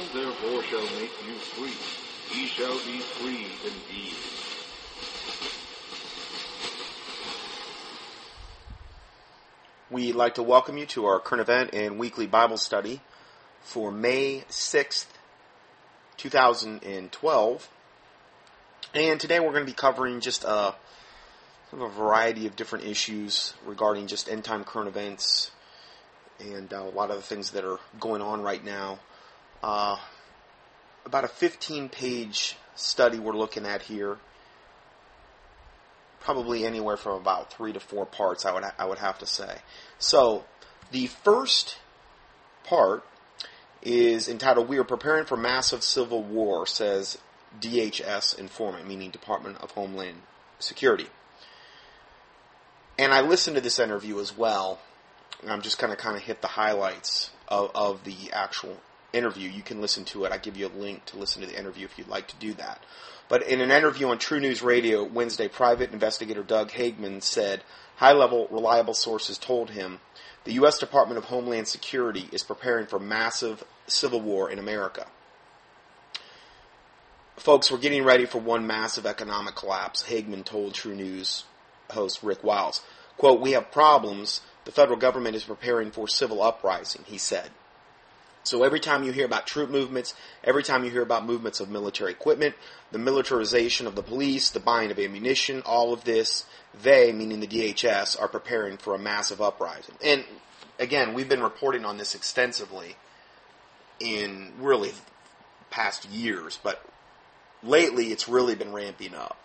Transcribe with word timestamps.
Therefore 0.00 0.62
shall 0.62 0.80
make 0.98 1.12
you 1.26 1.34
free. 1.34 1.76
Ye 2.34 2.46
shall 2.46 2.74
be 2.86 3.00
free 3.00 3.46
indeed. 3.62 4.14
We'd 9.90 10.14
like 10.14 10.36
to 10.36 10.42
welcome 10.42 10.78
you 10.78 10.86
to 10.86 11.04
our 11.04 11.20
current 11.20 11.42
event 11.42 11.74
and 11.74 11.98
weekly 11.98 12.26
Bible 12.26 12.56
study 12.56 13.02
for 13.60 13.92
May 13.92 14.44
6th, 14.48 15.06
2012. 16.16 17.68
And 18.94 19.20
today 19.20 19.38
we're 19.38 19.52
going 19.52 19.66
to 19.66 19.70
be 19.70 19.74
covering 19.74 20.20
just 20.20 20.44
a, 20.44 20.74
a 21.72 21.88
variety 21.88 22.46
of 22.46 22.56
different 22.56 22.86
issues 22.86 23.52
regarding 23.66 24.06
just 24.06 24.30
end 24.30 24.44
time 24.44 24.64
current 24.64 24.88
events 24.88 25.50
and 26.40 26.72
uh, 26.72 26.78
a 26.78 26.90
lot 26.90 27.10
of 27.10 27.16
the 27.16 27.22
things 27.22 27.50
that 27.50 27.66
are 27.66 27.78
going 28.00 28.22
on 28.22 28.40
right 28.40 28.64
now. 28.64 28.98
Uh, 29.62 29.98
about 31.04 31.24
a 31.24 31.28
15 31.28 31.88
page 31.88 32.56
study 32.74 33.18
we're 33.18 33.36
looking 33.36 33.66
at 33.66 33.82
here. 33.82 34.18
Probably 36.20 36.64
anywhere 36.64 36.96
from 36.96 37.20
about 37.20 37.52
three 37.52 37.72
to 37.72 37.80
four 37.80 38.06
parts, 38.06 38.44
I 38.44 38.52
would 38.52 38.64
I 38.78 38.84
would 38.84 38.98
have 38.98 39.18
to 39.20 39.26
say. 39.26 39.58
So, 39.98 40.44
the 40.90 41.06
first 41.06 41.78
part 42.64 43.04
is 43.82 44.28
entitled 44.28 44.68
"We 44.68 44.78
are 44.78 44.84
preparing 44.84 45.24
for 45.24 45.36
massive 45.38 45.82
civil 45.82 46.22
war," 46.22 46.66
says 46.66 47.16
DHS 47.58 48.38
informant, 48.38 48.86
meaning 48.86 49.10
Department 49.10 49.58
of 49.62 49.70
Homeland 49.70 50.18
Security. 50.58 51.06
And 52.98 53.14
I 53.14 53.22
listened 53.22 53.56
to 53.56 53.62
this 53.62 53.78
interview 53.78 54.20
as 54.20 54.36
well. 54.36 54.78
And 55.40 55.50
I'm 55.50 55.62
just 55.62 55.78
going 55.78 55.90
to 55.90 55.96
kind 55.96 56.16
of 56.16 56.22
hit 56.22 56.42
the 56.42 56.48
highlights 56.48 57.30
of, 57.48 57.70
of 57.74 58.04
the 58.04 58.30
actual 58.30 58.76
interview. 59.12 59.48
You 59.48 59.62
can 59.62 59.80
listen 59.80 60.04
to 60.06 60.24
it. 60.24 60.32
I 60.32 60.38
give 60.38 60.56
you 60.56 60.66
a 60.66 60.78
link 60.78 61.04
to 61.06 61.18
listen 61.18 61.42
to 61.42 61.48
the 61.48 61.58
interview 61.58 61.84
if 61.84 61.98
you'd 61.98 62.08
like 62.08 62.28
to 62.28 62.36
do 62.36 62.54
that. 62.54 62.82
But 63.28 63.46
in 63.46 63.60
an 63.60 63.70
interview 63.70 64.08
on 64.08 64.18
True 64.18 64.40
News 64.40 64.62
Radio 64.62 65.04
Wednesday, 65.04 65.48
private 65.48 65.92
investigator 65.92 66.42
Doug 66.42 66.70
Hagmann 66.70 67.22
said 67.22 67.62
high 67.96 68.12
level, 68.12 68.48
reliable 68.50 68.94
sources 68.94 69.38
told 69.38 69.70
him 69.70 70.00
the 70.44 70.54
U.S. 70.54 70.78
Department 70.78 71.18
of 71.18 71.24
Homeland 71.24 71.68
Security 71.68 72.28
is 72.32 72.42
preparing 72.42 72.86
for 72.86 72.98
massive 72.98 73.62
civil 73.86 74.20
war 74.20 74.50
in 74.50 74.58
America. 74.58 75.06
Folks, 77.36 77.70
we're 77.70 77.78
getting 77.78 78.04
ready 78.04 78.26
for 78.26 78.38
one 78.38 78.66
massive 78.66 79.06
economic 79.06 79.54
collapse, 79.54 80.02
Hagmann 80.02 80.44
told 80.44 80.74
True 80.74 80.94
News 80.94 81.44
host 81.90 82.22
Rick 82.22 82.42
Wiles. 82.42 82.82
Quote, 83.16 83.40
We 83.40 83.52
have 83.52 83.70
problems. 83.70 84.40
The 84.64 84.72
federal 84.72 84.98
government 84.98 85.36
is 85.36 85.44
preparing 85.44 85.90
for 85.90 86.06
civil 86.06 86.42
uprising, 86.42 87.04
he 87.06 87.18
said. 87.18 87.50
So 88.50 88.64
every 88.64 88.80
time 88.80 89.04
you 89.04 89.12
hear 89.12 89.26
about 89.26 89.46
troop 89.46 89.70
movements, 89.70 90.12
every 90.42 90.64
time 90.64 90.82
you 90.82 90.90
hear 90.90 91.02
about 91.02 91.24
movements 91.24 91.60
of 91.60 91.70
military 91.70 92.10
equipment, 92.10 92.56
the 92.90 92.98
militarization 92.98 93.86
of 93.86 93.94
the 93.94 94.02
police, 94.02 94.50
the 94.50 94.58
buying 94.58 94.90
of 94.90 94.98
ammunition, 94.98 95.62
all 95.64 95.92
of 95.92 96.02
this, 96.02 96.46
they, 96.82 97.12
meaning 97.12 97.38
the 97.38 97.46
DHS, 97.46 98.20
are 98.20 98.26
preparing 98.26 98.76
for 98.76 98.92
a 98.92 98.98
massive 98.98 99.40
uprising. 99.40 99.94
And 100.02 100.24
again, 100.80 101.14
we've 101.14 101.28
been 101.28 101.44
reporting 101.44 101.84
on 101.84 101.96
this 101.96 102.16
extensively 102.16 102.96
in 104.00 104.52
really 104.58 104.90
past 105.70 106.10
years, 106.10 106.58
but 106.60 106.84
lately 107.62 108.06
it's 108.06 108.28
really 108.28 108.56
been 108.56 108.72
ramping 108.72 109.14
up. 109.14 109.38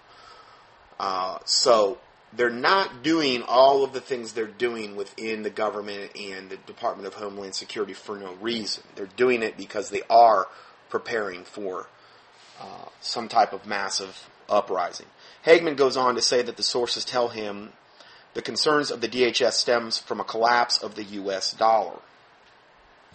Uh, 1.00 1.38
so 1.46 2.00
they're 2.34 2.50
not 2.50 3.04
doing 3.04 3.44
all 3.44 3.84
of 3.84 3.94
the 3.94 4.02
things 4.02 4.34
they're 4.34 4.46
doing 4.46 4.96
within 4.96 5.44
the 5.44 5.50
government 5.50 6.12
and 6.20 6.50
the 6.50 6.58
Department 6.58 7.08
of 7.08 7.14
Homeland 7.14 7.56
Security 7.56 7.94
for 7.94 8.18
no 8.18 8.34
reason. 8.36 8.84
They're 8.96 9.06
doing 9.06 9.42
it 9.42 9.58
because 9.58 9.90
they 9.90 10.02
are 10.10 10.48
preparing 10.90 11.44
for 11.44 11.88
uh, 12.60 12.86
some 13.02 13.28
type 13.28 13.54
of 13.54 13.66
massive 13.66 14.30
uprising. 14.50 15.08
Hagmann 15.44 15.76
goes 15.76 15.98
on 15.98 16.16
to 16.16 16.22
say 16.22 16.42
that 16.42 16.58
the 16.58 16.64
sources 16.64 17.06
tell 17.06 17.30
him 17.30 17.72
the 18.34 18.42
concerns 18.42 18.92
of 18.92 19.02
the 19.02 19.08
DHS 19.08 19.54
stems 19.54 19.98
from 19.98 20.20
a 20.20 20.24
collapse 20.24 20.78
of 20.78 20.96
the 20.96 21.04
U.S. 21.04 21.54
dollar 21.54 22.00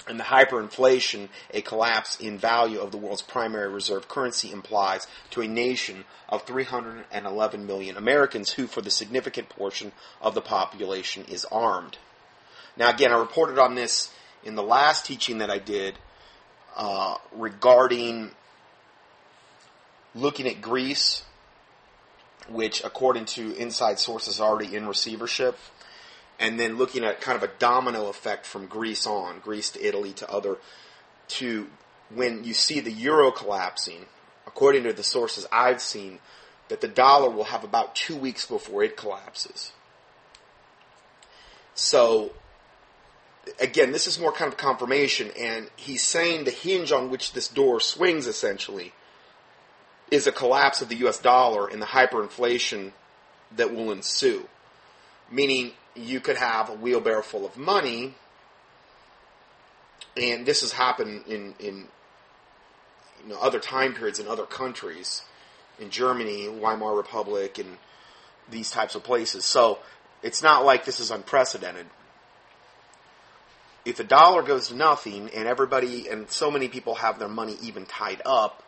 and 0.08 0.18
the 0.18 0.24
hyperinflation, 0.24 1.28
a 1.52 1.60
collapse 1.60 2.18
in 2.18 2.38
value 2.38 2.80
of 2.80 2.90
the 2.90 2.96
world's 2.96 3.22
primary 3.22 3.68
reserve 3.68 4.08
currency 4.08 4.50
implies 4.50 5.06
to 5.30 5.40
a 5.42 5.48
nation 5.48 6.04
of 6.28 6.42
311 6.44 7.66
million 7.66 7.96
Americans 7.96 8.52
who, 8.52 8.66
for 8.66 8.80
the 8.80 8.90
significant 8.90 9.48
portion 9.48 9.92
of 10.20 10.34
the 10.34 10.40
population, 10.40 11.24
is 11.28 11.44
armed. 11.46 11.98
Now, 12.76 12.90
again, 12.90 13.12
I 13.12 13.18
reported 13.18 13.58
on 13.58 13.74
this 13.74 14.12
in 14.44 14.54
the 14.54 14.62
last 14.62 15.04
teaching 15.04 15.38
that 15.38 15.50
I 15.50 15.58
did 15.58 15.94
uh, 16.76 17.16
regarding 17.32 18.30
looking 20.14 20.46
at 20.46 20.60
Greece, 20.60 21.24
which, 22.48 22.82
according 22.84 23.26
to 23.26 23.54
inside 23.56 23.98
sources, 23.98 24.40
already 24.40 24.74
in 24.74 24.88
receivership 24.88 25.58
and 26.40 26.58
then 26.58 26.78
looking 26.78 27.04
at 27.04 27.20
kind 27.20 27.36
of 27.36 27.42
a 27.42 27.52
domino 27.58 28.08
effect 28.08 28.46
from 28.46 28.66
Greece 28.66 29.06
on, 29.06 29.40
Greece 29.40 29.70
to 29.70 29.86
Italy 29.86 30.14
to 30.14 30.28
other, 30.28 30.56
to 31.28 31.68
when 32.08 32.42
you 32.42 32.54
see 32.54 32.80
the 32.80 32.90
euro 32.90 33.30
collapsing, 33.30 34.06
according 34.46 34.84
to 34.84 34.92
the 34.94 35.04
sources 35.04 35.46
I've 35.52 35.82
seen, 35.82 36.18
that 36.68 36.80
the 36.80 36.88
dollar 36.88 37.28
will 37.28 37.44
have 37.44 37.62
about 37.62 37.94
two 37.94 38.16
weeks 38.16 38.46
before 38.46 38.82
it 38.82 38.96
collapses. 38.96 39.72
So, 41.74 42.32
again, 43.60 43.92
this 43.92 44.06
is 44.06 44.18
more 44.18 44.32
kind 44.32 44.50
of 44.50 44.56
confirmation, 44.56 45.30
and 45.38 45.68
he's 45.76 46.02
saying 46.02 46.44
the 46.44 46.50
hinge 46.50 46.90
on 46.90 47.10
which 47.10 47.34
this 47.34 47.48
door 47.48 47.80
swings 47.80 48.26
essentially 48.26 48.92
is 50.10 50.26
a 50.26 50.32
collapse 50.32 50.80
of 50.80 50.88
the 50.88 51.06
US 51.06 51.18
dollar 51.18 51.68
and 51.68 51.82
the 51.82 51.86
hyperinflation 51.86 52.92
that 53.56 53.74
will 53.74 53.92
ensue. 53.92 54.48
Meaning, 55.30 55.72
you 56.00 56.20
could 56.20 56.36
have 56.36 56.68
a 56.68 56.74
wheelbarrow 56.74 57.22
full 57.22 57.46
of 57.46 57.56
money, 57.56 58.14
and 60.16 60.46
this 60.46 60.60
has 60.62 60.72
happened 60.72 61.24
in 61.26 61.54
in 61.58 61.86
you 63.22 63.28
know 63.28 63.40
other 63.40 63.60
time 63.60 63.94
periods 63.94 64.18
in 64.18 64.26
other 64.26 64.46
countries, 64.46 65.22
in 65.78 65.90
Germany, 65.90 66.48
Weimar 66.48 66.94
Republic, 66.94 67.58
and 67.58 67.76
these 68.50 68.70
types 68.70 68.94
of 68.94 69.04
places. 69.04 69.44
So 69.44 69.78
it's 70.22 70.42
not 70.42 70.64
like 70.64 70.84
this 70.84 71.00
is 71.00 71.10
unprecedented. 71.10 71.86
If 73.84 73.98
a 73.98 74.04
dollar 74.04 74.42
goes 74.42 74.68
to 74.68 74.74
nothing 74.74 75.30
and 75.34 75.48
everybody 75.48 76.06
and 76.08 76.30
so 76.30 76.50
many 76.50 76.68
people 76.68 76.96
have 76.96 77.18
their 77.18 77.28
money 77.28 77.56
even 77.62 77.86
tied 77.86 78.20
up, 78.26 78.62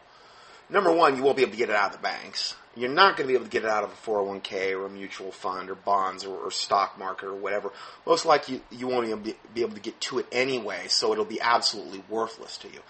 number 0.71 0.91
one, 0.91 1.16
you 1.16 1.22
won't 1.22 1.37
be 1.37 1.42
able 1.42 1.53
to 1.53 1.59
get 1.59 1.69
it 1.69 1.76
out 1.76 1.91
of 1.91 1.97
the 1.97 2.03
banks 2.03 2.54
you're 2.75 2.91
not 2.91 3.16
going 3.16 3.27
to 3.27 3.28
be 3.28 3.34
able 3.34 3.44
to 3.44 3.50
get 3.50 3.65
it 3.65 3.71
out 3.71 3.84
of 3.84 3.91
a 3.91 4.10
401k 4.10 4.72
or 4.72 4.87
a 4.87 4.91
mutual 4.91 5.31
fund 5.31 5.69
or 5.69 5.75
bonds 5.75 6.25
or, 6.25 6.37
or 6.37 6.50
stock 6.50 6.99
market 6.99 7.27
or 7.27 7.34
whatever. 7.34 7.71
Most 8.06 8.25
likely, 8.25 8.62
you, 8.71 8.88
won't 8.88 9.06
even 9.06 9.22
be, 9.22 9.34
be 9.55 9.60
able 9.60 9.75
to 9.75 9.81
get 9.81 10.00
to 10.03 10.19
it 10.19 10.27
anyway, 10.33 10.87
so 10.88 11.12
it'll 11.12 11.25
be 11.25 11.41
absolutely 11.41 12.03
worthless 12.09 12.56
to 12.59 12.69
you. 12.69 12.81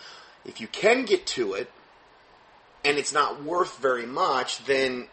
If 0.45 0.61
you 0.61 0.69
can 0.69 1.05
get 1.05 1.27
to 1.29 1.55
it, 1.55 1.71
and 2.85 2.99
it's 2.99 3.13
not 3.13 3.43
worth 3.43 3.79
very 3.79 4.07
much, 4.07 4.65
then, 4.65 5.09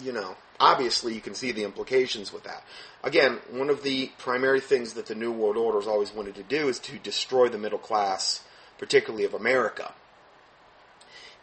you 0.00 0.12
know, 0.12 0.36
obviously 0.60 1.14
you 1.14 1.20
can 1.20 1.34
see 1.34 1.52
the 1.52 1.64
implications 1.64 2.32
with 2.32 2.44
that. 2.44 2.64
Again, 3.02 3.38
one 3.50 3.70
of 3.70 3.82
the 3.82 4.10
primary 4.18 4.60
things 4.60 4.94
that 4.94 5.06
the 5.06 5.14
New 5.14 5.32
World 5.32 5.56
Order 5.56 5.78
has 5.78 5.88
always 5.88 6.12
wanted 6.12 6.34
to 6.36 6.42
do 6.42 6.68
is 6.68 6.78
to 6.80 6.98
destroy 6.98 7.48
the 7.48 7.58
middle 7.58 7.78
class, 7.78 8.42
particularly 8.78 9.24
of 9.24 9.34
America. 9.34 9.94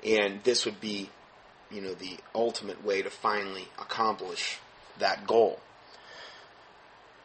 And 0.06 0.44
this 0.44 0.66
would 0.66 0.82
be 0.82 1.10
you 1.74 1.82
know, 1.82 1.94
the 1.94 2.18
ultimate 2.36 2.84
way 2.86 3.02
to 3.02 3.10
finally 3.10 3.68
accomplish 3.80 4.60
that 5.00 5.26
goal. 5.28 5.60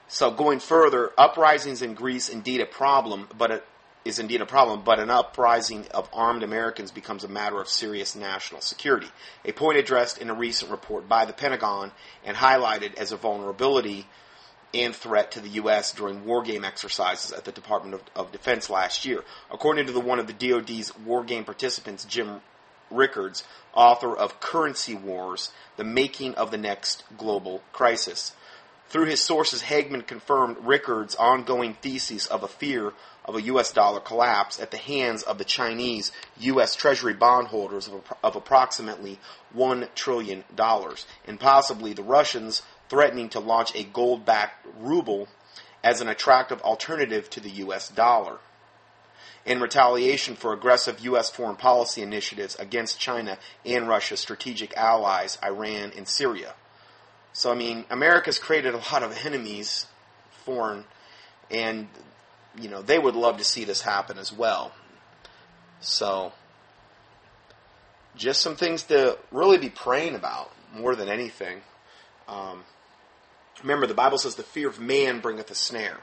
So 0.08 0.30
going 0.30 0.60
further, 0.60 1.12
uprisings 1.18 1.82
in 1.82 1.94
Greece 1.94 2.28
indeed 2.30 2.60
a 2.60 2.66
problem, 2.66 3.28
but 3.36 3.50
it 3.50 3.64
is 4.04 4.18
indeed 4.18 4.40
a 4.40 4.46
problem, 4.46 4.82
but 4.82 4.98
an 4.98 5.10
uprising 5.10 5.86
of 5.92 6.08
armed 6.14 6.42
Americans 6.42 6.90
becomes 6.90 7.24
a 7.24 7.28
matter 7.28 7.60
of 7.60 7.68
serious 7.68 8.16
national 8.16 8.62
security. 8.62 9.08
A 9.44 9.52
point 9.52 9.76
addressed 9.76 10.16
in 10.16 10.30
a 10.30 10.34
recent 10.34 10.70
report 10.70 11.08
by 11.08 11.26
the 11.26 11.34
Pentagon 11.34 11.92
and 12.24 12.38
highlighted 12.38 12.94
as 12.94 13.12
a 13.12 13.16
vulnerability 13.16 14.06
and 14.72 14.94
threat 14.94 15.32
to 15.32 15.40
the 15.40 15.48
U.S. 15.50 15.92
during 15.92 16.24
war 16.24 16.42
game 16.42 16.64
exercises 16.64 17.32
at 17.32 17.44
the 17.44 17.52
Department 17.52 17.94
of, 17.94 18.02
of 18.14 18.32
Defense 18.32 18.70
last 18.70 19.04
year. 19.04 19.24
According 19.50 19.86
to 19.86 19.92
the 19.92 20.00
one 20.00 20.18
of 20.18 20.26
the 20.26 20.32
DoD's 20.32 20.96
war 20.98 21.22
game 21.22 21.44
participants, 21.44 22.04
Jim 22.06 22.40
Rickards, 22.90 23.44
author 23.72 24.16
of 24.16 24.40
Currency 24.40 24.94
Wars 24.94 25.52
The 25.76 25.84
Making 25.84 26.34
of 26.34 26.50
the 26.50 26.58
Next 26.58 27.04
Global 27.16 27.62
Crisis. 27.72 28.32
Through 28.88 29.06
his 29.06 29.20
sources, 29.20 29.62
Hagmann 29.62 30.02
confirmed 30.02 30.56
Rickards' 30.62 31.14
ongoing 31.14 31.74
thesis 31.74 32.26
of 32.26 32.42
a 32.42 32.48
fear 32.48 32.94
of 33.24 33.36
a 33.36 33.42
U.S. 33.42 33.70
dollar 33.72 34.00
collapse 34.00 34.58
at 34.58 34.70
the 34.70 34.78
hands 34.78 35.22
of 35.22 35.36
the 35.36 35.44
Chinese 35.44 36.10
U.S. 36.38 36.74
Treasury 36.74 37.12
bondholders 37.12 37.88
of, 37.88 38.10
of 38.24 38.34
approximately 38.34 39.18
$1 39.54 39.94
trillion, 39.94 40.44
and 41.26 41.38
possibly 41.38 41.92
the 41.92 42.02
Russians 42.02 42.62
threatening 42.88 43.28
to 43.28 43.40
launch 43.40 43.74
a 43.74 43.84
gold 43.84 44.24
backed 44.24 44.66
ruble 44.80 45.28
as 45.84 46.00
an 46.00 46.08
attractive 46.08 46.62
alternative 46.62 47.28
to 47.30 47.40
the 47.40 47.50
U.S. 47.50 47.90
dollar. 47.90 48.38
In 49.44 49.60
retaliation 49.60 50.36
for 50.36 50.52
aggressive 50.52 51.00
U.S. 51.00 51.30
foreign 51.30 51.56
policy 51.56 52.02
initiatives 52.02 52.54
against 52.56 53.00
China 53.00 53.38
and 53.64 53.88
Russia's 53.88 54.20
strategic 54.20 54.76
allies, 54.76 55.38
Iran 55.42 55.92
and 55.96 56.06
Syria. 56.06 56.54
So, 57.32 57.52
I 57.52 57.54
mean, 57.54 57.84
America's 57.90 58.38
created 58.38 58.74
a 58.74 58.78
lot 58.78 59.02
of 59.02 59.16
enemies, 59.24 59.86
foreign, 60.44 60.84
and, 61.50 61.88
you 62.60 62.68
know, 62.68 62.82
they 62.82 62.98
would 62.98 63.14
love 63.14 63.38
to 63.38 63.44
see 63.44 63.64
this 63.64 63.82
happen 63.82 64.18
as 64.18 64.32
well. 64.32 64.72
So, 65.80 66.32
just 68.16 68.40
some 68.40 68.56
things 68.56 68.82
to 68.84 69.18
really 69.30 69.58
be 69.58 69.68
praying 69.68 70.14
about 70.14 70.52
more 70.74 70.96
than 70.96 71.08
anything. 71.08 71.60
Um, 72.26 72.64
remember, 73.62 73.86
the 73.86 73.94
Bible 73.94 74.18
says 74.18 74.34
the 74.34 74.42
fear 74.42 74.68
of 74.68 74.80
man 74.80 75.20
bringeth 75.20 75.50
a 75.50 75.54
snare. 75.54 76.00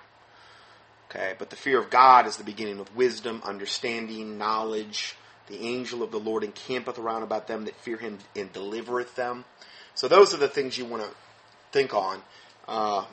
Okay, 1.16 1.34
but 1.40 1.50
the 1.50 1.56
fear 1.56 1.80
of 1.80 1.90
God 1.90 2.28
is 2.28 2.36
the 2.36 2.44
beginning 2.44 2.80
of 2.80 2.94
wisdom, 2.94 3.42
understanding, 3.46 4.38
knowledge. 4.38 5.16
The 5.48 5.62
angel 5.62 6.04
of 6.04 6.12
the 6.12 6.20
Lord 6.20 6.44
encampeth 6.44 7.00
around 7.00 7.24
about 7.24 7.48
them 7.48 7.64
that 7.66 7.76
fear 7.78 7.96
him 7.96 8.18
and 8.36 8.52
delivereth 8.52 9.16
them. 9.16 9.46
So 9.94 10.10
those 10.10 10.34
are 10.34 10.38
the 10.38 10.50
things 10.50 10.78
you 10.78 10.84
want 10.84 11.04
to 11.04 11.10
think 11.72 11.94
on. 11.94 12.22
Uh, 12.68 13.06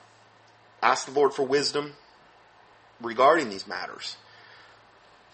ask 0.82 1.06
the 1.06 1.12
Lord 1.12 1.32
for 1.32 1.44
wisdom 1.44 1.92
regarding 3.00 3.50
these 3.50 3.68
matters. 3.68 4.16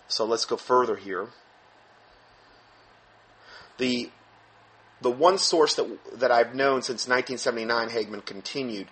So 0.08 0.26
let's 0.26 0.44
go 0.44 0.58
further 0.58 0.96
here. 0.96 1.28
The 3.78 4.10
the 5.00 5.10
one 5.10 5.38
source 5.38 5.74
that 5.76 5.86
that 6.18 6.30
I've 6.30 6.54
known 6.54 6.82
since 6.82 7.08
1979, 7.08 7.88
Hagmann 7.88 8.26
continued 8.26 8.88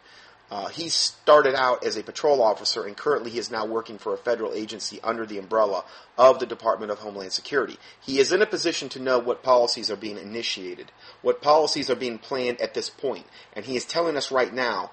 uh, 0.50 0.68
he 0.68 0.88
started 0.88 1.54
out 1.56 1.84
as 1.84 1.96
a 1.96 2.02
patrol 2.04 2.40
officer, 2.40 2.86
and 2.86 2.96
currently 2.96 3.30
he 3.32 3.38
is 3.38 3.50
now 3.50 3.66
working 3.66 3.98
for 3.98 4.14
a 4.14 4.18
federal 4.18 4.52
agency 4.52 5.00
under 5.02 5.26
the 5.26 5.38
umbrella 5.38 5.84
of 6.16 6.38
the 6.38 6.46
Department 6.46 6.92
of 6.92 7.00
Homeland 7.00 7.32
Security. 7.32 7.78
He 8.00 8.20
is 8.20 8.32
in 8.32 8.42
a 8.42 8.46
position 8.46 8.88
to 8.90 9.00
know 9.00 9.18
what 9.18 9.42
policies 9.42 9.90
are 9.90 9.96
being 9.96 10.18
initiated, 10.18 10.92
what 11.20 11.42
policies 11.42 11.90
are 11.90 11.96
being 11.96 12.18
planned 12.18 12.60
at 12.60 12.74
this 12.74 12.88
point, 12.88 13.26
and 13.54 13.64
he 13.64 13.76
is 13.76 13.84
telling 13.84 14.16
us 14.16 14.30
right 14.30 14.54
now, 14.54 14.92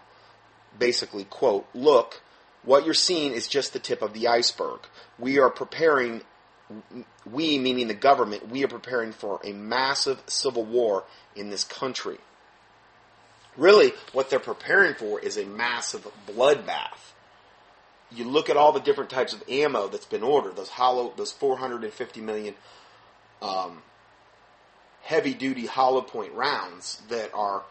basically, 0.79 1.25
quote, 1.25 1.67
look, 1.75 2.21
what 2.63 2.85
you're 2.85 2.95
seeing 2.95 3.33
is 3.33 3.47
just 3.47 3.73
the 3.73 3.79
tip 3.79 4.01
of 4.01 4.13
the 4.13 4.27
iceberg. 4.27 4.79
We 5.19 5.37
are 5.37 5.49
preparing, 5.49 6.21
we 7.29 7.59
meaning 7.59 7.87
the 7.89 7.93
government, 7.93 8.49
we 8.49 8.63
are 8.63 8.69
preparing 8.69 9.11
for 9.11 9.39
a 9.43 9.51
massive 9.51 10.23
civil 10.25 10.63
war 10.63 11.03
in 11.35 11.51
this 11.51 11.63
country. 11.63 12.17
Really, 13.55 13.93
what 14.13 14.29
they're 14.29 14.39
preparing 14.39 14.95
for 14.95 15.19
is 15.19 15.37
a 15.37 15.45
massive 15.45 16.07
bloodbath. 16.27 17.13
You 18.11 18.25
look 18.25 18.49
at 18.49 18.57
all 18.57 18.71
the 18.71 18.79
different 18.79 19.09
types 19.09 19.33
of 19.33 19.43
ammo 19.49 19.87
that's 19.87 20.05
been 20.05 20.23
ordered, 20.23 20.55
those 20.55 20.69
hollow, 20.69 21.13
those 21.15 21.31
450 21.31 22.21
million 22.21 22.55
um, 23.41 23.81
heavy 25.03 25.33
duty 25.33 25.65
hollow 25.65 26.01
point 26.01 26.33
rounds 26.33 27.01
that 27.09 27.33
are 27.33 27.63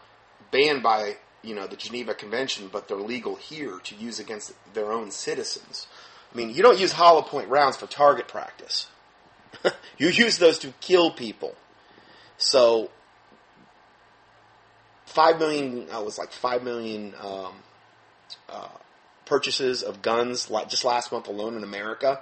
banned 0.51 0.83
by 0.83 1.17
you 1.41 1.55
know 1.55 1.67
the 1.67 1.75
Geneva 1.75 2.13
Convention, 2.13 2.69
but 2.71 2.87
they're 2.87 2.97
legal 2.97 3.35
here 3.35 3.79
to 3.83 3.95
use 3.95 4.19
against 4.19 4.53
their 4.73 4.91
own 4.91 5.11
citizens. 5.11 5.87
I 6.33 6.37
mean, 6.37 6.49
you 6.49 6.63
don't 6.63 6.79
use 6.79 6.93
hollow 6.93 7.21
point 7.21 7.49
rounds 7.49 7.77
for 7.77 7.87
target 7.87 8.27
practice. 8.27 8.87
you 9.97 10.07
use 10.09 10.37
those 10.37 10.59
to 10.59 10.73
kill 10.79 11.11
people. 11.11 11.55
So 12.37 12.89
five 15.13 15.39
million 15.39 15.87
uh, 15.91 16.01
was 16.01 16.17
like 16.17 16.31
five 16.31 16.63
million 16.63 17.13
um, 17.21 17.53
uh, 18.49 18.67
purchases 19.25 19.83
of 19.83 20.01
guns 20.01 20.49
just 20.67 20.83
last 20.83 21.11
month 21.11 21.27
alone 21.27 21.55
in 21.55 21.63
America. 21.63 22.19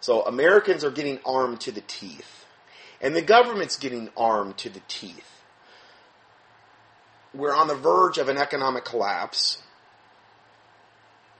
So 0.00 0.22
Americans 0.22 0.84
are 0.84 0.90
getting 0.90 1.18
armed 1.26 1.60
to 1.62 1.72
the 1.72 1.80
teeth, 1.80 2.44
and 3.00 3.16
the 3.16 3.22
government's 3.22 3.76
getting 3.76 4.10
armed 4.16 4.56
to 4.58 4.68
the 4.68 4.82
teeth. 4.86 5.42
We're 7.34 7.54
on 7.54 7.68
the 7.68 7.74
verge 7.74 8.18
of 8.18 8.28
an 8.28 8.38
economic 8.38 8.84
collapse. 8.84 9.62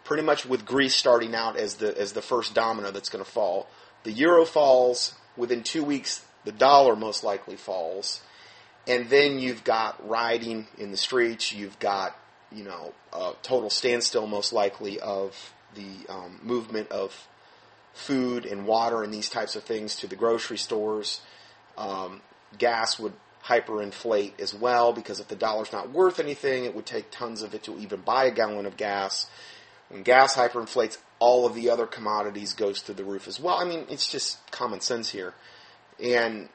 Pretty 0.05 0.23
much 0.23 0.47
with 0.47 0.65
Greece 0.65 0.95
starting 0.95 1.35
out 1.35 1.57
as 1.57 1.77
the 1.77 1.97
as 1.99 2.13
the 2.13 2.23
first 2.23 2.55
domino 2.55 2.91
that's 2.91 3.11
going 3.11 3.25
to 3.25 3.31
fall. 3.31 3.69
The 4.05 4.13
euro 4.13 4.45
falls 4.47 5.15
within 5.37 5.63
two 5.63 5.85
weeks. 5.85 6.25
The 6.45 6.53
dollar 6.53 6.97
most 6.97 7.23
likely 7.25 7.57
falls 7.57 8.23
and 8.89 9.09
then 9.11 9.39
you've 9.39 9.63
got 9.65 10.09
rioting 10.09 10.67
in 10.79 10.91
the 10.91 10.97
streets. 10.97 11.53
You've 11.53 11.79
got 11.79 12.17
you 12.51 12.65
know 12.65 12.95
a 13.13 13.33
total 13.43 13.71
standstill, 13.71 14.27
most 14.27 14.53
likely, 14.53 14.99
of 14.99 15.53
the 15.75 16.13
um, 16.13 16.41
movement 16.43 16.91
of 16.91 17.29
food 17.93 18.47
and 18.47 18.67
water 18.67 19.03
and 19.03 19.13
these 19.13 19.29
types 19.29 19.57
of 19.57 19.65
things 19.65 19.97
to 19.97 20.07
the 20.07 20.17
grocery 20.17 20.57
stores. 20.57 21.21
Um, 21.77 22.23
gas 22.57 22.99
would 22.99 23.13
hyperinflate 23.45 24.41
as 24.41 24.55
well 24.55 24.93
because 24.93 25.21
if 25.21 25.29
the 25.29 25.37
dollar's 25.37 25.73
not 25.73 25.91
worth 25.91 26.19
anything, 26.19 26.65
it 26.65 26.75
would 26.75 26.87
take 26.87 27.11
tons 27.11 27.43
of 27.43 27.55
it 27.55 27.63
to 27.65 27.79
even 27.79 28.01
buy 28.01 28.25
a 28.25 28.31
gallon 28.31 28.67
of 28.67 28.77
gas. 28.77 29.27
When 29.89 30.03
gas 30.03 30.37
hyperinflates, 30.37 30.99
all 31.19 31.47
of 31.47 31.55
the 31.55 31.71
other 31.71 31.87
commodities 31.87 32.53
goes 32.53 32.81
through 32.81 32.97
the 32.97 33.05
roof 33.05 33.27
as 33.27 33.41
well. 33.41 33.57
I 33.57 33.65
mean, 33.65 33.87
it's 33.89 34.09
just 34.09 34.39
common 34.51 34.81
sense 34.81 35.11
here. 35.11 35.35
And 36.03 36.49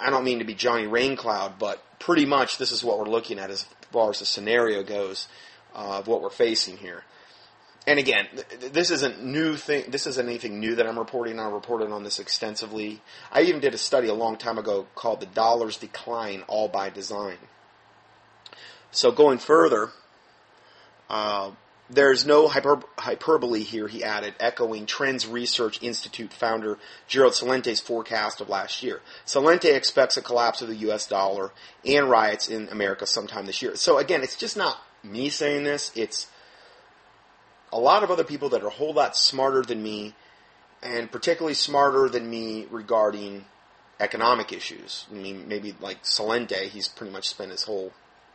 I 0.00 0.10
don't 0.10 0.24
mean 0.24 0.38
to 0.38 0.44
be 0.44 0.54
Johnny 0.54 0.86
Raincloud, 0.86 1.58
but 1.58 1.82
pretty 1.98 2.26
much 2.26 2.58
this 2.58 2.72
is 2.72 2.82
what 2.82 2.98
we're 2.98 3.06
looking 3.06 3.38
at 3.38 3.50
as 3.50 3.66
far 3.92 4.10
as 4.10 4.18
the 4.18 4.26
scenario 4.26 4.82
goes 4.82 5.28
uh, 5.74 5.98
of 5.98 6.06
what 6.06 6.22
we're 6.22 6.30
facing 6.30 6.76
here. 6.76 7.04
And 7.86 7.98
again, 7.98 8.26
th- 8.34 8.72
this 8.72 8.90
isn't 8.90 9.24
new 9.24 9.56
thing. 9.56 9.84
This 9.90 10.06
isn't 10.06 10.28
anything 10.28 10.60
new 10.60 10.74
that 10.74 10.86
I'm 10.86 10.98
reporting. 10.98 11.40
I 11.40 11.48
reported 11.48 11.90
on 11.90 12.04
this 12.04 12.18
extensively. 12.18 13.00
I 13.32 13.42
even 13.42 13.60
did 13.60 13.72
a 13.72 13.78
study 13.78 14.08
a 14.08 14.14
long 14.14 14.36
time 14.36 14.58
ago 14.58 14.86
called 14.94 15.20
"The 15.20 15.26
Dollar's 15.26 15.78
Decline: 15.78 16.42
All 16.48 16.68
by 16.68 16.90
Design." 16.90 17.38
So 18.90 19.10
going 19.10 19.38
further, 19.38 19.90
uh, 21.08 21.52
there's 21.90 22.26
no 22.26 22.48
hyper- 22.48 22.82
hyperbole 22.98 23.62
here, 23.62 23.88
he 23.88 24.04
added, 24.04 24.34
echoing 24.38 24.84
Trends 24.86 25.26
Research 25.26 25.82
Institute 25.82 26.32
founder 26.32 26.78
Gerald 27.06 27.32
Celente's 27.32 27.80
forecast 27.80 28.40
of 28.40 28.48
last 28.48 28.82
year. 28.82 29.00
Celente 29.26 29.74
expects 29.74 30.16
a 30.16 30.22
collapse 30.22 30.60
of 30.60 30.68
the 30.68 30.76
U.S. 30.76 31.06
dollar 31.06 31.50
and 31.84 32.10
riots 32.10 32.48
in 32.48 32.68
America 32.68 33.06
sometime 33.06 33.46
this 33.46 33.62
year. 33.62 33.74
So 33.76 33.98
again, 33.98 34.22
it's 34.22 34.36
just 34.36 34.56
not 34.56 34.76
me 35.02 35.30
saying 35.30 35.64
this, 35.64 35.90
it's 35.94 36.26
a 37.72 37.78
lot 37.78 38.02
of 38.02 38.10
other 38.10 38.24
people 38.24 38.50
that 38.50 38.62
are 38.62 38.68
a 38.68 38.70
whole 38.70 38.92
lot 38.92 39.16
smarter 39.16 39.62
than 39.62 39.82
me, 39.82 40.14
and 40.82 41.10
particularly 41.10 41.54
smarter 41.54 42.08
than 42.08 42.28
me 42.28 42.66
regarding 42.70 43.46
economic 43.98 44.52
issues. 44.52 45.06
I 45.10 45.14
mean, 45.14 45.48
maybe 45.48 45.74
like 45.80 46.02
Celente, 46.02 46.68
he's 46.68 46.88
pretty 46.88 47.12
much 47.12 47.28
spent 47.28 47.50
his 47.50 47.64
whole, 47.64 47.92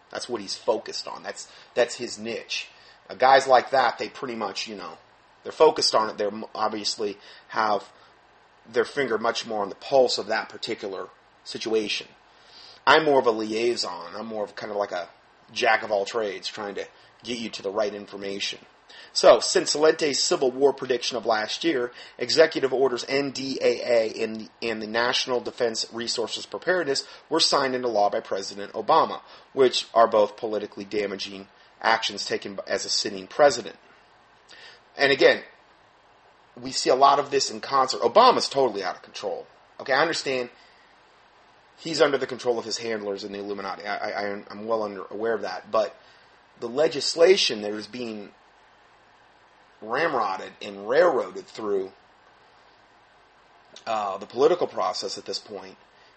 that's 0.09 0.27
what 0.27 0.41
he's 0.41 0.55
focused 0.55 1.07
on. 1.07 1.23
That's, 1.23 1.47
that's 1.75 1.95
his 1.95 2.17
niche 2.17 2.69
guys 3.15 3.47
like 3.47 3.71
that, 3.71 3.97
they 3.97 4.09
pretty 4.09 4.35
much, 4.35 4.67
you 4.67 4.75
know, 4.75 4.97
they're 5.43 5.51
focused 5.51 5.93
on 5.95 6.09
it. 6.09 6.17
They 6.17 6.29
obviously 6.55 7.17
have 7.49 7.83
their 8.71 8.85
finger 8.85 9.17
much 9.17 9.45
more 9.45 9.61
on 9.61 9.69
the 9.69 9.75
pulse 9.75 10.17
of 10.17 10.27
that 10.27 10.49
particular 10.49 11.07
situation. 11.43 12.07
I'm 12.87 13.05
more 13.05 13.19
of 13.19 13.27
a 13.27 13.31
liaison. 13.31 14.15
I'm 14.15 14.25
more 14.25 14.43
of 14.43 14.55
kind 14.55 14.71
of 14.71 14.77
like 14.77 14.91
a 14.91 15.09
jack 15.51 15.83
of 15.83 15.91
all 15.91 16.05
trades, 16.05 16.47
trying 16.47 16.75
to 16.75 16.87
get 17.23 17.37
you 17.37 17.49
to 17.49 17.61
the 17.61 17.69
right 17.69 17.93
information. 17.93 18.59
So, 19.11 19.39
since 19.39 19.75
Celente's 19.75 20.19
Civil 20.19 20.51
War 20.51 20.73
prediction 20.73 21.17
of 21.17 21.25
last 21.25 21.63
year, 21.63 21.91
executive 22.17 22.73
orders 22.73 23.05
NDAA 23.05 24.23
and 24.23 24.35
the, 24.41 24.49
and 24.67 24.81
the 24.81 24.87
National 24.87 25.39
Defense 25.39 25.85
Resources 25.93 26.45
Preparedness 26.45 27.07
were 27.29 27.39
signed 27.39 27.75
into 27.75 27.87
law 27.87 28.09
by 28.09 28.21
President 28.21 28.73
Obama, 28.73 29.21
which 29.53 29.87
are 29.93 30.07
both 30.07 30.35
politically 30.35 30.83
damaging 30.83 31.47
actions 31.83 32.25
taken 32.25 32.59
as 32.67 32.85
a 32.85 32.89
sitting 32.89 33.27
president. 33.27 33.75
And 34.97 35.11
again, 35.11 35.41
we 36.59 36.71
see 36.71 36.89
a 36.89 36.95
lot 36.95 37.19
of 37.19 37.31
this 37.31 37.51
in 37.51 37.59
concert. 37.59 38.01
Obama's 38.01 38.47
totally 38.47 38.83
out 38.83 38.95
of 38.95 39.01
control. 39.01 39.47
Okay, 39.79 39.93
I 39.93 40.01
understand 40.01 40.49
he's 41.77 42.01
under 42.01 42.17
the 42.17 42.27
control 42.27 42.59
of 42.59 42.65
his 42.65 42.77
handlers 42.77 43.23
in 43.23 43.31
the 43.31 43.39
Illuminati. 43.39 43.85
I, 43.85 44.29
am 44.29 44.67
well 44.67 44.83
under, 44.83 45.03
aware 45.09 45.33
of 45.33 45.41
that. 45.41 45.71
But 45.71 45.95
the 46.59 46.69
legislation 46.69 47.61
that 47.61 47.71
is 47.71 47.87
being 47.87 48.29
ramrodded 49.83 50.51
and 50.61 50.87
railroaded 50.87 51.47
through 51.47 51.91
uh, 53.85 54.17
the 54.17 54.25
political 54.25 54.67
process 54.67 55.17
at 55.17 55.25
this 55.25 55.39
point 55.39 55.75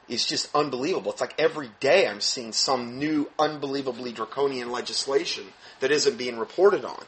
is 0.09 0.25
just 0.25 0.55
unbelievable. 0.55 1.13
It's 1.13 1.21
like 1.21 1.35
every 1.39 1.71
day 1.81 2.07
I'm 2.07 2.21
seeing 2.21 2.53
some 2.53 2.99
new, 2.99 3.31
unbelievably 3.39 4.13
draconian 4.13 4.71
legislation 4.71 5.47
that 5.81 5.91
isn't 5.91 6.17
being 6.17 6.39
reported 6.39 6.85
on. 6.85 7.05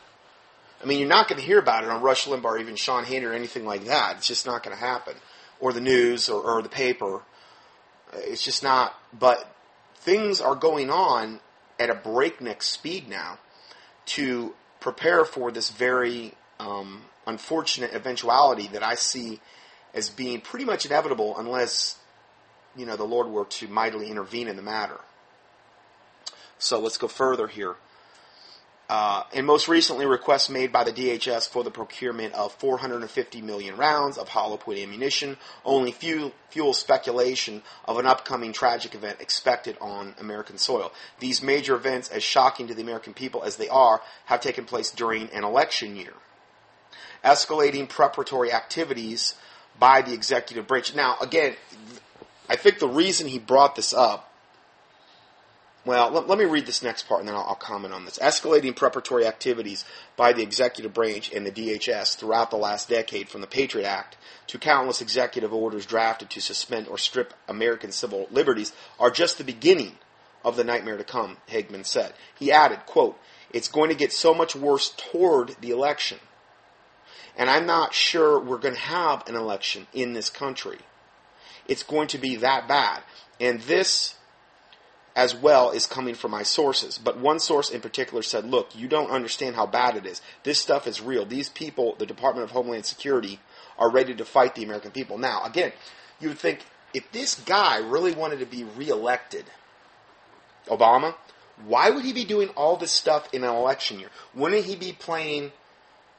I 0.83 0.87
mean, 0.87 1.00
you're 1.00 1.09
not 1.09 1.28
going 1.28 1.40
to 1.40 1.47
hear 1.47 1.59
about 1.59 1.85
it 1.85 1.90
on 1.90 2.02
Rush 2.02 2.26
Limbaugh 2.26 2.45
or 2.45 2.59
even 2.59 2.76
Sean 2.76 3.05
Hannity 3.05 3.28
or 3.28 3.33
anything 3.33 3.64
like 3.64 3.85
that. 3.87 4.17
It's 4.17 4.28
just 4.28 4.47
not 4.47 4.62
going 4.62 4.76
to 4.76 4.81
happen. 4.81 5.14
Or 5.61 5.73
the 5.73 5.81
news 5.81 6.28
or, 6.28 6.40
or 6.40 6.62
the 6.62 6.69
paper. 6.69 7.23
It's 8.12 8.43
just 8.43 8.62
not. 8.62 8.95
But 9.17 9.52
things 9.97 10.40
are 10.40 10.55
going 10.55 10.90
on 10.90 11.40
at 11.78 11.90
a 11.90 11.95
breakneck 11.95 12.62
speed 12.62 13.09
now 13.09 13.38
to 14.07 14.55
prepare 14.81 15.25
for 15.25 15.50
this 15.50 15.71
very 15.71 16.35
um, 16.61 17.02
unfortunate 17.26 17.93
eventuality 17.93 18.69
that 18.69 18.83
I 18.83 18.95
see 18.95 19.40
as 19.95 20.11
being 20.11 20.40
pretty 20.40 20.64
much 20.64 20.87
inevitable 20.87 21.37
unless, 21.38 21.97
you 22.78 22.87
know, 22.87 22.97
the 22.97 23.04
Lord 23.04 23.26
were 23.26 23.44
to 23.44 23.68
mightily 23.68 24.08
intervene 24.11 24.49
in 24.49 24.56
the 24.56 24.62
matter. 24.62 25.00
So 26.58 26.80
let's 26.80 26.99
go 26.99 27.08
further 27.08 27.49
here. 27.49 27.76
Uh, 28.88 29.23
and 29.35 29.44
most 29.44 29.68
recently, 29.68 30.06
requests 30.06 30.49
made 30.49 30.73
by 30.73 30.82
the 30.82 30.92
DHS 30.92 31.47
for 31.47 31.62
the 31.62 31.70
procurement 31.70 32.32
of 32.32 32.54
450 32.54 33.42
million 33.42 33.76
rounds 33.76 34.16
of 34.16 34.28
hollow 34.28 34.56
point 34.56 34.78
ammunition 34.78 35.37
only 35.62 35.92
fuel, 35.92 36.32
fuel 36.49 36.73
speculation 36.73 37.62
of 37.85 37.99
an 37.99 38.06
upcoming 38.06 38.54
tragic 38.54 38.94
event 38.94 39.20
expected 39.20 39.76
on 39.78 40.14
American 40.18 40.56
soil. 40.56 40.90
These 41.20 41.42
major 41.42 41.75
events, 41.75 42.08
as 42.08 42.23
shocking 42.23 42.66
to 42.68 42.75
the 42.75 42.80
American 42.80 43.12
people 43.12 43.44
as 43.44 43.56
they 43.56 43.68
are, 43.68 44.00
have 44.25 44.40
taken 44.40 44.64
place 44.64 44.90
during 44.90 45.28
an 45.32 45.44
election 45.44 45.94
year. 45.94 46.14
Escalating 47.23 47.90
preparatory 47.90 48.50
activities 48.52 49.35
by 49.78 50.00
the 50.00 50.14
executive 50.14 50.66
branch. 50.66 50.94
Now, 50.94 51.16
again, 51.20 51.56
I 52.49 52.57
think 52.57 52.78
the 52.78 52.88
reason 52.88 53.26
he 53.28 53.38
brought 53.38 53.76
this 53.76 53.93
up 53.93 54.28
well, 55.88 56.11
let, 56.11 56.28
let, 56.28 56.38
me 56.38 56.45
read 56.45 56.67
this 56.67 56.83
next 56.83 57.09
part 57.09 57.21
and 57.21 57.28
then 57.28 57.35
I'll, 57.35 57.45
I'll, 57.45 57.55
comment 57.55 57.95
on 57.95 58.05
this. 58.05 58.19
Escalating 58.19 58.76
preparatory 58.76 59.26
activities 59.26 59.87
by 60.17 60.35
the 60.35 60.43
executive 60.43 60.93
branch 60.93 61.33
and 61.33 61.47
the 61.47 61.50
DHS 61.50 62.14
throughout 62.14 62.50
the 62.50 62.59
last 62.59 62.90
decade, 62.90 63.31
from 63.31 63.40
the 63.40 63.47
Patriot 63.47 63.87
Act 63.87 64.19
to 64.49 64.59
countless 64.59 65.00
executive 65.00 65.50
orders 65.50 65.87
drafted 65.87 66.28
to 66.28 66.43
suspend 66.43 66.88
or 66.88 66.99
strip 66.99 67.33
American 67.49 67.90
civil 67.90 68.28
liberties, 68.31 68.75
are 69.00 69.11
just 69.11 69.38
the 69.38 69.45
beginning 69.45 69.93
of 70.45 70.57
the 70.57 70.64
nightmare 70.64 70.99
to 70.99 71.05
come, 71.05 71.38
Hagmann 71.47 71.85
said. 71.85 72.12
He 72.38 72.52
added, 72.52 72.81
quote, 72.85 73.19
it's 73.50 73.69
going 73.69 73.88
to 73.88 73.97
get 73.97 74.12
so 74.12 74.35
much 74.35 74.55
worse 74.55 74.93
toward 74.95 75.57
the 75.62 75.71
election. 75.71 76.19
And 77.35 77.49
I'm 77.49 77.64
not 77.64 77.95
sure 77.95 78.38
we're 78.38 78.59
going 78.59 78.75
to 78.75 78.81
have 78.81 79.26
an 79.26 79.37
election 79.37 79.87
in 79.95 80.12
this 80.12 80.28
country. 80.28 80.81
It's 81.68 81.82
going 81.82 82.08
to 82.08 82.18
be 82.18 82.37
that 82.37 82.66
bad. 82.66 83.02
And 83.40 83.60
this 83.62 84.16
as 85.14 85.34
well 85.34 85.70
is 85.70 85.87
coming 85.87 86.14
from 86.14 86.30
my 86.30 86.42
sources. 86.42 86.98
But 86.98 87.18
one 87.18 87.40
source 87.40 87.70
in 87.70 87.80
particular 87.80 88.22
said, 88.22 88.44
look, 88.44 88.75
you 88.75 88.88
don't 88.88 89.10
understand 89.10 89.56
how 89.56 89.66
bad 89.66 89.96
it 89.96 90.06
is. 90.06 90.22
This 90.44 90.58
stuff 90.58 90.87
is 90.87 91.00
real. 91.00 91.25
These 91.26 91.48
people, 91.48 91.96
the 91.98 92.06
Department 92.06 92.44
of 92.44 92.52
Homeland 92.52 92.87
Security, 92.87 93.40
are 93.78 93.90
ready 93.90 94.14
to 94.14 94.25
fight 94.25 94.54
the 94.54 94.64
American 94.64 94.90
people. 94.90 95.18
Now, 95.18 95.42
again, 95.44 95.72
you 96.20 96.28
would 96.28 96.38
think 96.38 96.64
if 96.94 97.10
this 97.12 97.34
guy 97.34 97.78
really 97.78 98.12
wanted 98.12 98.38
to 98.40 98.46
be 98.46 98.64
reelected, 98.64 99.44
Obama, 100.68 101.14
why 101.66 101.90
would 101.90 102.04
he 102.04 102.12
be 102.12 102.25
doing 102.25 102.48
all 102.50 102.76
this 102.76 102.92
stuff 102.92 103.28
in 103.32 103.42
an 103.42 103.50
election 103.50 103.98
year? 103.98 104.10
Wouldn't 104.34 104.64
he 104.64 104.76
be 104.76 104.92
playing 104.92 105.52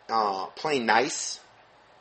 uh, 0.09 0.47
playing 0.47 0.85
nice 0.85 1.39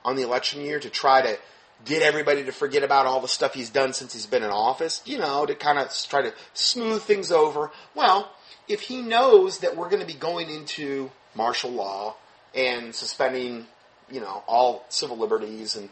on 0.05 0.17
the 0.17 0.23
election 0.23 0.63
year 0.63 0.81
to 0.81 0.91
try 0.91 1.23
to 1.23 1.39
get 1.85 2.03
everybody 2.03 2.45
to 2.45 2.53
forget 2.53 2.83
about 2.83 3.07
all 3.07 3.21
the 3.21 3.29
stuff 3.29 3.55
he's 3.55 3.71
done 3.71 3.93
since 3.93 4.13
he's 4.13 4.27
been 4.27 4.43
in 4.43 4.51
office, 4.51 5.03
you 5.05 5.19
know, 5.19 5.47
to 5.47 5.55
kind 5.55 5.79
of 5.79 5.93
try 6.09 6.23
to 6.23 6.33
smooth 6.55 7.03
things 7.03 7.31
over. 7.31 7.71
Well, 7.95 8.33
if 8.67 8.83
he 8.83 9.01
knows 9.01 9.59
that 9.59 9.77
we're 9.77 9.89
going 9.89 10.01
to 10.01 10.07
be 10.07 10.19
going 10.19 10.51
into 10.51 11.11
martial 11.35 11.71
law 11.71 12.17
and 12.55 12.95
suspending, 12.95 13.67
you 14.11 14.21
know, 14.21 14.43
all 14.47 14.85
civil 14.89 15.17
liberties 15.17 15.77
and 15.77 15.89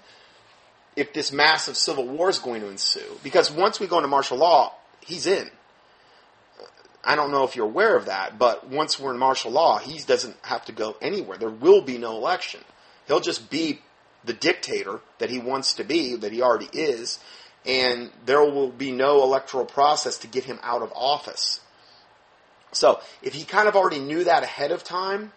if 0.96 1.12
this 1.12 1.30
massive 1.30 1.76
civil 1.76 2.06
war 2.08 2.30
is 2.30 2.38
going 2.38 2.62
to 2.62 2.68
ensue, 2.68 3.18
because 3.22 3.50
once 3.50 3.78
we 3.78 3.86
go 3.86 3.98
into 3.98 4.08
martial 4.08 4.38
law, 4.38 4.72
he's 5.00 5.26
in. 5.26 5.50
I 7.04 7.14
don't 7.14 7.30
know 7.30 7.44
if 7.44 7.54
you're 7.54 7.66
aware 7.66 7.94
of 7.96 8.06
that, 8.06 8.38
but 8.38 8.68
once 8.68 8.98
we're 8.98 9.12
in 9.12 9.18
martial 9.18 9.52
law, 9.52 9.78
he 9.78 9.98
doesn't 10.00 10.36
have 10.42 10.64
to 10.64 10.72
go 10.72 10.96
anywhere. 11.00 11.38
There 11.38 11.50
will 11.50 11.82
be 11.82 11.98
no 11.98 12.16
election. 12.16 12.60
He'll 13.06 13.20
just 13.20 13.48
be 13.48 13.80
the 14.24 14.32
dictator 14.32 15.00
that 15.18 15.30
he 15.30 15.38
wants 15.38 15.74
to 15.74 15.84
be, 15.84 16.16
that 16.16 16.32
he 16.32 16.42
already 16.42 16.68
is, 16.72 17.18
and 17.64 18.10
there 18.24 18.40
will 18.40 18.70
be 18.70 18.92
no 18.92 19.22
electoral 19.22 19.64
process 19.64 20.18
to 20.18 20.26
get 20.26 20.44
him 20.44 20.58
out 20.62 20.82
of 20.82 20.92
office. 20.94 21.60
So, 22.72 23.00
if 23.22 23.34
he 23.34 23.44
kind 23.44 23.68
of 23.68 23.76
already 23.76 23.98
knew 23.98 24.24
that 24.24 24.42
ahead 24.42 24.70
of 24.70 24.84
time, 24.84 25.32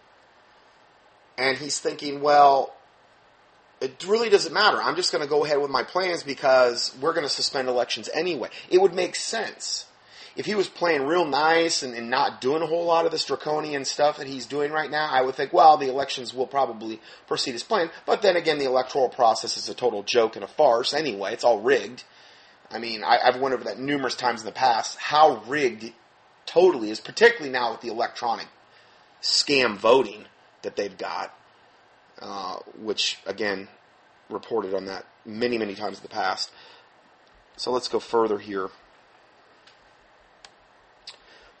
and 1.38 1.56
he's 1.56 1.78
thinking, 1.78 2.20
well, 2.20 2.74
it 3.80 4.04
really 4.06 4.28
doesn't 4.28 4.52
matter. 4.52 4.76
I'm 4.82 4.94
just 4.94 5.10
going 5.10 5.24
to 5.24 5.30
go 5.30 5.44
ahead 5.44 5.60
with 5.60 5.70
my 5.70 5.82
plans 5.82 6.22
because 6.22 6.94
we're 7.00 7.14
going 7.14 7.24
to 7.24 7.32
suspend 7.32 7.68
elections 7.68 8.10
anyway. 8.12 8.50
It 8.68 8.80
would 8.80 8.94
make 8.94 9.16
sense 9.16 9.86
if 10.40 10.46
he 10.46 10.54
was 10.54 10.70
playing 10.70 11.04
real 11.04 11.26
nice 11.26 11.82
and, 11.82 11.94
and, 11.94 12.08
not 12.08 12.40
doing 12.40 12.62
a 12.62 12.66
whole 12.66 12.86
lot 12.86 13.04
of 13.04 13.12
this 13.12 13.26
draconian 13.26 13.84
stuff 13.84 14.16
that 14.16 14.26
he's 14.26 14.46
doing 14.46 14.72
right 14.72 14.90
now, 14.90 15.06
I 15.06 15.20
would 15.20 15.34
think, 15.34 15.52
well, 15.52 15.76
the 15.76 15.90
elections 15.90 16.32
will 16.32 16.46
probably 16.46 16.98
proceed 17.26 17.54
as 17.54 17.62
planned. 17.62 17.90
But 18.06 18.22
then 18.22 18.36
again, 18.36 18.58
the 18.58 18.64
electoral 18.64 19.10
process 19.10 19.58
is 19.58 19.68
a 19.68 19.74
total 19.74 20.02
joke 20.02 20.36
and 20.36 20.44
a 20.44 20.48
farce 20.48 20.94
anyway. 20.94 21.34
It's 21.34 21.44
all 21.44 21.60
rigged. 21.60 22.04
I 22.70 22.78
mean, 22.78 23.04
I, 23.04 23.18
I've 23.22 23.36
over 23.36 23.64
that 23.64 23.78
numerous 23.78 24.14
times 24.14 24.40
in 24.40 24.46
the 24.46 24.52
past 24.52 24.96
how 24.96 25.42
rigged 25.46 25.92
totally 26.46 26.88
is, 26.88 27.00
particularly 27.00 27.52
now 27.52 27.72
with 27.72 27.82
the 27.82 27.88
electronic 27.88 28.46
scam 29.20 29.76
voting 29.76 30.24
that 30.62 30.74
they've 30.74 30.96
got, 30.96 31.34
uh, 32.22 32.56
which 32.78 33.18
again 33.26 33.68
reported 34.30 34.72
on 34.72 34.86
that 34.86 35.04
many, 35.26 35.58
many 35.58 35.74
times 35.74 35.98
in 35.98 36.02
the 36.02 36.08
past. 36.08 36.50
So 37.58 37.70
let's 37.72 37.88
go 37.88 38.00
further 38.00 38.38
here. 38.38 38.70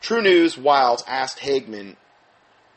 True 0.00 0.22
News 0.22 0.56
Wiles 0.56 1.04
asked 1.06 1.40
Hagmann, 1.40 1.96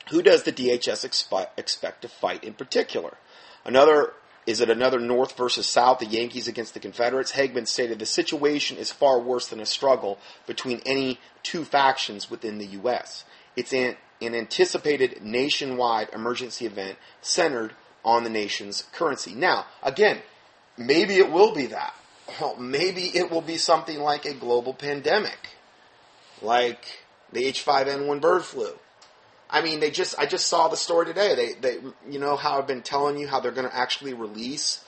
who 0.10 0.22
does 0.22 0.44
the 0.44 0.52
DHS 0.52 1.08
expi- 1.08 1.48
expect 1.58 2.02
to 2.02 2.10
fight 2.10 2.44
in 2.44 2.54
particular? 2.54 3.18
Another 3.66 4.14
is 4.46 4.60
it 4.60 4.70
another 4.70 5.00
North 5.00 5.38
versus 5.38 5.66
South, 5.66 6.00
the 6.00 6.06
Yankees 6.06 6.50
against 6.50 6.74
the 6.74 6.80
Confederates? 6.80 7.32
Hagmann 7.32 7.66
stated 7.66 8.00
the 8.00 8.06
situation 8.06 8.78
is 8.78 8.92
far 8.92 9.20
worse 9.20 9.48
than 9.48 9.62
a 9.62 9.66
struggle 9.66 10.20
between 10.46 10.82
any 10.86 11.20
two 11.44 11.64
factions 11.64 12.30
within 12.30 12.58
the 12.58 12.66
U.S. 12.66 13.24
It's 13.56 13.74
an, 13.74 13.96
an 14.22 14.36
anticipated 14.36 15.24
nationwide 15.24 16.10
emergency 16.12 16.66
event 16.66 16.98
centered 17.22 17.74
on 18.04 18.26
the 18.26 18.30
nation's 18.30 18.84
currency. 18.92 19.34
Now, 19.34 19.66
again, 19.82 20.20
maybe 20.78 21.16
it 21.16 21.32
will 21.32 21.54
be 21.54 21.68
that. 21.68 21.94
Well, 22.42 22.56
maybe 22.60 23.04
it 23.04 23.32
will 23.32 23.42
be 23.42 23.58
something 23.58 24.00
like 24.00 24.26
a 24.26 24.34
global 24.34 24.74
pandemic. 24.74 25.40
Like 26.42 27.03
the 27.34 27.44
H5N1 27.46 28.22
bird 28.22 28.44
flu. 28.44 28.72
I 29.50 29.62
mean, 29.62 29.80
they 29.80 29.92
just 29.92 30.18
I 30.18 30.26
just 30.26 30.48
saw 30.48 30.68
the 30.68 30.78
story 30.78 31.06
today. 31.06 31.36
They 31.36 31.54
they 31.54 31.78
you 32.10 32.20
know 32.20 32.36
how 32.36 32.58
I've 32.58 32.68
been 32.68 32.82
telling 32.82 33.18
you 33.18 33.28
how 33.28 33.40
they're 33.40 33.52
going 33.52 33.70
to 33.70 33.76
actually 33.76 34.14
release 34.14 34.84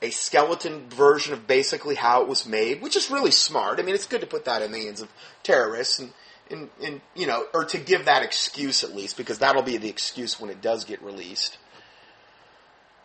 a 0.00 0.10
skeleton 0.10 0.88
version 0.88 1.32
of 1.32 1.46
basically 1.46 1.94
how 1.94 2.22
it 2.22 2.28
was 2.28 2.44
made, 2.44 2.82
which 2.82 2.96
is 2.96 3.08
really 3.08 3.30
smart. 3.30 3.78
I 3.78 3.82
mean, 3.82 3.94
it's 3.94 4.06
good 4.06 4.20
to 4.22 4.26
put 4.26 4.46
that 4.46 4.62
in 4.62 4.72
the 4.72 4.80
hands 4.80 5.00
of 5.00 5.08
terrorists 5.42 5.98
and 6.00 6.12
and, 6.50 6.70
and 6.82 7.00
you 7.14 7.26
know, 7.26 7.46
or 7.54 7.64
to 7.66 7.78
give 7.78 8.06
that 8.06 8.24
excuse 8.24 8.82
at 8.82 8.94
least 8.94 9.16
because 9.16 9.38
that'll 9.38 9.62
be 9.62 9.76
the 9.76 9.88
excuse 9.88 10.40
when 10.40 10.50
it 10.50 10.60
does 10.60 10.84
get 10.84 11.00
released. 11.02 11.58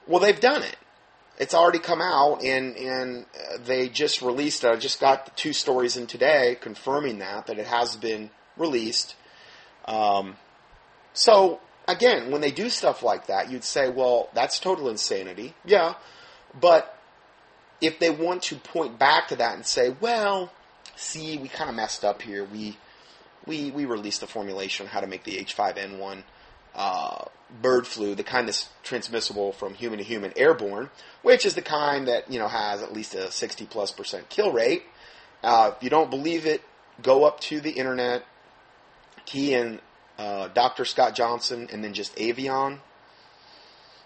Well, 0.07 0.19
they've 0.19 0.39
done 0.39 0.63
it 0.63 0.75
it's 1.39 1.53
already 1.53 1.79
come 1.79 2.01
out, 2.01 2.43
and 2.43 2.75
and 2.75 3.25
they 3.65 3.89
just 3.89 4.21
released. 4.21 4.65
I 4.65 4.75
just 4.75 4.99
got 4.99 5.25
the 5.25 5.31
two 5.31 5.53
stories 5.53 5.97
in 5.97 6.07
today 6.07 6.57
confirming 6.59 7.19
that 7.19 7.47
that 7.47 7.59
it 7.59 7.67
has 7.67 7.95
been 7.95 8.29
released. 8.57 9.15
Um, 9.85 10.37
so 11.13 11.59
again, 11.87 12.31
when 12.31 12.41
they 12.41 12.51
do 12.51 12.69
stuff 12.69 13.03
like 13.03 13.27
that, 13.27 13.51
you'd 13.51 13.63
say, 13.63 13.89
well, 13.89 14.29
that's 14.33 14.59
total 14.59 14.89
insanity. 14.89 15.53
Yeah, 15.65 15.95
but 16.59 16.97
if 17.81 17.99
they 17.99 18.09
want 18.09 18.43
to 18.43 18.55
point 18.55 18.97
back 18.97 19.27
to 19.29 19.35
that 19.35 19.55
and 19.55 19.65
say, 19.65 19.95
well, 20.01 20.51
see, 20.95 21.37
we 21.37 21.47
kind 21.47 21.69
of 21.69 21.75
messed 21.75 22.03
up 22.03 22.21
here. 22.21 22.43
We 22.43 22.77
we 23.45 23.71
we 23.71 23.85
released 23.85 24.21
the 24.21 24.27
formulation 24.27 24.87
on 24.87 24.91
how 24.91 25.01
to 25.01 25.07
make 25.07 25.23
the 25.23 25.37
H5N1 25.37 26.23
uh, 26.77 27.25
bird 27.61 27.87
flu, 27.87 28.15
the 28.15 28.23
kind 28.23 28.47
that's 28.47 28.69
transmissible 28.83 29.51
from 29.51 29.73
human 29.73 29.97
to 29.97 30.05
human 30.05 30.31
airborne, 30.37 30.89
which 31.23 31.45
is 31.45 31.55
the 31.55 31.61
kind 31.61 32.07
that 32.07 32.31
you 32.31 32.39
know 32.39 32.47
has 32.47 32.81
at 32.81 32.93
least 32.93 33.15
a 33.15 33.31
60 33.31 33.65
plus 33.65 33.91
percent 33.91 34.29
kill 34.29 34.53
rate. 34.53 34.83
Uh, 35.43 35.71
if 35.75 35.83
you 35.83 35.89
don't 35.89 36.09
believe 36.09 36.45
it, 36.45 36.61
go 37.01 37.25
up 37.25 37.39
to 37.39 37.59
the 37.59 37.71
internet, 37.71 38.23
key 39.25 39.53
in 39.53 39.79
uh, 40.17 40.47
Dr. 40.49 40.85
Scott 40.85 41.15
Johnson, 41.15 41.67
and 41.71 41.83
then 41.83 41.93
just 41.93 42.13
Avian. 42.19 42.79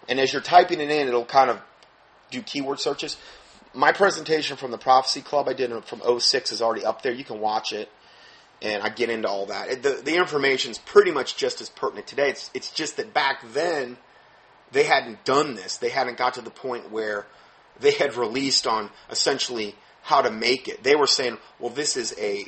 And 0.09 0.19
as 0.19 0.33
you're 0.33 0.41
typing 0.41 0.79
it 0.81 0.89
in, 0.89 1.07
it'll 1.07 1.25
kind 1.25 1.49
of 1.49 1.61
do 2.31 2.41
keyword 2.41 2.79
searches. 2.79 3.17
My 3.73 3.91
presentation 3.91 4.57
from 4.57 4.71
the 4.71 4.77
Prophecy 4.77 5.21
Club 5.21 5.47
I 5.47 5.53
did 5.53 5.71
from 5.85 6.01
06 6.19 6.51
is 6.51 6.61
already 6.61 6.83
up 6.83 7.01
there. 7.01 7.13
You 7.13 7.23
can 7.23 7.39
watch 7.39 7.71
it 7.71 7.89
and 8.61 8.83
I 8.83 8.89
get 8.89 9.09
into 9.09 9.27
all 9.27 9.47
that. 9.47 9.81
The 9.81 10.01
the 10.03 10.15
information 10.15 10.71
is 10.71 10.77
pretty 10.77 11.11
much 11.11 11.37
just 11.37 11.61
as 11.61 11.69
pertinent 11.69 12.07
today. 12.07 12.29
It's 12.29 12.51
it's 12.53 12.71
just 12.71 12.97
that 12.97 13.13
back 13.13 13.43
then 13.53 13.97
they 14.71 14.83
hadn't 14.83 15.25
done 15.25 15.55
this. 15.55 15.77
They 15.77 15.89
hadn't 15.89 16.17
got 16.17 16.35
to 16.35 16.41
the 16.41 16.49
point 16.49 16.91
where 16.91 17.25
they 17.79 17.91
had 17.91 18.15
released 18.15 18.67
on 18.67 18.89
essentially 19.09 19.75
how 20.03 20.21
to 20.21 20.31
make 20.31 20.67
it. 20.67 20.83
They 20.83 20.95
were 20.95 21.07
saying, 21.07 21.37
well, 21.59 21.69
this 21.69 21.97
is 21.97 22.15
a 22.17 22.45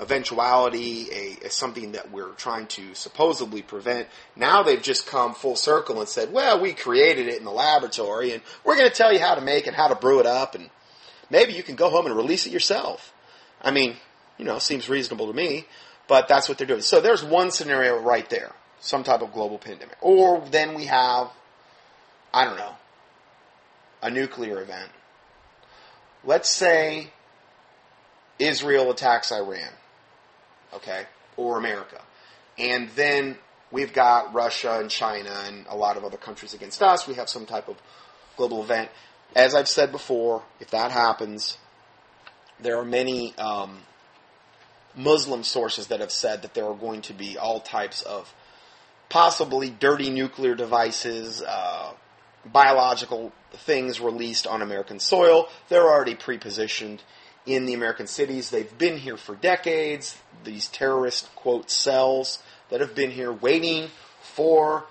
eventuality, 0.00 1.08
a, 1.10 1.46
a 1.46 1.50
something 1.50 1.92
that 1.92 2.10
we're 2.12 2.30
trying 2.30 2.66
to 2.68 2.94
supposedly 2.94 3.62
prevent. 3.62 4.08
Now 4.36 4.62
they've 4.62 4.82
just 4.82 5.06
come 5.06 5.34
full 5.34 5.56
circle 5.56 6.00
and 6.00 6.08
said, 6.08 6.32
"Well, 6.32 6.60
we 6.60 6.72
created 6.72 7.28
it 7.28 7.38
in 7.38 7.44
the 7.44 7.50
laboratory, 7.50 8.32
and 8.32 8.42
we're 8.64 8.76
going 8.76 8.88
to 8.88 8.94
tell 8.94 9.12
you 9.12 9.18
how 9.18 9.34
to 9.34 9.40
make 9.40 9.66
it, 9.66 9.74
how 9.74 9.88
to 9.88 9.94
brew 9.94 10.20
it 10.20 10.26
up, 10.26 10.54
and 10.54 10.70
maybe 11.30 11.52
you 11.52 11.62
can 11.62 11.76
go 11.76 11.90
home 11.90 12.06
and 12.06 12.16
release 12.16 12.46
it 12.46 12.52
yourself." 12.52 13.12
I 13.60 13.72
mean, 13.72 13.96
you 14.38 14.44
know, 14.44 14.58
seems 14.58 14.88
reasonable 14.88 15.26
to 15.26 15.32
me, 15.32 15.66
but 16.06 16.28
that's 16.28 16.48
what 16.48 16.58
they're 16.58 16.66
doing. 16.66 16.82
So 16.82 17.00
there's 17.00 17.24
one 17.24 17.50
scenario 17.50 17.98
right 18.00 18.28
there, 18.30 18.52
some 18.80 19.04
type 19.04 19.20
of 19.20 19.32
global 19.32 19.58
pandemic, 19.58 19.96
or 20.00 20.44
then 20.50 20.74
we 20.74 20.86
have, 20.86 21.30
I 22.32 22.44
don't 22.44 22.56
know, 22.56 22.74
a 24.02 24.10
nuclear 24.10 24.62
event. 24.62 24.90
Let's 26.24 26.48
say 26.48 27.10
Israel 28.38 28.90
attacks 28.90 29.32
Iran 29.32 29.70
okay, 30.74 31.04
or 31.36 31.58
America. 31.58 32.00
And 32.58 32.88
then 32.90 33.36
we've 33.70 33.92
got 33.92 34.34
Russia 34.34 34.78
and 34.80 34.90
China 34.90 35.30
and 35.46 35.66
a 35.68 35.76
lot 35.76 35.96
of 35.96 36.04
other 36.04 36.16
countries 36.16 36.54
against 36.54 36.82
us. 36.82 37.06
We 37.06 37.14
have 37.14 37.28
some 37.28 37.46
type 37.46 37.68
of 37.68 37.76
global 38.36 38.62
event. 38.62 38.90
As 39.36 39.54
I've 39.54 39.68
said 39.68 39.92
before, 39.92 40.42
if 40.60 40.70
that 40.70 40.90
happens, 40.90 41.58
there 42.60 42.78
are 42.78 42.84
many 42.84 43.36
um, 43.36 43.80
Muslim 44.94 45.44
sources 45.44 45.88
that 45.88 46.00
have 46.00 46.10
said 46.10 46.42
that 46.42 46.54
there 46.54 46.64
are 46.64 46.74
going 46.74 47.02
to 47.02 47.12
be 47.12 47.38
all 47.38 47.60
types 47.60 48.02
of 48.02 48.32
possibly 49.08 49.70
dirty 49.70 50.10
nuclear 50.10 50.54
devices, 50.54 51.42
uh, 51.42 51.92
biological 52.44 53.32
things 53.52 54.00
released 54.00 54.46
on 54.46 54.62
American 54.62 54.98
soil. 54.98 55.48
They're 55.68 55.88
already 55.88 56.14
pre-positioned 56.14 57.02
in 57.46 57.66
the 57.66 57.74
American 57.74 58.06
cities. 58.06 58.50
They've 58.50 58.76
been 58.78 58.98
here 58.98 59.16
for 59.16 59.34
decades. 59.34 60.16
These 60.44 60.68
terrorist, 60.68 61.34
quote, 61.34 61.70
cells 61.70 62.42
that 62.70 62.80
have 62.80 62.94
been 62.94 63.10
here 63.10 63.32
waiting 63.32 63.88
for 64.20 64.84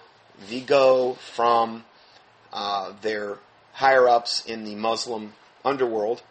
the 0.49 0.61
go 0.61 1.13
from 1.35 1.83
uh, 2.51 2.93
their 3.01 3.37
higher 3.73 4.07
ups 4.07 4.45
in 4.45 4.63
the 4.63 4.75
Muslim 4.75 5.33
underworld. 5.63 6.23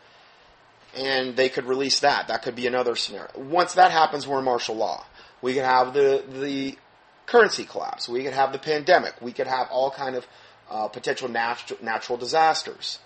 And 0.97 1.37
they 1.37 1.49
could 1.49 1.65
release 1.65 2.01
that. 2.01 2.29
That 2.29 2.43
could 2.43 2.57
be 2.57 2.67
another 2.67 2.97
scenario. 2.97 3.31
Once 3.37 3.75
that 3.75 3.91
happens, 3.91 4.27
we're 4.27 4.39
in 4.39 4.45
martial 4.45 4.77
law. 4.77 5.05
We 5.43 5.55
could 5.55 5.65
have 5.65 5.93
the, 5.93 6.25
the 6.29 6.79
currency 7.27 7.65
collapse. 7.65 8.09
We 8.09 8.23
could 8.23 8.33
have 8.33 8.53
the 8.53 8.59
pandemic. 8.59 9.15
We 9.21 9.33
could 9.33 9.47
have 9.47 9.69
all 9.71 9.91
kind 9.91 10.17
of 10.17 10.27
uh, 10.71 10.89
potential 10.89 11.29
natu- 11.29 11.81
natural 11.83 12.19
disasters, 12.19 12.99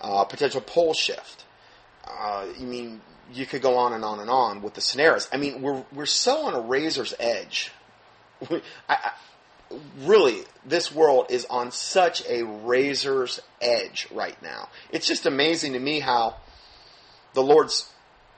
uh, 0.00 0.24
potential 0.24 0.60
pole 0.60 0.94
shift. 0.94 1.44
Uh, 2.06 2.46
I 2.58 2.62
mean, 2.62 3.00
you 3.32 3.46
could 3.46 3.62
go 3.62 3.76
on 3.76 3.92
and 3.92 4.04
on 4.04 4.20
and 4.20 4.30
on 4.30 4.62
with 4.62 4.74
the 4.74 4.80
scenarios. 4.80 5.28
I 5.32 5.36
mean, 5.36 5.60
we're 5.60 5.84
we're 5.92 6.06
so 6.06 6.46
on 6.46 6.54
a 6.54 6.60
razor's 6.60 7.14
edge. 7.18 7.72
I, 8.50 8.60
I, 8.88 9.12
really, 10.00 10.42
this 10.64 10.94
world 10.94 11.26
is 11.30 11.44
on 11.46 11.72
such 11.72 12.24
a 12.28 12.44
razor's 12.44 13.40
edge 13.60 14.08
right 14.12 14.40
now. 14.42 14.68
It's 14.90 15.06
just 15.06 15.26
amazing 15.26 15.72
to 15.72 15.80
me 15.80 16.00
how 16.00 16.36
the 17.36 17.42
Lord's 17.42 17.92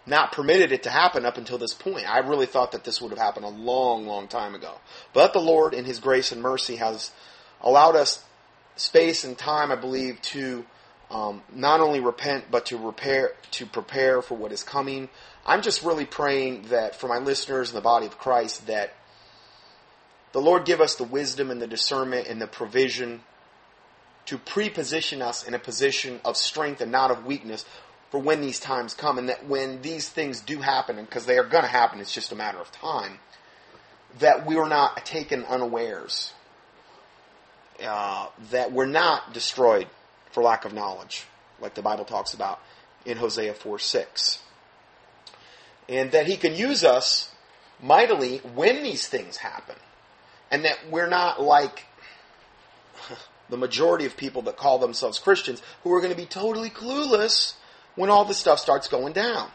not 0.07 0.33
permitted 0.33 0.73
it 0.73 0.83
to 0.83 0.90
happen 0.90 1.25
up 1.25 1.38
until 1.38 1.57
this 1.57 1.73
point. 1.73 2.11
I 2.11 2.19
really 2.19 2.47
thought 2.47 2.73
that 2.73 2.83
this 2.83 3.00
would 3.00 3.11
have 3.11 3.19
happened 3.19 3.47
a 3.47 3.50
long, 3.50 4.09
long 4.09 4.26
time 4.26 4.57
ago. 4.57 4.75
But 5.12 5.33
the 5.33 5.38
Lord, 5.38 5.73
in 5.73 5.85
His 5.85 6.00
grace 6.00 6.33
and 6.33 6.43
mercy, 6.43 6.76
has 6.76 7.12
allowed 7.61 7.95
us 7.95 8.25
space 8.75 9.23
and 9.23 9.38
time, 9.38 9.71
I 9.71 9.76
believe, 9.76 10.20
to 10.23 10.66
um, 11.12 11.42
not 11.55 11.81
only 11.81 12.01
repent 12.01 12.46
but 12.51 12.66
to 12.66 12.77
repair 12.77 13.35
to 13.53 13.66
prepare 13.66 14.20
for 14.20 14.37
what 14.37 14.51
is 14.51 14.64
coming. 14.64 15.09
I'm 15.46 15.62
just 15.62 15.85
really 15.85 16.05
praying 16.05 16.66
that 16.70 16.96
for 16.96 17.07
my 17.07 17.18
listeners 17.18 17.70
in 17.70 17.77
the 17.77 17.81
body 17.81 18.07
of 18.07 18.18
Christ 18.18 18.66
that 18.66 18.94
the 20.33 20.40
Lord 20.40 20.64
give 20.66 20.81
us 20.81 20.96
the 20.96 21.05
wisdom 21.05 21.51
and 21.51 21.62
the 21.62 21.68
discernment 21.68 22.27
and 22.27 22.42
the 22.42 22.46
provision 22.49 23.23
to 24.27 24.37
pre-position 24.37 25.23
us 25.23 25.49
in 25.49 25.55
a 25.55 25.59
position 25.59 26.20
of 26.27 26.37
strength 26.37 26.83
and 26.83 26.92
not 26.92 27.11
of 27.11 27.25
weakness 27.25 27.64
for 28.11 28.18
when 28.18 28.40
these 28.40 28.59
times 28.59 28.94
come 28.94 29.18
and 29.18 29.29
that 29.29 29.47
when 29.47 29.83
these 29.83 30.09
things 30.09 30.40
do 30.40 30.61
happen 30.61 30.97
because 30.97 31.27
they 31.27 31.38
are 31.38 31.44
going 31.44 31.64
to 31.64 31.71
happen 31.71 32.01
it's 32.01 32.14
just 32.14 32.33
a 32.33 32.37
matter 32.37 32.59
of 32.59 32.71
time 32.73 33.18
that 34.18 34.47
we 34.47 34.57
are 34.57 34.68
not 34.68 35.05
taken 35.05 35.44
unawares 35.44 36.33
uh, 37.83 38.27
that 38.51 38.73
we're 38.73 38.87
not 38.87 39.33
destroyed 39.33 39.87
for 40.33 40.42
lack 40.42 40.64
of 40.64 40.73
knowledge, 40.73 41.25
like 41.61 41.75
the 41.75 41.83
Bible 41.83 42.05
talks 42.05 42.35
about 42.35 42.61
in 43.05 43.16
Hosea 43.16 43.55
4 43.55 43.79
6. 43.79 44.42
And 45.88 46.11
that 46.12 46.27
He 46.27 46.37
can 46.37 46.55
use 46.55 46.85
us 46.85 47.33
mightily 47.81 48.38
when 48.55 48.83
these 48.83 49.07
things 49.07 49.37
happen. 49.37 49.77
And 50.51 50.64
that 50.64 50.79
we're 50.90 51.09
not 51.09 51.40
like 51.40 51.87
the 53.49 53.57
majority 53.57 54.07
of 54.07 54.16
people 54.16 54.42
that 54.42 54.57
call 54.57 54.79
themselves 54.79 55.18
Christians 55.18 55.62
who 55.83 55.92
are 55.92 56.01
going 56.01 56.12
to 56.12 56.16
be 56.16 56.27
totally 56.27 56.71
clueless 56.71 57.55
when 57.99 58.11
all 58.11 58.25
this 58.25 58.39
stuff 58.39 58.61
starts 58.61 58.87
going 58.89 59.13
down. 59.13 59.51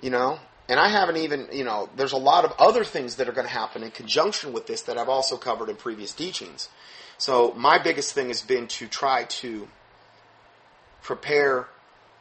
You 0.00 0.10
know? 0.10 0.38
And 0.66 0.80
I 0.80 0.88
haven't 0.88 1.18
even, 1.18 1.48
you 1.52 1.62
know, 1.62 1.90
there's 1.94 2.12
a 2.12 2.16
lot 2.18 2.46
of 2.46 2.52
other 2.58 2.84
things 2.84 3.16
that 3.16 3.28
are 3.28 3.32
going 3.32 3.46
to 3.46 3.52
happen 3.52 3.82
in 3.82 3.90
conjunction 3.90 4.54
with 4.54 4.66
this 4.66 4.82
that 4.82 4.96
I've 4.96 5.10
also 5.10 5.36
covered 5.36 5.68
in 5.68 5.76
previous 5.76 6.14
teachings. 6.14 6.70
So 7.18 7.52
my 7.54 7.78
biggest 7.78 8.14
thing 8.14 8.28
has 8.28 8.40
been 8.40 8.66
to 8.68 8.86
try 8.86 9.24
to 9.24 9.68
prepare 11.02 11.68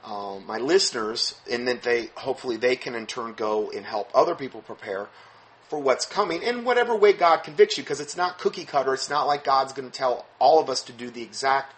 um, 0.03 0.45
my 0.45 0.57
listeners, 0.57 1.35
and 1.49 1.65
then 1.65 1.79
they 1.83 2.09
hopefully 2.15 2.57
they 2.57 2.75
can 2.75 2.93
in 2.93 3.07
turn 3.07 3.33
go 3.33 3.71
and 3.71 3.85
help 3.85 4.11
other 4.13 4.35
people 4.35 4.61
prepare 4.61 5.07
for 5.69 5.79
what's 5.79 6.05
coming 6.05 6.43
in 6.43 6.65
whatever 6.65 6.93
way 6.93 7.13
God 7.13 7.37
convicts 7.37 7.77
you, 7.77 7.83
because 7.83 8.01
it's 8.01 8.17
not 8.17 8.39
cookie 8.39 8.65
cutter. 8.65 8.93
It's 8.93 9.09
not 9.09 9.25
like 9.25 9.45
God's 9.45 9.71
going 9.71 9.89
to 9.89 9.97
tell 9.97 10.25
all 10.37 10.59
of 10.59 10.69
us 10.69 10.83
to 10.83 10.91
do 10.91 11.09
the 11.09 11.21
exact 11.21 11.73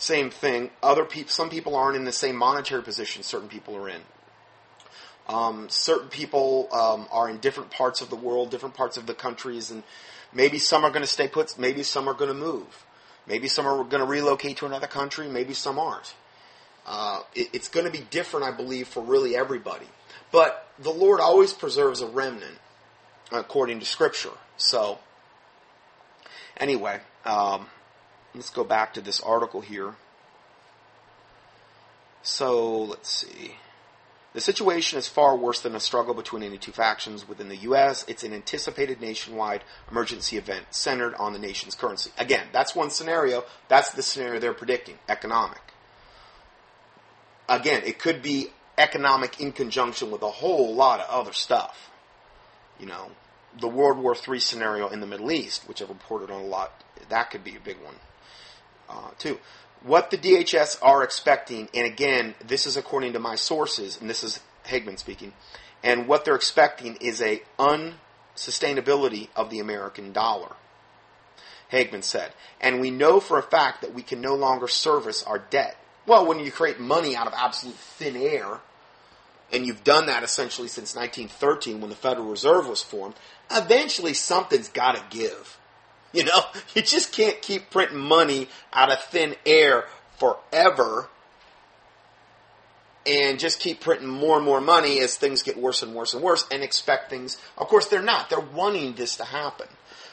same 0.00 0.30
thing. 0.30 0.70
Other 0.82 1.04
people, 1.04 1.30
some 1.30 1.50
people 1.50 1.76
aren't 1.76 1.96
in 1.96 2.04
the 2.04 2.12
same 2.12 2.36
monetary 2.36 2.82
position. 2.82 3.22
Certain 3.22 3.48
people 3.48 3.76
are 3.76 3.88
in. 3.88 4.00
Um, 5.28 5.68
certain 5.68 6.08
people 6.08 6.68
um, 6.72 7.06
are 7.12 7.30
in 7.30 7.38
different 7.38 7.70
parts 7.70 8.00
of 8.00 8.10
the 8.10 8.16
world, 8.16 8.50
different 8.50 8.74
parts 8.74 8.96
of 8.96 9.06
the 9.06 9.14
countries, 9.14 9.70
and 9.70 9.84
Maybe 10.32 10.58
some 10.58 10.84
are 10.84 10.90
going 10.90 11.02
to 11.02 11.08
stay 11.08 11.28
put. 11.28 11.58
Maybe 11.58 11.82
some 11.82 12.08
are 12.08 12.14
going 12.14 12.28
to 12.28 12.34
move. 12.34 12.84
Maybe 13.26 13.48
some 13.48 13.66
are 13.66 13.82
going 13.84 14.02
to 14.02 14.06
relocate 14.06 14.58
to 14.58 14.66
another 14.66 14.86
country. 14.86 15.28
Maybe 15.28 15.54
some 15.54 15.78
aren't. 15.78 16.14
Uh, 16.86 17.22
it, 17.34 17.50
it's 17.52 17.68
going 17.68 17.86
to 17.86 17.92
be 17.92 18.04
different, 18.10 18.46
I 18.46 18.52
believe, 18.52 18.88
for 18.88 19.02
really 19.02 19.36
everybody. 19.36 19.86
But 20.32 20.68
the 20.78 20.90
Lord 20.90 21.20
always 21.20 21.52
preserves 21.52 22.00
a 22.00 22.06
remnant, 22.06 22.58
according 23.32 23.80
to 23.80 23.86
Scripture. 23.86 24.30
So, 24.56 24.98
anyway, 26.56 27.00
um, 27.24 27.66
let's 28.34 28.50
go 28.50 28.64
back 28.64 28.94
to 28.94 29.00
this 29.00 29.20
article 29.20 29.60
here. 29.60 29.94
So, 32.22 32.82
let's 32.82 33.08
see. 33.08 33.56
The 34.32 34.40
situation 34.40 34.98
is 34.98 35.08
far 35.08 35.36
worse 35.36 35.60
than 35.60 35.74
a 35.74 35.80
struggle 35.80 36.14
between 36.14 36.44
any 36.44 36.56
two 36.56 36.70
factions 36.70 37.26
within 37.26 37.48
the 37.48 37.56
U.S. 37.56 38.04
It's 38.06 38.22
an 38.22 38.32
anticipated 38.32 39.00
nationwide 39.00 39.64
emergency 39.90 40.36
event 40.36 40.66
centered 40.70 41.14
on 41.16 41.32
the 41.32 41.38
nation's 41.38 41.74
currency. 41.74 42.12
Again, 42.16 42.46
that's 42.52 42.76
one 42.76 42.90
scenario. 42.90 43.44
That's 43.68 43.90
the 43.90 44.02
scenario 44.02 44.38
they're 44.38 44.54
predicting 44.54 44.98
economic. 45.08 45.60
Again, 47.48 47.82
it 47.84 47.98
could 47.98 48.22
be 48.22 48.50
economic 48.78 49.40
in 49.40 49.50
conjunction 49.50 50.12
with 50.12 50.22
a 50.22 50.30
whole 50.30 50.74
lot 50.74 51.00
of 51.00 51.10
other 51.10 51.32
stuff. 51.32 51.90
You 52.78 52.86
know, 52.86 53.10
the 53.58 53.68
World 53.68 53.98
War 53.98 54.14
III 54.14 54.38
scenario 54.38 54.88
in 54.88 55.00
the 55.00 55.06
Middle 55.06 55.32
East, 55.32 55.68
which 55.68 55.82
I've 55.82 55.88
reported 55.88 56.30
on 56.30 56.40
a 56.40 56.46
lot, 56.46 56.84
that 57.08 57.30
could 57.30 57.42
be 57.42 57.56
a 57.56 57.60
big 57.60 57.78
one, 57.82 57.96
uh, 58.90 59.10
too 59.18 59.38
what 59.82 60.10
the 60.10 60.18
DHS 60.18 60.78
are 60.82 61.02
expecting, 61.02 61.68
and 61.74 61.86
again, 61.86 62.34
this 62.46 62.66
is 62.66 62.76
according 62.76 63.14
to 63.14 63.18
my 63.18 63.34
sources, 63.34 63.98
and 64.00 64.10
this 64.10 64.22
is 64.22 64.40
Hagmann 64.64 64.98
speaking, 64.98 65.32
and 65.82 66.06
what 66.06 66.24
they're 66.24 66.36
expecting 66.36 66.96
is 66.96 67.22
a 67.22 67.42
unsustainability 67.58 69.28
of 69.34 69.50
the 69.50 69.58
American 69.58 70.12
dollar. 70.12 70.54
Hagmann 71.68 72.02
said, 72.02 72.32
and 72.60 72.80
we 72.80 72.90
know 72.90 73.20
for 73.20 73.38
a 73.38 73.42
fact 73.42 73.80
that 73.82 73.94
we 73.94 74.02
can 74.02 74.20
no 74.20 74.34
longer 74.34 74.66
service 74.66 75.22
our 75.22 75.38
debt. 75.38 75.76
Well, 76.04 76.26
when 76.26 76.40
you 76.40 76.50
create 76.50 76.80
money 76.80 77.14
out 77.14 77.28
of 77.28 77.32
absolute 77.34 77.76
thin 77.76 78.16
air, 78.16 78.58
and 79.52 79.64
you've 79.64 79.84
done 79.84 80.06
that 80.06 80.22
essentially 80.22 80.68
since 80.68 80.94
1913 80.94 81.80
when 81.80 81.90
the 81.90 81.96
Federal 81.96 82.26
Reserve 82.26 82.68
was 82.68 82.82
formed, 82.82 83.14
eventually 83.50 84.14
something's 84.14 84.68
got 84.68 84.96
to 84.96 85.16
give. 85.16 85.59
You 86.12 86.24
know, 86.24 86.40
you 86.74 86.82
just 86.82 87.12
can't 87.12 87.40
keep 87.40 87.70
printing 87.70 87.98
money 87.98 88.48
out 88.72 88.90
of 88.90 88.98
thin 88.98 89.36
air 89.46 89.84
forever 90.18 91.08
and 93.06 93.38
just 93.38 93.60
keep 93.60 93.80
printing 93.80 94.08
more 94.08 94.36
and 94.36 94.44
more 94.44 94.60
money 94.60 94.98
as 95.00 95.16
things 95.16 95.42
get 95.42 95.56
worse 95.56 95.82
and 95.82 95.94
worse 95.94 96.12
and 96.12 96.22
worse 96.22 96.46
and 96.50 96.64
expect 96.64 97.10
things. 97.10 97.40
Of 97.56 97.68
course, 97.68 97.86
they're 97.86 98.02
not. 98.02 98.28
They're 98.28 98.40
wanting 98.40 98.94
this 98.94 99.16
to 99.16 99.24
happen. 99.24 99.68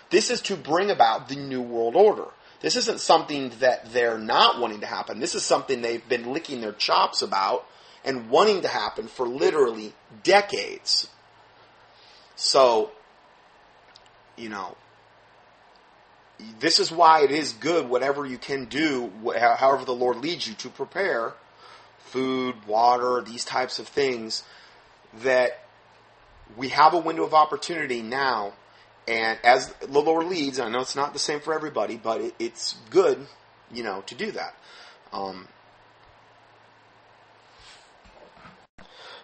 This 0.10 0.30
is 0.30 0.42
to 0.44 0.56
bring 0.56 0.90
about 0.90 1.28
the 1.28 1.36
New 1.36 1.62
World 1.62 1.96
Order. 1.96 2.28
This 2.62 2.76
isn't 2.76 3.00
something 3.00 3.52
that 3.60 3.92
they're 3.92 4.18
not 4.18 4.60
wanting 4.60 4.80
to 4.80 4.88
happen. 4.88 5.20
This 5.20 5.36
is 5.36 5.44
something 5.44 5.82
they've 5.82 6.08
been 6.08 6.32
licking 6.34 6.62
their 6.62 6.72
chops 6.72 7.22
about 7.22 7.68
and 8.04 8.30
wanting 8.30 8.62
to 8.62 8.68
happen 8.68 9.08
for 9.08 9.28
literally 9.28 9.94
decades. 10.24 11.10
So, 12.36 12.92
you 14.38 14.50
know, 14.50 14.78
this 16.60 16.80
is 16.80 16.92
why 16.92 17.24
it 17.24 17.32
is 17.32 17.54
good, 17.54 17.90
whatever 17.90 18.26
you 18.26 18.38
can 18.38 18.66
do, 18.66 19.12
however 19.38 19.86
the 19.86 19.94
Lord 19.94 20.18
leads 20.18 20.48
you, 20.48 20.54
to 20.56 20.70
prepare 20.70 21.34
food, 22.00 22.66
water, 22.66 23.22
these 23.22 23.44
types 23.44 23.80
of 23.80 23.88
things, 23.88 24.44
that 25.22 25.64
we 26.56 26.70
have 26.70 26.94
a 26.94 27.00
window 27.00 27.24
of 27.24 27.34
opportunity 27.34 28.02
now. 28.02 28.54
And 29.08 29.40
as 29.44 29.74
the 29.74 30.02
Lord 30.02 30.28
leads, 30.28 30.60
I 30.60 30.70
know 30.70 30.80
it's 30.80 30.96
not 30.96 31.14
the 31.14 31.20
same 31.20 31.40
for 31.40 31.54
everybody, 31.54 31.98
but 31.98 32.22
it, 32.22 32.36
it's 32.40 32.76
good, 32.90 33.26
you 33.72 33.84
know, 33.84 34.02
to 34.08 34.16
do 34.16 34.32
that. 34.32 34.56
Um, 35.14 35.48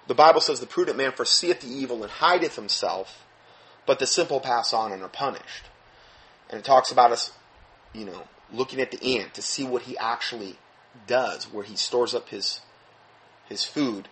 the 0.08 0.16
Bible 0.16 0.42
says, 0.42 0.60
The 0.60 0.66
prudent 0.66 0.98
man 0.98 1.12
foreseeth 1.12 1.62
the 1.62 1.68
evil 1.68 2.02
and 2.04 2.12
hideth 2.12 2.56
himself, 2.56 3.24
but 3.86 4.00
the 4.00 4.08
simple 4.08 4.40
pass 4.40 4.74
on 4.74 4.92
and 4.92 5.04
are 5.04 5.10
punished. 5.10 5.66
And 6.54 6.60
it 6.60 6.66
talks 6.66 6.92
about 6.92 7.12
us, 7.12 7.32
you 7.94 8.06
know, 8.06 8.26
looking 8.54 8.80
at 8.80 8.92
the 8.92 9.18
ant 9.18 9.34
to 9.34 9.42
see 9.42 9.66
what 9.66 9.82
he 9.82 9.98
actually 9.98 10.58
does, 11.08 11.46
where 11.46 11.64
he 11.64 11.76
stores 11.76 12.14
up 12.14 12.30
his 12.30 12.62
his 13.50 13.66
food 13.66 14.08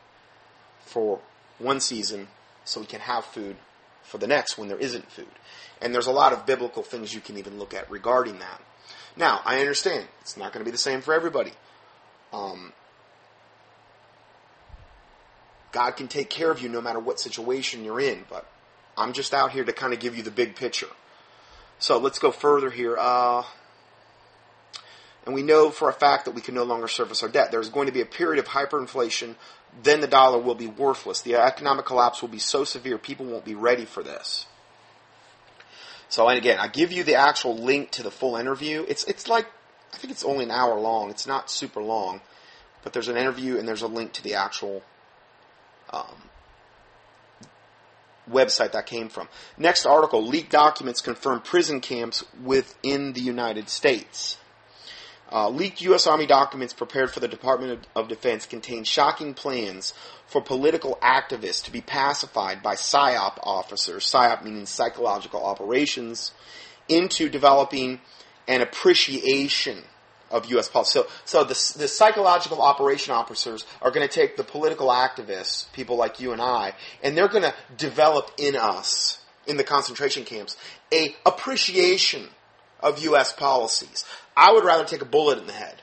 for 0.83 1.19
one 1.59 1.79
season 1.79 2.29
so 2.65 2.79
he 2.79 2.87
can 2.87 3.01
have 3.01 3.25
food 3.25 3.57
for 4.01 4.17
the 4.17 4.25
next 4.25 4.57
when 4.57 4.69
there 4.69 4.79
isn't 4.79 5.11
food. 5.11 5.27
And 5.79 5.93
there's 5.93 6.07
a 6.07 6.11
lot 6.11 6.33
of 6.33 6.47
biblical 6.47 6.81
things 6.81 7.13
you 7.13 7.21
can 7.21 7.37
even 7.37 7.59
look 7.59 7.75
at 7.75 7.91
regarding 7.91 8.39
that. 8.39 8.59
Now, 9.15 9.41
I 9.45 9.59
understand 9.59 10.07
it's 10.21 10.35
not 10.35 10.51
going 10.51 10.65
to 10.65 10.65
be 10.65 10.71
the 10.71 10.79
same 10.79 11.01
for 11.01 11.13
everybody. 11.13 11.51
Um, 12.33 12.73
God 15.71 15.91
can 15.91 16.07
take 16.07 16.31
care 16.31 16.49
of 16.49 16.59
you 16.59 16.69
no 16.69 16.81
matter 16.81 16.99
what 16.99 17.19
situation 17.19 17.85
you're 17.85 18.01
in, 18.01 18.25
but 18.27 18.49
I'm 18.97 19.13
just 19.13 19.31
out 19.31 19.51
here 19.51 19.63
to 19.63 19.73
kind 19.73 19.93
of 19.93 19.99
give 19.99 20.17
you 20.17 20.23
the 20.23 20.31
big 20.31 20.55
picture. 20.55 20.89
So 21.81 21.97
let's 21.97 22.19
go 22.19 22.29
further 22.29 22.69
here. 22.69 22.95
Uh, 22.95 23.43
and 25.25 25.33
we 25.33 25.41
know 25.41 25.71
for 25.71 25.89
a 25.89 25.93
fact 25.93 26.25
that 26.25 26.35
we 26.35 26.41
can 26.41 26.53
no 26.53 26.63
longer 26.63 26.87
service 26.87 27.23
our 27.23 27.29
debt. 27.29 27.51
There's 27.51 27.69
going 27.69 27.87
to 27.87 27.91
be 27.91 28.01
a 28.01 28.05
period 28.05 28.37
of 28.37 28.47
hyperinflation. 28.49 29.33
Then 29.81 29.99
the 29.99 30.07
dollar 30.07 30.37
will 30.37 30.53
be 30.53 30.67
worthless. 30.67 31.23
The 31.23 31.35
economic 31.35 31.85
collapse 31.85 32.21
will 32.21 32.29
be 32.29 32.37
so 32.37 32.65
severe, 32.65 32.99
people 32.99 33.25
won't 33.25 33.45
be 33.45 33.55
ready 33.55 33.85
for 33.85 34.03
this. 34.03 34.45
So, 36.07 36.29
and 36.29 36.37
again, 36.37 36.59
I 36.59 36.67
give 36.67 36.91
you 36.91 37.03
the 37.03 37.15
actual 37.15 37.55
link 37.57 37.89
to 37.91 38.03
the 38.03 38.11
full 38.11 38.35
interview. 38.35 38.85
It's 38.87 39.03
it's 39.05 39.27
like 39.27 39.47
I 39.91 39.97
think 39.97 40.11
it's 40.11 40.25
only 40.25 40.43
an 40.43 40.51
hour 40.51 40.79
long. 40.79 41.09
It's 41.09 41.25
not 41.25 41.49
super 41.49 41.81
long, 41.81 42.21
but 42.83 42.93
there's 42.93 43.07
an 43.07 43.17
interview 43.17 43.57
and 43.57 43.67
there's 43.67 43.81
a 43.81 43.87
link 43.87 44.13
to 44.13 44.23
the 44.23 44.35
actual 44.35 44.83
um, 45.89 46.29
website 48.29 48.71
that 48.73 48.85
came 48.85 49.09
from. 49.09 49.27
Next 49.57 49.85
article 49.85 50.25
leaked 50.25 50.51
documents 50.51 51.01
confirm 51.01 51.41
prison 51.41 51.81
camps 51.81 52.23
within 52.43 53.13
the 53.13 53.21
United 53.21 53.69
States. 53.69 54.37
Uh, 55.31 55.47
leaked 55.47 55.81
U.S. 55.81 56.07
Army 56.07 56.25
documents 56.25 56.73
prepared 56.73 57.09
for 57.09 57.21
the 57.21 57.27
Department 57.27 57.71
of, 57.71 58.03
of, 58.03 58.09
Defense 58.09 58.45
contain 58.45 58.83
shocking 58.83 59.33
plans 59.33 59.93
for 60.27 60.41
political 60.41 60.97
activists 61.01 61.63
to 61.63 61.71
be 61.71 61.79
pacified 61.79 62.61
by 62.61 62.75
PSYOP 62.75 63.39
officers, 63.41 64.03
PSYOP 64.03 64.43
meaning 64.43 64.65
psychological 64.65 65.41
operations, 65.41 66.33
into 66.89 67.29
developing 67.29 68.01
an 68.47 68.61
appreciation 68.61 69.83
of 70.31 70.45
U.S. 70.51 70.69
policy. 70.69 70.99
So, 70.99 71.07
so 71.25 71.43
the, 71.43 71.73
the 71.77 71.87
psychological 71.87 72.61
operation 72.61 73.13
officers 73.13 73.65
are 73.81 73.91
going 73.91 74.07
to 74.07 74.13
take 74.13 74.37
the 74.37 74.43
political 74.43 74.87
activists, 74.87 75.71
people 75.73 75.97
like 75.97 76.19
you 76.19 76.31
and 76.31 76.41
I, 76.41 76.73
and 77.03 77.17
they're 77.17 77.27
going 77.27 77.43
to 77.43 77.53
develop 77.77 78.31
in 78.37 78.55
us, 78.55 79.19
in 79.45 79.57
the 79.57 79.63
concentration 79.63 80.23
camps, 80.23 80.57
a 80.93 81.15
appreciation 81.25 82.29
of 82.79 83.03
U.S. 83.03 83.33
policies. 83.33 84.05
I 84.35 84.51
would 84.53 84.63
rather 84.63 84.85
take 84.85 85.01
a 85.01 85.05
bullet 85.05 85.39
in 85.39 85.47
the 85.47 85.53
head. 85.53 85.81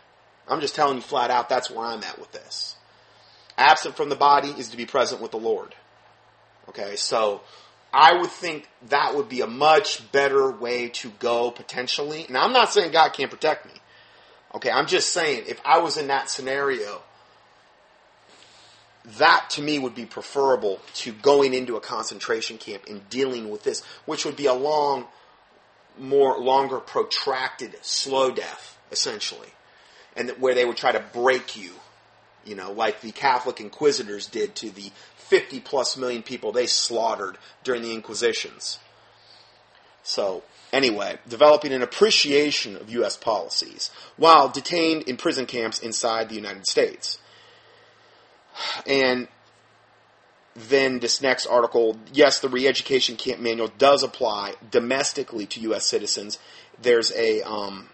I'm 0.48 0.60
just 0.60 0.74
telling 0.74 0.96
you 0.96 1.02
flat 1.02 1.30
out, 1.30 1.48
that's 1.48 1.70
where 1.70 1.86
I'm 1.86 2.02
at 2.02 2.18
with 2.18 2.32
this. 2.32 2.76
Absent 3.56 3.96
from 3.96 4.08
the 4.08 4.16
body 4.16 4.48
is 4.48 4.70
to 4.70 4.76
be 4.76 4.86
present 4.86 5.20
with 5.20 5.30
the 5.30 5.38
Lord. 5.38 5.74
Okay, 6.68 6.96
so 6.96 7.42
I 7.92 8.14
would 8.14 8.30
think 8.30 8.68
that 8.88 9.14
would 9.14 9.28
be 9.28 9.40
a 9.40 9.46
much 9.46 10.10
better 10.12 10.50
way 10.50 10.88
to 10.90 11.10
go 11.18 11.50
potentially. 11.50 12.26
Now, 12.28 12.44
I'm 12.44 12.52
not 12.52 12.72
saying 12.72 12.92
God 12.92 13.12
can't 13.12 13.30
protect 13.30 13.66
me. 13.66 13.72
Okay, 14.54 14.70
I'm 14.70 14.86
just 14.86 15.12
saying, 15.12 15.44
if 15.46 15.60
I 15.64 15.78
was 15.78 15.96
in 15.96 16.08
that 16.08 16.30
scenario, 16.30 17.02
that 19.18 19.46
to 19.50 19.62
me 19.62 19.78
would 19.78 19.94
be 19.94 20.06
preferable 20.06 20.80
to 20.94 21.12
going 21.12 21.54
into 21.54 21.76
a 21.76 21.80
concentration 21.80 22.58
camp 22.58 22.84
and 22.88 23.08
dealing 23.08 23.50
with 23.50 23.62
this, 23.62 23.82
which 24.04 24.24
would 24.24 24.36
be 24.36 24.46
a 24.46 24.54
long, 24.54 25.06
more 25.98 26.38
longer 26.38 26.78
protracted 26.78 27.74
slow 27.82 28.30
death, 28.30 28.78
essentially. 28.90 29.48
And 30.16 30.30
where 30.38 30.54
they 30.54 30.64
would 30.64 30.76
try 30.76 30.92
to 30.92 31.04
break 31.12 31.56
you, 31.56 31.72
you 32.44 32.54
know, 32.54 32.72
like 32.72 33.00
the 33.00 33.12
Catholic 33.12 33.60
inquisitors 33.60 34.26
did 34.26 34.54
to 34.56 34.70
the 34.70 34.90
50 35.16 35.60
plus 35.60 35.96
million 35.96 36.22
people 36.22 36.52
they 36.52 36.66
slaughtered 36.66 37.36
during 37.62 37.82
the 37.82 37.92
Inquisitions. 37.92 38.78
So, 40.02 40.42
Anyway, 40.72 41.18
developing 41.28 41.72
an 41.72 41.82
appreciation 41.82 42.76
of 42.76 42.90
U.S. 42.90 43.16
policies 43.16 43.90
while 44.16 44.48
detained 44.48 45.04
in 45.04 45.16
prison 45.16 45.46
camps 45.46 45.78
inside 45.78 46.28
the 46.28 46.34
United 46.34 46.66
States. 46.66 47.18
And 48.86 49.28
then 50.54 50.98
this 50.98 51.22
next 51.22 51.46
article, 51.46 51.96
yes, 52.12 52.40
the 52.40 52.48
re-education 52.48 53.16
camp 53.16 53.40
manual 53.40 53.68
does 53.78 54.02
apply 54.02 54.54
domestically 54.70 55.46
to 55.46 55.60
U.S. 55.60 55.86
citizens. 55.86 56.38
There's 56.80 57.12
a 57.12 57.42
um, 57.42 57.88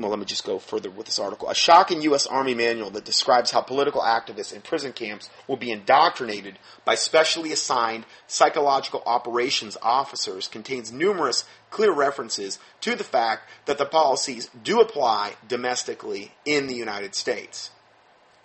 well, 0.00 0.10
let 0.10 0.18
me 0.18 0.24
just 0.24 0.44
go 0.44 0.58
further 0.58 0.90
with 0.90 1.06
this 1.06 1.18
article. 1.18 1.48
A 1.48 1.54
shocking 1.54 2.02
U.S. 2.02 2.26
Army 2.26 2.54
manual 2.54 2.90
that 2.90 3.04
describes 3.04 3.50
how 3.50 3.60
political 3.60 4.00
activists 4.00 4.52
in 4.52 4.60
prison 4.60 4.92
camps 4.92 5.28
will 5.46 5.56
be 5.56 5.70
indoctrinated 5.70 6.58
by 6.84 6.94
specially 6.94 7.52
assigned 7.52 8.06
psychological 8.26 9.02
operations 9.06 9.76
officers 9.82 10.48
contains 10.48 10.92
numerous 10.92 11.44
clear 11.70 11.92
references 11.92 12.58
to 12.80 12.94
the 12.94 13.04
fact 13.04 13.48
that 13.66 13.78
the 13.78 13.84
policies 13.84 14.50
do 14.62 14.80
apply 14.80 15.34
domestically 15.46 16.32
in 16.44 16.66
the 16.66 16.74
United 16.74 17.14
States. 17.14 17.70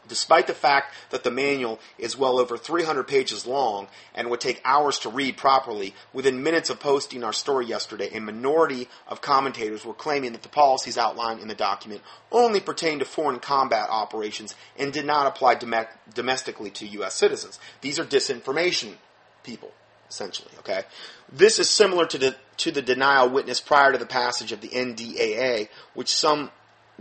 Despite 0.07 0.47
the 0.47 0.53
fact 0.53 0.93
that 1.11 1.23
the 1.23 1.31
manual 1.31 1.79
is 1.97 2.17
well 2.17 2.37
over 2.37 2.57
300 2.57 3.07
pages 3.07 3.45
long 3.45 3.87
and 4.13 4.29
would 4.29 4.41
take 4.41 4.61
hours 4.65 4.99
to 4.99 5.09
read 5.09 5.37
properly, 5.37 5.95
within 6.11 6.43
minutes 6.43 6.69
of 6.69 6.79
posting 6.79 7.23
our 7.23 7.31
story 7.31 7.65
yesterday, 7.65 8.09
a 8.13 8.19
minority 8.19 8.89
of 9.07 9.21
commentators 9.21 9.85
were 9.85 9.93
claiming 9.93 10.33
that 10.33 10.43
the 10.43 10.49
policies 10.49 10.97
outlined 10.97 11.39
in 11.39 11.47
the 11.47 11.55
document 11.55 12.01
only 12.31 12.59
pertain 12.59 12.99
to 12.99 13.05
foreign 13.05 13.39
combat 13.39 13.87
operations 13.89 14.55
and 14.77 14.91
did 14.91 15.05
not 15.05 15.27
apply 15.27 15.55
dom- 15.55 15.87
domestically 16.13 16.69
to 16.71 16.87
U.S. 16.87 17.15
citizens. 17.15 17.59
These 17.81 17.97
are 17.97 18.05
disinformation 18.05 18.95
people, 19.43 19.71
essentially. 20.09 20.51
Okay, 20.59 20.83
this 21.31 21.59
is 21.59 21.69
similar 21.69 22.05
to 22.07 22.17
the 22.17 22.35
to 22.57 22.71
the 22.71 22.81
denial 22.81 23.29
witnessed 23.29 23.65
prior 23.65 23.91
to 23.91 23.97
the 23.97 24.05
passage 24.05 24.51
of 24.51 24.61
the 24.61 24.69
NDAA, 24.69 25.69
which 25.93 26.09
some 26.09 26.51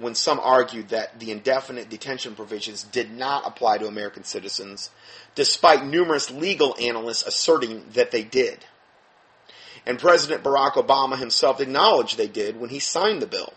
when 0.02 0.14
some 0.14 0.38
argued 0.40 0.90
that 0.90 1.18
the 1.20 1.30
indefinite 1.30 1.88
detention 1.88 2.34
provisions 2.34 2.84
did 2.84 3.10
not 3.10 3.46
apply 3.46 3.78
to 3.78 3.86
American 3.86 4.24
citizens, 4.24 4.90
despite 5.34 5.86
numerous 5.86 6.30
legal 6.30 6.76
analysts 6.80 7.22
asserting 7.22 7.86
that 7.94 8.10
they 8.10 8.24
did. 8.24 8.66
And 9.86 9.98
President 9.98 10.44
Barack 10.44 10.72
Obama 10.72 11.18
himself 11.18 11.58
acknowledged 11.60 12.16
they 12.16 12.28
did 12.28 12.60
when 12.60 12.70
he 12.70 12.78
signed 12.78 13.20
the 13.22 13.26
bill. 13.26 13.52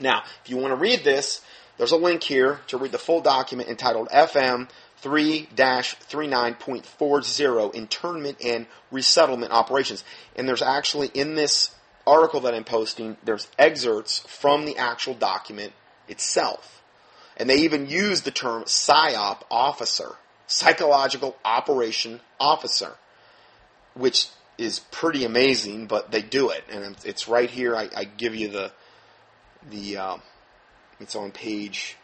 Now, 0.00 0.22
if 0.42 0.50
you 0.50 0.56
want 0.56 0.72
to 0.72 0.76
read 0.76 1.04
this, 1.04 1.42
there's 1.76 1.92
a 1.92 1.96
link 1.96 2.22
here 2.22 2.60
to 2.68 2.78
read 2.78 2.92
the 2.92 2.98
full 2.98 3.20
document 3.20 3.68
entitled 3.68 4.08
FM 4.08 4.70
3-39.40 5.02 7.74
Internment 7.74 8.38
and 8.42 8.64
Resettlement 8.90 9.52
Operations. 9.52 10.02
And 10.36 10.48
there's 10.48 10.62
actually 10.62 11.08
in 11.08 11.34
this 11.34 11.73
article 12.06 12.40
that 12.40 12.54
I'm 12.54 12.64
posting, 12.64 13.16
there's 13.24 13.48
excerpts 13.58 14.20
from 14.20 14.66
the 14.66 14.76
actual 14.76 15.14
document 15.14 15.72
itself. 16.08 16.82
And 17.36 17.50
they 17.50 17.56
even 17.58 17.88
use 17.88 18.22
the 18.22 18.30
term 18.30 18.64
PSYOP 18.64 19.42
officer, 19.50 20.16
psychological 20.46 21.36
operation 21.44 22.20
officer, 22.38 22.94
which 23.94 24.28
is 24.56 24.80
pretty 24.90 25.24
amazing, 25.24 25.86
but 25.86 26.10
they 26.10 26.22
do 26.22 26.50
it. 26.50 26.64
And 26.70 26.96
it's 27.04 27.26
right 27.26 27.50
here. 27.50 27.74
I, 27.74 27.88
I 27.96 28.04
give 28.04 28.34
you 28.34 28.48
the, 28.48 28.72
the, 29.70 29.96
uh, 29.96 30.16
it's 31.00 31.16
on 31.16 31.32
page, 31.32 31.96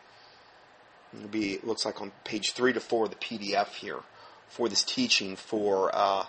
it'll 1.14 1.28
be, 1.28 1.52
it 1.54 1.66
looks 1.66 1.84
like 1.84 2.00
on 2.00 2.10
page 2.24 2.52
three 2.52 2.72
to 2.72 2.80
four 2.80 3.04
of 3.04 3.10
the 3.10 3.16
PDF 3.16 3.68
here 3.74 4.00
for 4.48 4.68
this 4.68 4.82
teaching 4.82 5.36
for, 5.36 5.90
uh, 5.94 6.24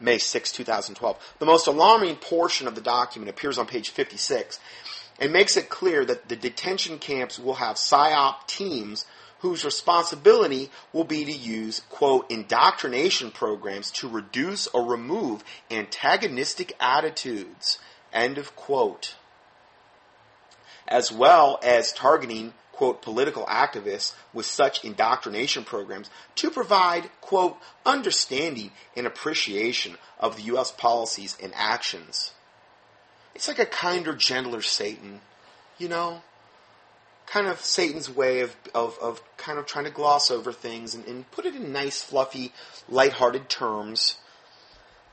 May 0.00 0.18
6, 0.18 0.52
2012. 0.52 1.34
The 1.38 1.46
most 1.46 1.66
alarming 1.66 2.16
portion 2.16 2.66
of 2.66 2.74
the 2.74 2.80
document 2.80 3.30
appears 3.30 3.58
on 3.58 3.66
page 3.66 3.90
56 3.90 4.58
and 5.18 5.32
makes 5.32 5.56
it 5.56 5.68
clear 5.68 6.04
that 6.04 6.28
the 6.28 6.36
detention 6.36 6.98
camps 6.98 7.38
will 7.38 7.54
have 7.54 7.76
PSYOP 7.76 8.46
teams 8.46 9.06
whose 9.44 9.64
responsibility 9.64 10.70
will 10.92 11.04
be 11.04 11.24
to 11.24 11.32
use, 11.32 11.82
quote, 11.90 12.30
indoctrination 12.30 13.30
programs 13.30 13.90
to 13.90 14.08
reduce 14.08 14.66
or 14.68 14.86
remove 14.86 15.44
antagonistic 15.70 16.72
attitudes, 16.80 17.78
end 18.10 18.38
of 18.38 18.56
quote, 18.56 19.16
as 20.88 21.12
well 21.12 21.60
as 21.62 21.92
targeting, 21.92 22.54
quote, 22.76 23.02
political 23.02 23.44
activists 23.46 24.14
with 24.32 24.46
such 24.46 24.84
indoctrination 24.84 25.64
programs 25.64 26.10
to 26.36 26.50
provide, 26.50 27.10
quote, 27.20 27.56
understanding 27.86 28.70
and 28.96 29.06
appreciation 29.06 29.96
of 30.18 30.36
the 30.36 30.42
U.S. 30.42 30.70
policies 30.70 31.36
and 31.42 31.52
actions. 31.54 32.32
It's 33.34 33.48
like 33.48 33.58
a 33.58 33.66
kinder, 33.66 34.14
gentler 34.14 34.62
Satan, 34.62 35.20
you 35.78 35.88
know? 35.88 36.22
kind 37.26 37.46
of 37.46 37.60
Satan's 37.60 38.10
way 38.10 38.40
of, 38.40 38.54
of, 38.74 38.98
of 39.00 39.22
kind 39.36 39.58
of 39.58 39.66
trying 39.66 39.86
to 39.86 39.90
gloss 39.90 40.30
over 40.30 40.52
things 40.52 40.94
and, 40.94 41.04
and 41.06 41.30
put 41.30 41.46
it 41.46 41.54
in 41.54 41.72
nice, 41.72 42.02
fluffy, 42.02 42.52
lighthearted 42.88 43.48
terms. 43.48 44.18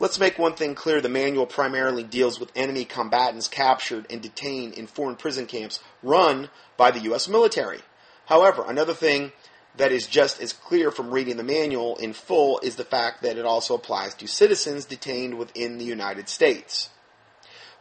Let's 0.01 0.19
make 0.19 0.39
one 0.39 0.55
thing 0.55 0.73
clear. 0.73 0.99
The 0.99 1.09
manual 1.09 1.45
primarily 1.45 2.01
deals 2.01 2.39
with 2.39 2.51
enemy 2.55 2.85
combatants 2.85 3.47
captured 3.47 4.07
and 4.09 4.19
detained 4.19 4.73
in 4.73 4.87
foreign 4.87 5.15
prison 5.15 5.45
camps 5.45 5.79
run 6.01 6.49
by 6.75 6.89
the 6.89 7.01
U.S. 7.01 7.27
military. 7.27 7.81
However, 8.25 8.65
another 8.67 8.95
thing 8.95 9.31
that 9.77 9.91
is 9.91 10.07
just 10.07 10.41
as 10.41 10.53
clear 10.53 10.89
from 10.89 11.11
reading 11.11 11.37
the 11.37 11.43
manual 11.43 11.97
in 11.97 12.13
full 12.13 12.59
is 12.63 12.77
the 12.77 12.83
fact 12.83 13.21
that 13.21 13.37
it 13.37 13.45
also 13.45 13.75
applies 13.75 14.15
to 14.15 14.27
citizens 14.27 14.85
detained 14.85 15.37
within 15.37 15.77
the 15.77 15.85
United 15.85 16.29
States. 16.29 16.89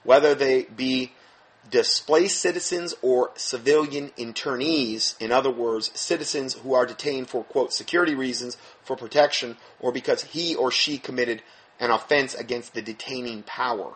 Whether 0.04 0.34
they 0.34 0.64
be 0.64 1.12
displaced 1.70 2.38
citizens 2.38 2.94
or 3.00 3.30
civilian 3.36 4.10
internees, 4.18 5.18
in 5.20 5.32
other 5.32 5.50
words, 5.50 5.90
citizens 5.98 6.52
who 6.52 6.74
are 6.74 6.84
detained 6.84 7.30
for, 7.30 7.44
quote, 7.44 7.72
security 7.72 8.14
reasons, 8.14 8.58
for 8.82 8.94
protection, 8.94 9.56
or 9.78 9.90
because 9.90 10.24
he 10.24 10.54
or 10.54 10.70
she 10.70 10.98
committed 10.98 11.42
an 11.80 11.90
offense 11.90 12.34
against 12.34 12.74
the 12.74 12.82
detaining 12.82 13.42
power. 13.42 13.94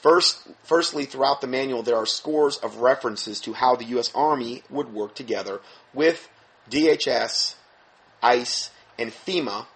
First, 0.00 0.48
firstly, 0.62 1.04
throughout 1.04 1.40
the 1.40 1.46
manual, 1.46 1.82
there 1.82 1.96
are 1.96 2.06
scores 2.06 2.56
of 2.56 2.78
references 2.78 3.40
to 3.40 3.52
how 3.52 3.76
the 3.76 3.84
U.S. 3.86 4.10
Army 4.14 4.62
would 4.70 4.92
work 4.92 5.14
together 5.14 5.60
with 5.92 6.28
DHS, 6.70 7.56
ICE, 8.22 8.70
and 8.98 9.10
FEMA, 9.10 9.66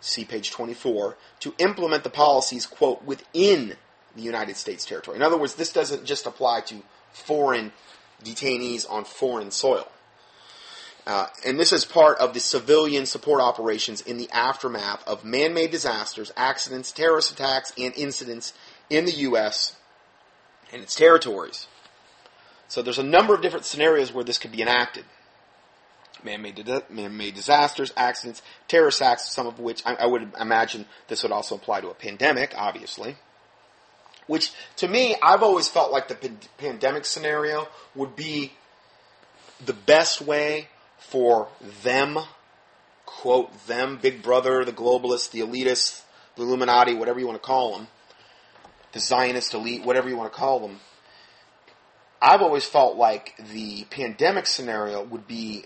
see 0.00 0.24
page 0.24 0.50
24, 0.50 1.16
to 1.40 1.54
implement 1.58 2.04
the 2.04 2.10
policies, 2.10 2.66
quote, 2.66 3.02
within 3.04 3.76
the 4.14 4.22
United 4.22 4.56
States 4.56 4.84
territory. 4.84 5.16
In 5.16 5.22
other 5.22 5.38
words, 5.38 5.54
this 5.54 5.72
doesn't 5.72 6.04
just 6.04 6.26
apply 6.26 6.60
to 6.62 6.82
foreign 7.12 7.72
detainees 8.22 8.90
on 8.90 9.04
foreign 9.04 9.50
soil. 9.50 9.90
Uh, 11.06 11.28
and 11.44 11.58
this 11.58 11.72
is 11.72 11.84
part 11.84 12.18
of 12.18 12.34
the 12.34 12.40
civilian 12.40 13.06
support 13.06 13.40
operations 13.40 14.00
in 14.00 14.16
the 14.16 14.28
aftermath 14.32 15.06
of 15.06 15.24
man 15.24 15.54
made 15.54 15.70
disasters, 15.70 16.32
accidents, 16.36 16.90
terrorist 16.90 17.30
attacks, 17.30 17.72
and 17.78 17.94
incidents 17.94 18.52
in 18.90 19.04
the 19.04 19.12
U.S. 19.12 19.76
and 20.72 20.82
its 20.82 20.96
territories. 20.96 21.68
So 22.66 22.82
there's 22.82 22.98
a 22.98 23.04
number 23.04 23.34
of 23.34 23.40
different 23.40 23.64
scenarios 23.64 24.12
where 24.12 24.24
this 24.24 24.38
could 24.38 24.50
be 24.50 24.62
enacted. 24.62 25.04
Man-made, 26.24 26.66
man-made 26.90 27.34
disasters, 27.34 27.92
accidents, 27.96 28.42
terrorist 28.66 29.00
acts, 29.00 29.30
some 29.32 29.46
of 29.46 29.60
which 29.60 29.82
I, 29.86 29.94
I 29.94 30.06
would 30.06 30.32
imagine 30.40 30.86
this 31.06 31.22
would 31.22 31.30
also 31.30 31.54
apply 31.54 31.82
to 31.82 31.88
a 31.90 31.94
pandemic, 31.94 32.52
obviously. 32.56 33.14
Which, 34.26 34.52
to 34.76 34.88
me, 34.88 35.14
I've 35.22 35.44
always 35.44 35.68
felt 35.68 35.92
like 35.92 36.08
the 36.08 36.32
pandemic 36.58 37.04
scenario 37.04 37.68
would 37.94 38.16
be 38.16 38.54
the 39.64 39.72
best 39.72 40.20
way 40.20 40.66
for 41.08 41.48
them, 41.82 42.18
quote, 43.04 43.66
them, 43.66 43.98
Big 44.00 44.22
Brother, 44.22 44.64
the 44.64 44.72
globalists, 44.72 45.30
the 45.30 45.40
elitists, 45.40 46.02
the 46.36 46.42
Illuminati, 46.42 46.94
whatever 46.94 47.20
you 47.20 47.26
want 47.26 47.40
to 47.40 47.46
call 47.46 47.76
them, 47.76 47.88
the 48.92 49.00
Zionist 49.00 49.54
elite, 49.54 49.84
whatever 49.84 50.08
you 50.08 50.16
want 50.16 50.32
to 50.32 50.38
call 50.38 50.60
them. 50.60 50.80
I've 52.20 52.42
always 52.42 52.64
felt 52.64 52.96
like 52.96 53.34
the 53.52 53.84
pandemic 53.90 54.46
scenario 54.46 55.04
would 55.04 55.28
be, 55.28 55.64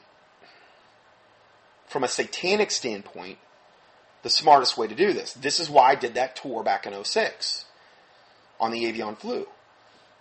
from 1.87 2.05
a 2.05 2.09
satanic 2.09 2.70
standpoint, 2.70 3.38
the 4.22 4.31
smartest 4.31 4.76
way 4.76 4.87
to 4.87 4.94
do 4.94 5.12
this. 5.12 5.33
This 5.33 5.61
is 5.61 5.70
why 5.70 5.90
I 5.90 5.94
did 5.94 6.14
that 6.14 6.37
tour 6.37 6.62
back 6.62 6.87
in 6.87 7.05
06 7.05 7.64
on 8.59 8.72
the 8.72 8.85
avian 8.87 9.16
flu. 9.16 9.46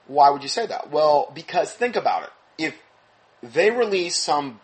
Why 0.08 0.30
would 0.30 0.44
you 0.44 0.50
say 0.50 0.66
that? 0.66 0.90
Well, 0.90 1.32
because 1.36 1.74
think 1.74 1.96
about 1.96 2.24
it. 2.24 2.30
If 2.58 2.76
they 3.44 3.70
release 3.70 4.16
some 4.16 4.62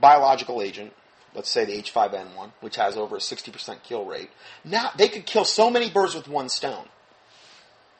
biological 0.00 0.62
agent, 0.62 0.92
let's 1.34 1.50
say 1.50 1.64
the 1.64 1.80
H5N1, 1.80 2.52
which 2.60 2.76
has 2.76 2.96
over 2.96 3.16
a 3.16 3.20
60% 3.20 3.82
kill 3.82 4.04
rate, 4.04 4.30
now 4.64 4.90
they 4.96 5.08
could 5.08 5.26
kill 5.26 5.44
so 5.44 5.70
many 5.70 5.90
birds 5.90 6.14
with 6.14 6.28
one 6.28 6.48
stone. 6.48 6.86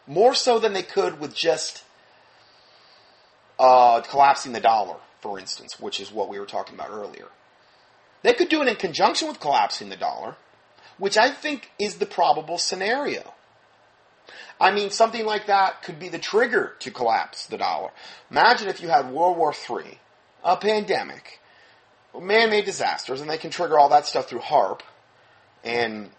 More 0.06 0.34
so 0.34 0.58
than 0.58 0.72
they 0.72 0.82
could 0.82 1.20
with 1.20 1.34
just 1.34 1.84
uh, 3.58 4.00
collapsing 4.00 4.52
the 4.52 4.60
dollar, 4.60 4.96
for 5.20 5.38
instance, 5.38 5.78
which 5.78 6.00
is 6.00 6.12
what 6.12 6.28
we 6.28 6.38
were 6.38 6.46
talking 6.46 6.74
about 6.74 6.90
earlier. 6.90 7.28
They 8.22 8.34
could 8.34 8.48
do 8.48 8.62
it 8.62 8.68
in 8.68 8.76
conjunction 8.76 9.28
with 9.28 9.40
collapsing 9.40 9.88
the 9.88 9.96
dollar, 9.96 10.36
which 10.98 11.16
I 11.16 11.30
think 11.30 11.70
is 11.78 11.96
the 11.96 12.06
probable 12.06 12.58
scenario. 12.58 13.34
I 14.60 14.70
mean, 14.70 14.90
something 14.90 15.26
like 15.26 15.46
that 15.46 15.82
could 15.82 15.98
be 15.98 16.08
the 16.08 16.18
trigger 16.18 16.74
to 16.80 16.90
collapse 16.90 17.46
the 17.46 17.58
dollar. 17.58 17.90
Imagine 18.30 18.68
if 18.68 18.80
you 18.80 18.88
had 18.88 19.10
World 19.10 19.36
War 19.36 19.52
III, 19.52 19.98
a 20.44 20.56
pandemic, 20.56 21.40
man-made 22.20 22.64
disasters, 22.64 23.20
and 23.20 23.30
they 23.30 23.38
can 23.38 23.50
trigger 23.50 23.78
all 23.78 23.88
that 23.90 24.06
stuff 24.06 24.28
through 24.28 24.40
HAARP 24.40 24.80
and 25.64 26.10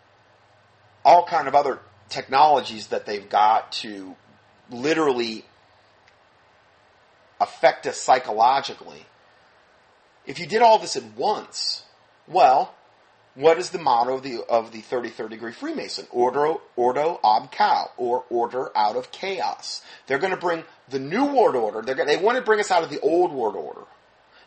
all 1.05 1.25
kind 1.25 1.47
of 1.47 1.55
other 1.55 1.79
technologies 2.09 2.87
that 2.87 3.05
they've 3.05 3.29
got 3.29 3.71
to 3.71 4.15
literally 4.69 5.45
affect 7.39 7.85
us 7.87 7.97
psychologically. 7.97 9.05
If 10.25 10.39
you 10.39 10.47
did 10.47 10.61
all 10.61 10.79
this 10.79 10.95
at 10.95 11.03
once, 11.15 11.83
well, 12.27 12.73
what 13.35 13.57
is 13.57 13.71
the 13.71 13.79
motto 13.79 14.15
of 14.15 14.23
the 14.23 14.43
of 14.47 14.71
the 14.71 14.81
33rd 14.81 15.31
degree 15.31 15.51
Freemason? 15.51 16.07
Ordo 16.11 16.61
ordo 16.75 17.19
ab 17.23 17.51
chao, 17.51 17.91
or 17.97 18.23
order 18.29 18.69
out 18.75 18.95
of 18.95 19.11
chaos. 19.11 19.81
They're 20.07 20.19
going 20.19 20.31
to 20.31 20.37
bring 20.37 20.63
the 20.89 20.99
new 20.99 21.25
world 21.25 21.55
order. 21.55 21.81
They're 21.81 22.05
they 22.05 22.17
want 22.17 22.37
to 22.37 22.43
bring 22.43 22.59
us 22.59 22.71
out 22.71 22.83
of 22.83 22.89
the 22.89 22.99
old 22.99 23.31
world 23.31 23.55
order, 23.55 23.87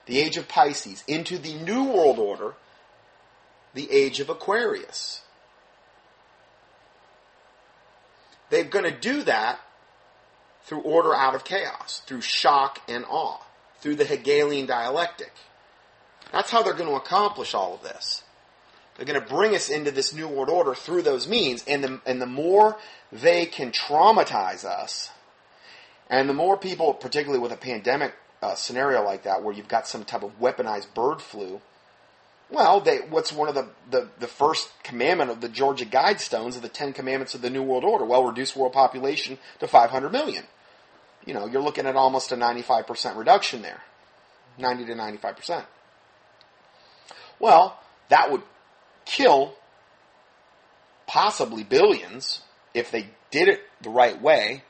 the 0.07 0.21
age 0.21 0.37
of 0.37 0.49
Pisces, 0.49 1.05
into 1.07 1.38
the 1.38 1.55
new 1.55 1.85
world 1.85 2.19
order, 2.19 2.55
the 3.75 3.90
age 3.90 4.21
of 4.21 4.31
Aquarius. 4.31 5.21
They're 8.51 8.64
going 8.64 8.85
to 8.85 8.99
do 8.99 9.23
that 9.25 9.59
through 10.62 10.81
order 10.81 11.14
out 11.14 11.35
of 11.35 11.45
chaos, 11.45 12.03
through 12.07 12.21
shock 12.21 12.81
and 12.88 13.05
awe, 13.09 13.40
through 13.81 13.97
the 13.97 14.05
Hegelian 14.05 14.66
dialectic. 14.66 15.33
That's 16.33 16.51
how 16.51 16.62
they're 16.62 16.75
going 16.75 16.90
to 16.90 16.97
accomplish 16.97 17.55
all 17.55 17.75
of 17.75 17.83
this. 17.83 18.23
They're 18.97 19.07
going 19.07 19.21
to 19.21 19.27
bring 19.27 19.55
us 19.55 19.69
into 19.69 19.90
this 19.90 20.14
new 20.14 20.27
world 20.27 20.49
order 20.49 20.75
through 20.75 21.03
those 21.03 21.29
means. 21.29 21.64
And 21.66 21.85
the, 21.85 22.01
and 22.07 22.21
the 22.21 22.27
more 22.27 22.79
they 23.12 23.47
can 23.47 23.71
traumatize 23.71 24.64
us, 24.64 25.11
and 26.09 26.29
the 26.29 26.35
more 26.35 26.57
people, 26.57 26.95
particularly 26.95 27.40
with 27.40 27.53
a 27.53 27.57
pandemic 27.57 28.14
uh, 28.42 28.55
scenario 28.55 29.03
like 29.03 29.25
that, 29.25 29.42
where 29.42 29.55
you've 29.55 29.68
got 29.68 29.87
some 29.87 30.05
type 30.05 30.22
of 30.22 30.38
weaponized 30.40 30.92
bird 30.94 31.20
flu, 31.20 31.61
well, 32.51 32.81
they, 32.81 32.99
what's 32.99 33.33
one 33.33 33.49
of 33.49 33.55
the, 33.55 33.68
the, 33.90 34.09
the 34.20 34.29
first 34.29 34.70
commandment 34.85 35.31
of 35.31 35.40
the 35.40 35.49
Georgia 35.49 35.85
Guidestones 35.85 36.55
of 36.55 36.62
the 36.62 36.68
Ten 36.68 36.92
Commandments 36.92 37.35
of 37.35 37.42
the 37.42 37.51
New 37.51 37.62
World 37.62 37.85
Order? 37.85 38.05
Well, 38.05 38.25
reduce 38.25 38.55
world 38.55 38.72
population 38.72 39.38
to 39.59 39.66
500 39.66 40.12
million. 40.12 40.44
You 41.25 41.35
know, 41.35 41.46
you're 41.46 41.62
looking 41.62 41.87
at 41.87 41.96
almost 41.96 42.31
a 42.31 42.37
95% 42.37 43.16
reduction 43.16 43.62
there. 43.62 43.83
90 44.59 44.87
to 44.87 44.94
95%. 44.94 45.64
Well, 47.40 47.79
that 48.09 48.31
would 48.31 48.42
kill 49.05 49.55
possibly 51.07 51.64
billions 51.64 52.42
if 52.75 52.90
they 52.90 53.09
did 53.31 53.49
it 53.49 53.61
the 53.81 53.90
right 53.90 54.20
way. 54.20 54.62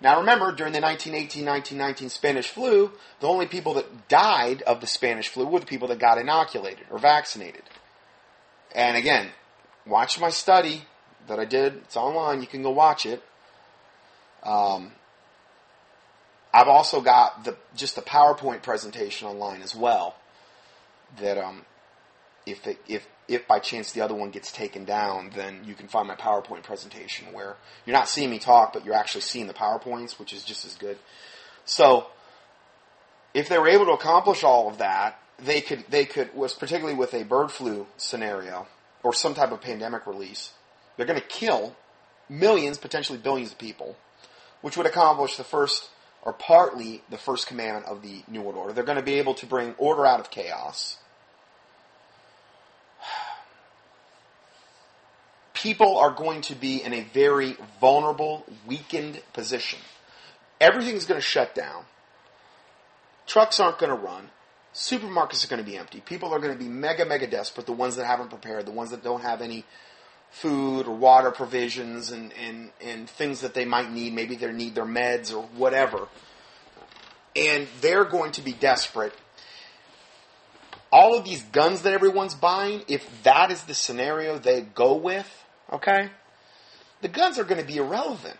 Now 0.00 0.18
remember, 0.18 0.52
during 0.52 0.72
the 0.72 0.80
1918-1919 0.80 2.10
Spanish 2.10 2.48
flu, 2.48 2.92
the 3.20 3.28
only 3.28 3.46
people 3.46 3.74
that 3.74 4.08
died 4.08 4.62
of 4.62 4.80
the 4.80 4.86
Spanish 4.86 5.28
flu 5.28 5.46
were 5.46 5.60
the 5.60 5.66
people 5.66 5.88
that 5.88 5.98
got 5.98 6.18
inoculated 6.18 6.86
or 6.90 6.98
vaccinated. 6.98 7.62
And 8.74 8.96
again, 8.96 9.30
watch 9.86 10.18
my 10.18 10.30
study 10.30 10.82
that 11.26 11.38
I 11.38 11.44
did. 11.44 11.74
It's 11.74 11.96
online. 11.96 12.40
You 12.40 12.46
can 12.46 12.62
go 12.62 12.70
watch 12.70 13.04
it. 13.04 13.22
Um, 14.42 14.92
I've 16.52 16.68
also 16.68 17.00
got 17.00 17.44
the 17.44 17.56
just 17.76 17.94
the 17.94 18.02
PowerPoint 18.02 18.62
presentation 18.62 19.28
online 19.28 19.62
as 19.62 19.74
well. 19.74 20.16
That 21.20 21.36
um, 21.36 21.66
if 22.46 22.66
it, 22.66 22.78
if 22.88 23.06
if 23.28 23.46
by 23.46 23.60
chance 23.60 23.92
the 23.92 24.00
other 24.00 24.14
one 24.14 24.30
gets 24.30 24.50
taken 24.50 24.84
down, 24.84 25.30
then 25.36 25.60
you 25.64 25.74
can 25.74 25.86
find 25.86 26.08
my 26.08 26.16
PowerPoint 26.16 26.64
presentation 26.64 27.32
where 27.32 27.56
you're 27.86 27.96
not 27.96 28.08
seeing 28.08 28.30
me 28.30 28.38
talk, 28.38 28.72
but 28.72 28.84
you're 28.84 28.94
actually 28.94 29.20
seeing 29.20 29.46
the 29.46 29.54
PowerPoints, 29.54 30.18
which 30.18 30.32
is 30.32 30.42
just 30.42 30.64
as 30.64 30.74
good. 30.74 30.98
So, 31.64 32.06
if 33.32 33.48
they 33.48 33.58
were 33.58 33.68
able 33.68 33.86
to 33.86 33.92
accomplish 33.92 34.42
all 34.42 34.68
of 34.68 34.78
that, 34.78 35.20
they 35.38 35.60
could 35.60 35.84
they 35.88 36.04
could 36.04 36.34
was 36.34 36.54
particularly 36.54 36.96
with 36.96 37.14
a 37.14 37.24
bird 37.24 37.50
flu 37.50 37.86
scenario 37.96 38.66
or 39.02 39.14
some 39.14 39.34
type 39.34 39.52
of 39.52 39.60
pandemic 39.60 40.06
release, 40.06 40.52
they're 40.96 41.06
going 41.06 41.20
to 41.20 41.26
kill 41.26 41.76
millions, 42.28 42.78
potentially 42.78 43.18
billions 43.18 43.52
of 43.52 43.58
people, 43.58 43.96
which 44.60 44.76
would 44.76 44.86
accomplish 44.86 45.36
the 45.36 45.44
first 45.44 45.88
or 46.22 46.32
partly 46.32 47.02
the 47.08 47.16
first 47.16 47.46
commandment 47.46 47.86
of 47.86 48.02
the 48.02 48.22
New 48.28 48.42
World 48.42 48.56
Order. 48.56 48.72
They're 48.72 48.84
going 48.84 48.98
to 48.98 49.04
be 49.04 49.14
able 49.14 49.34
to 49.34 49.46
bring 49.46 49.74
order 49.78 50.04
out 50.04 50.20
of 50.20 50.30
chaos. 50.30 50.98
People 55.62 55.98
are 55.98 56.10
going 56.10 56.40
to 56.42 56.54
be 56.54 56.82
in 56.82 56.94
a 56.94 57.02
very 57.12 57.56
vulnerable, 57.80 58.46
weakened 58.66 59.20
position. 59.34 59.78
Everything's 60.58 61.04
going 61.04 61.20
to 61.20 61.26
shut 61.26 61.54
down. 61.54 61.84
Trucks 63.26 63.60
aren't 63.60 63.78
going 63.78 63.90
to 63.90 64.02
run. 64.02 64.30
Supermarkets 64.72 65.44
are 65.44 65.48
going 65.48 65.62
to 65.62 65.70
be 65.70 65.76
empty. 65.76 66.00
People 66.00 66.32
are 66.32 66.38
going 66.38 66.52
to 66.56 66.58
be 66.58 66.68
mega, 66.68 67.04
mega 67.04 67.26
desperate. 67.26 67.66
The 67.66 67.72
ones 67.72 67.96
that 67.96 68.06
haven't 68.06 68.30
prepared, 68.30 68.66
the 68.66 68.72
ones 68.72 68.90
that 68.90 69.04
don't 69.04 69.20
have 69.20 69.42
any 69.42 69.64
food 70.30 70.86
or 70.86 70.96
water 70.96 71.30
provisions 71.30 72.10
and, 72.10 72.32
and, 72.34 72.70
and 72.80 73.10
things 73.10 73.40
that 73.42 73.52
they 73.52 73.64
might 73.66 73.90
need. 73.90 74.14
Maybe 74.14 74.36
they 74.36 74.50
need 74.52 74.74
their 74.74 74.86
meds 74.86 75.34
or 75.34 75.42
whatever. 75.56 76.08
And 77.36 77.66
they're 77.80 78.04
going 78.04 78.32
to 78.32 78.40
be 78.42 78.52
desperate. 78.52 79.12
All 80.90 81.16
of 81.16 81.24
these 81.24 81.42
guns 81.42 81.82
that 81.82 81.92
everyone's 81.92 82.34
buying, 82.34 82.82
if 82.88 83.22
that 83.24 83.50
is 83.50 83.62
the 83.64 83.74
scenario 83.74 84.38
they 84.38 84.62
go 84.62 84.94
with, 84.94 85.28
okay, 85.72 86.10
the 87.00 87.08
guns 87.08 87.38
are 87.38 87.44
going 87.44 87.60
to 87.60 87.66
be 87.66 87.76
irrelevant 87.76 88.36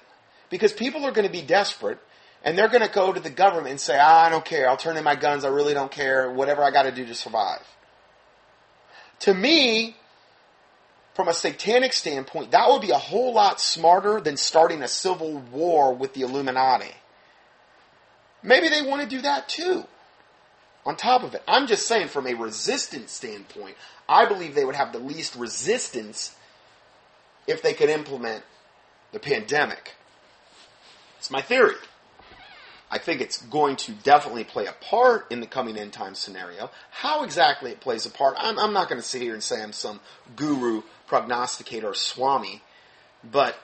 because 0.48 0.72
people 0.72 1.04
are 1.04 1.12
going 1.12 1.26
to 1.26 1.32
be 1.32 1.42
desperate 1.42 1.98
and 2.42 2.56
they're 2.56 2.68
going 2.68 2.86
to 2.86 2.92
go 2.92 3.12
to 3.12 3.20
the 3.20 3.30
government 3.30 3.68
and 3.68 3.80
say, 3.80 3.98
ah, 4.00 4.26
I 4.26 4.30
don't 4.30 4.44
care. 4.44 4.68
I'll 4.68 4.76
turn 4.76 4.96
in 4.96 5.04
my 5.04 5.14
guns. 5.14 5.44
I 5.44 5.48
really 5.48 5.74
don't 5.74 5.90
care. 5.90 6.30
Whatever 6.30 6.62
I 6.62 6.70
got 6.70 6.84
to 6.84 6.92
do 6.92 7.04
to 7.06 7.14
survive. 7.14 7.66
To 9.20 9.34
me, 9.34 9.96
from 11.14 11.28
a 11.28 11.34
satanic 11.34 11.92
standpoint, 11.92 12.52
that 12.52 12.68
would 12.70 12.80
be 12.80 12.90
a 12.90 12.98
whole 12.98 13.34
lot 13.34 13.60
smarter 13.60 14.20
than 14.20 14.36
starting 14.36 14.82
a 14.82 14.88
civil 14.88 15.38
war 15.52 15.92
with 15.94 16.14
the 16.14 16.22
Illuminati. 16.22 16.94
Maybe 18.42 18.68
they 18.68 18.82
want 18.82 19.02
to 19.02 19.08
do 19.08 19.20
that 19.22 19.48
too. 19.48 19.84
On 20.86 20.96
top 20.96 21.22
of 21.22 21.34
it, 21.34 21.42
I'm 21.46 21.66
just 21.66 21.86
saying 21.86 22.08
from 22.08 22.26
a 22.26 22.32
resistance 22.32 23.12
standpoint, 23.12 23.76
I 24.08 24.24
believe 24.26 24.54
they 24.54 24.64
would 24.64 24.76
have 24.76 24.92
the 24.92 24.98
least 24.98 25.36
resistance 25.36 26.34
if 27.50 27.62
they 27.62 27.74
could 27.74 27.90
implement 27.90 28.44
the 29.12 29.18
pandemic. 29.18 29.94
It's 31.18 31.30
my 31.30 31.42
theory. 31.42 31.74
I 32.90 32.98
think 32.98 33.20
it's 33.20 33.40
going 33.42 33.76
to 33.76 33.92
definitely 33.92 34.44
play 34.44 34.66
a 34.66 34.72
part 34.72 35.30
in 35.30 35.40
the 35.40 35.46
coming 35.46 35.76
end 35.76 35.92
time 35.92 36.14
scenario. 36.14 36.70
How 36.90 37.24
exactly 37.24 37.70
it 37.70 37.80
plays 37.80 38.06
a 38.06 38.10
part, 38.10 38.36
I'm, 38.38 38.58
I'm 38.58 38.72
not 38.72 38.88
going 38.88 39.00
to 39.00 39.06
sit 39.06 39.22
here 39.22 39.34
and 39.34 39.42
say 39.42 39.62
I'm 39.62 39.72
some 39.72 40.00
guru 40.34 40.82
prognosticator 41.06 41.88
or 41.88 41.94
swami, 41.94 42.62
but, 43.28 43.56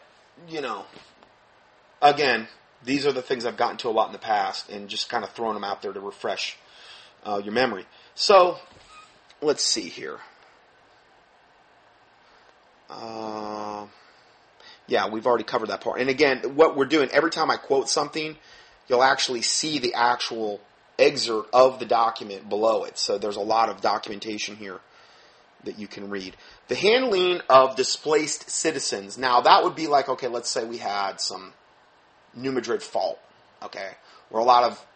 you 0.48 0.60
know, 0.60 0.84
again, 2.02 2.46
these 2.84 3.06
are 3.06 3.12
the 3.12 3.22
things 3.22 3.46
I've 3.46 3.56
gotten 3.56 3.78
to 3.78 3.88
a 3.88 3.90
lot 3.90 4.06
in 4.08 4.12
the 4.12 4.18
past 4.18 4.68
and 4.68 4.88
just 4.88 5.08
kind 5.08 5.24
of 5.24 5.30
throwing 5.30 5.54
them 5.54 5.64
out 5.64 5.82
there 5.82 5.92
to 5.92 6.00
refresh 6.00 6.56
uh, 7.24 7.40
your 7.42 7.52
memory. 7.52 7.86
So, 8.14 8.58
let's 9.40 9.64
see 9.64 9.88
here. 9.88 10.18
Uh, 12.88 13.86
yeah, 14.86 15.08
we've 15.08 15.26
already 15.26 15.44
covered 15.44 15.68
that 15.70 15.80
part. 15.80 16.00
And 16.00 16.08
again, 16.08 16.54
what 16.54 16.76
we're 16.76 16.86
doing, 16.86 17.08
every 17.10 17.30
time 17.30 17.50
I 17.50 17.56
quote 17.56 17.88
something, 17.88 18.36
you'll 18.88 19.02
actually 19.02 19.42
see 19.42 19.78
the 19.78 19.94
actual 19.94 20.60
excerpt 20.98 21.50
of 21.52 21.78
the 21.78 21.86
document 21.86 22.48
below 22.48 22.84
it. 22.84 22.98
So 22.98 23.18
there's 23.18 23.36
a 23.36 23.40
lot 23.40 23.68
of 23.68 23.80
documentation 23.80 24.56
here 24.56 24.80
that 25.64 25.78
you 25.78 25.86
can 25.86 26.08
read. 26.10 26.36
The 26.68 26.74
handling 26.76 27.40
of 27.48 27.76
displaced 27.76 28.48
citizens. 28.48 29.18
Now 29.18 29.40
that 29.40 29.64
would 29.64 29.74
be 29.74 29.88
like, 29.88 30.08
okay, 30.08 30.28
let's 30.28 30.48
say 30.48 30.64
we 30.64 30.78
had 30.78 31.20
some 31.20 31.52
New 32.34 32.52
Madrid 32.52 32.82
fault, 32.82 33.18
okay, 33.62 33.90
where 34.30 34.40
a 34.40 34.44
lot 34.44 34.64
of 34.64 34.86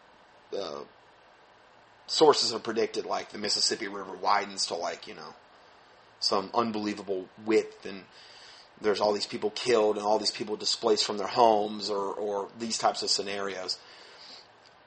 uh, 0.58 0.84
sources 2.06 2.52
have 2.52 2.62
predicted 2.62 3.04
like 3.04 3.30
the 3.30 3.38
Mississippi 3.38 3.88
River 3.88 4.14
widens 4.14 4.66
to 4.66 4.74
like, 4.74 5.06
you 5.06 5.14
know, 5.14 5.34
some 6.20 6.50
unbelievable 6.54 7.28
width 7.44 7.84
and 7.86 8.04
there's 8.80 9.00
all 9.00 9.12
these 9.12 9.26
people 9.26 9.50
killed 9.50 9.96
and 9.96 10.06
all 10.06 10.18
these 10.18 10.30
people 10.30 10.56
displaced 10.56 11.04
from 11.04 11.18
their 11.18 11.26
homes 11.26 11.90
or, 11.90 12.14
or 12.14 12.48
these 12.58 12.78
types 12.78 13.02
of 13.02 13.10
scenarios. 13.10 13.78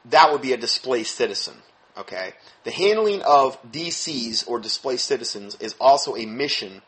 That 0.05 0.31
would 0.31 0.41
be 0.41 0.53
a 0.53 0.57
displaced 0.57 1.15
citizen. 1.15 1.55
Okay. 1.97 2.33
The 2.63 2.71
handling 2.71 3.21
of 3.21 3.61
DCs 3.71 4.47
or 4.47 4.59
displaced 4.59 5.05
citizens 5.05 5.55
is 5.59 5.75
also 5.79 6.15
a 6.15 6.25
mission 6.25 6.81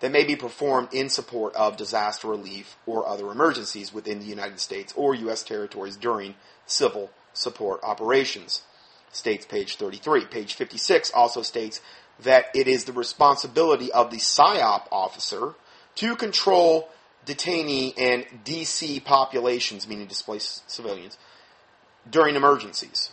that 0.00 0.12
may 0.12 0.24
be 0.24 0.36
performed 0.36 0.88
in 0.92 1.08
support 1.08 1.54
of 1.54 1.76
disaster 1.76 2.28
relief 2.28 2.76
or 2.86 3.06
other 3.06 3.30
emergencies 3.30 3.92
within 3.92 4.20
the 4.20 4.26
United 4.26 4.60
States 4.60 4.92
or 4.96 5.14
U.S. 5.14 5.42
territories 5.42 5.96
during 5.96 6.34
civil 6.66 7.10
support 7.32 7.80
operations. 7.82 8.62
States 9.10 9.44
page 9.44 9.76
33. 9.76 10.26
Page 10.26 10.54
56 10.54 11.10
also 11.12 11.42
states 11.42 11.80
that 12.22 12.46
it 12.54 12.68
is 12.68 12.84
the 12.84 12.92
responsibility 12.92 13.92
of 13.92 14.10
the 14.10 14.16
PSYOP 14.16 14.88
officer 14.90 15.54
to 15.96 16.16
control 16.16 16.88
detainee 17.26 17.94
and 17.98 18.24
DC 18.44 19.04
populations, 19.04 19.86
meaning 19.86 20.06
displaced 20.06 20.68
civilians, 20.70 21.18
during 22.10 22.36
emergencies. 22.36 23.10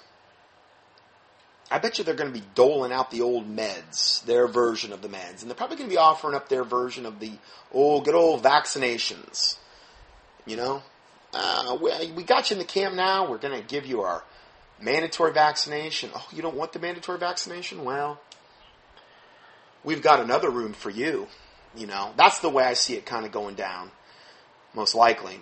I 1.69 1.79
bet 1.79 1.97
you 1.97 2.03
they're 2.03 2.13
going 2.13 2.31
to 2.31 2.39
be 2.39 2.45
doling 2.53 2.91
out 2.91 3.09
the 3.11 3.21
old 3.21 3.53
meds, 3.53 4.23
their 4.25 4.47
version 4.47 4.93
of 4.93 5.01
the 5.01 5.09
meds, 5.09 5.41
and 5.41 5.49
they're 5.49 5.55
probably 5.55 5.77
going 5.77 5.89
to 5.89 5.93
be 5.93 5.99
offering 5.99 6.35
up 6.35 6.47
their 6.47 6.63
version 6.63 7.05
of 7.05 7.19
the 7.19 7.31
old, 7.71 8.05
good 8.05 8.15
old 8.15 8.43
vaccinations. 8.43 9.57
You 10.45 10.57
know, 10.57 10.83
uh, 11.33 11.77
we, 11.81 12.11
we 12.11 12.23
got 12.23 12.49
you 12.49 12.55
in 12.55 12.59
the 12.59 12.65
camp 12.65 12.95
now. 12.95 13.29
We're 13.29 13.39
going 13.39 13.59
to 13.59 13.67
give 13.67 13.85
you 13.85 14.01
our 14.01 14.23
mandatory 14.79 15.33
vaccination. 15.33 16.11
Oh, 16.13 16.27
you 16.31 16.43
don't 16.43 16.55
want 16.55 16.71
the 16.71 16.79
mandatory 16.79 17.17
vaccination? 17.17 17.83
Well, 17.83 18.21
we've 19.85 20.01
got 20.01 20.19
another 20.19 20.49
room 20.49 20.73
for 20.73 20.89
you. 20.89 21.27
You 21.77 21.87
know, 21.87 22.11
that's 22.17 22.39
the 22.39 22.49
way 22.49 22.63
I 22.63 22.73
see 22.73 22.95
it 22.95 23.05
kind 23.05 23.25
of 23.25 23.31
going 23.31 23.55
down, 23.55 23.91
most 24.73 24.95
likely. 24.95 25.41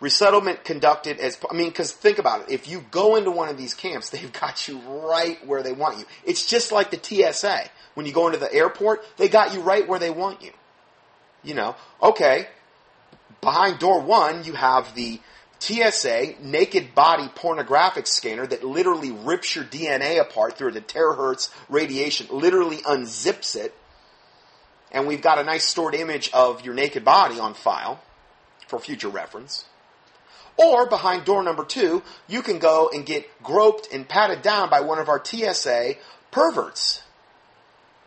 Resettlement 0.00 0.64
conducted 0.64 1.18
as, 1.18 1.38
I 1.50 1.54
mean, 1.54 1.68
because 1.68 1.92
think 1.92 2.18
about 2.18 2.42
it. 2.42 2.50
If 2.50 2.68
you 2.68 2.84
go 2.90 3.16
into 3.16 3.30
one 3.30 3.48
of 3.48 3.56
these 3.56 3.74
camps, 3.74 4.10
they've 4.10 4.32
got 4.32 4.68
you 4.68 4.78
right 4.78 5.44
where 5.46 5.62
they 5.62 5.72
want 5.72 5.98
you. 5.98 6.04
It's 6.24 6.46
just 6.46 6.72
like 6.72 6.90
the 6.90 7.32
TSA. 7.32 7.64
When 7.94 8.06
you 8.06 8.12
go 8.12 8.26
into 8.26 8.38
the 8.38 8.52
airport, 8.52 9.04
they 9.16 9.28
got 9.28 9.54
you 9.54 9.60
right 9.60 9.86
where 9.86 9.98
they 9.98 10.10
want 10.10 10.42
you. 10.42 10.52
You 11.42 11.54
know, 11.54 11.76
okay, 12.02 12.48
behind 13.40 13.78
door 13.78 14.00
one, 14.00 14.44
you 14.44 14.52
have 14.54 14.94
the 14.94 15.20
TSA 15.58 16.34
naked 16.40 16.94
body 16.94 17.28
pornographic 17.34 18.06
scanner 18.06 18.46
that 18.46 18.64
literally 18.64 19.10
rips 19.10 19.54
your 19.54 19.64
DNA 19.64 20.20
apart 20.20 20.56
through 20.58 20.72
the 20.72 20.80
terahertz 20.80 21.50
radiation, 21.68 22.26
literally 22.30 22.78
unzips 22.78 23.56
it 23.56 23.74
and 24.96 25.06
we've 25.06 25.22
got 25.22 25.38
a 25.38 25.44
nice 25.44 25.64
stored 25.64 25.94
image 25.94 26.30
of 26.32 26.64
your 26.64 26.74
naked 26.74 27.04
body 27.04 27.38
on 27.38 27.54
file 27.54 28.00
for 28.66 28.78
future 28.78 29.08
reference. 29.08 29.64
Or 30.56 30.86
behind 30.86 31.24
door 31.24 31.42
number 31.42 31.64
two, 31.64 32.02
you 32.28 32.40
can 32.40 32.58
go 32.58 32.90
and 32.92 33.04
get 33.04 33.26
groped 33.42 33.92
and 33.92 34.08
patted 34.08 34.40
down 34.40 34.70
by 34.70 34.80
one 34.80 34.98
of 34.98 35.08
our 35.08 35.22
TSA 35.22 35.96
perverts. 36.30 37.02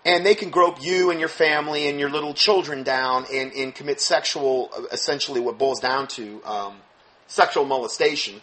And 0.03 0.26
they 0.26 0.34
can 0.34 0.49
grope 0.49 0.82
you 0.84 1.11
and 1.11 1.19
your 1.19 1.30
family 1.30 1.88
and 1.88 1.99
your 1.99 2.09
little 2.09 2.34
children 2.34 2.82
down 2.82 3.26
and, 3.32 3.51
and 3.53 3.76
commit 3.76 4.01
sexual, 4.01 4.71
essentially 4.91 5.39
what 5.39 5.59
boils 5.59 5.80
down 5.80 6.07
to 6.07 6.41
um, 6.43 6.78
sexual 7.30 7.63
molestation 7.63 8.41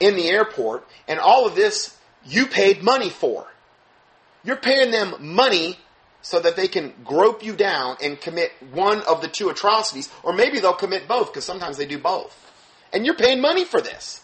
in 0.00 0.16
the 0.16 0.28
airport. 0.28 0.88
And 1.06 1.20
all 1.20 1.46
of 1.46 1.54
this 1.54 1.96
you 2.24 2.46
paid 2.46 2.82
money 2.82 3.10
for. 3.10 3.46
You're 4.42 4.56
paying 4.56 4.90
them 4.90 5.14
money 5.20 5.78
so 6.22 6.40
that 6.40 6.56
they 6.56 6.68
can 6.68 6.92
grope 7.04 7.44
you 7.44 7.54
down 7.54 7.96
and 8.02 8.20
commit 8.20 8.52
one 8.72 9.00
of 9.02 9.20
the 9.20 9.28
two 9.28 9.48
atrocities, 9.48 10.08
or 10.22 10.32
maybe 10.32 10.58
they'll 10.58 10.72
commit 10.72 11.06
both, 11.06 11.32
because 11.32 11.44
sometimes 11.44 11.76
they 11.76 11.86
do 11.86 11.98
both. 11.98 12.34
And 12.92 13.04
you're 13.06 13.14
paying 13.16 13.40
money 13.40 13.64
for 13.64 13.80
this. 13.80 14.22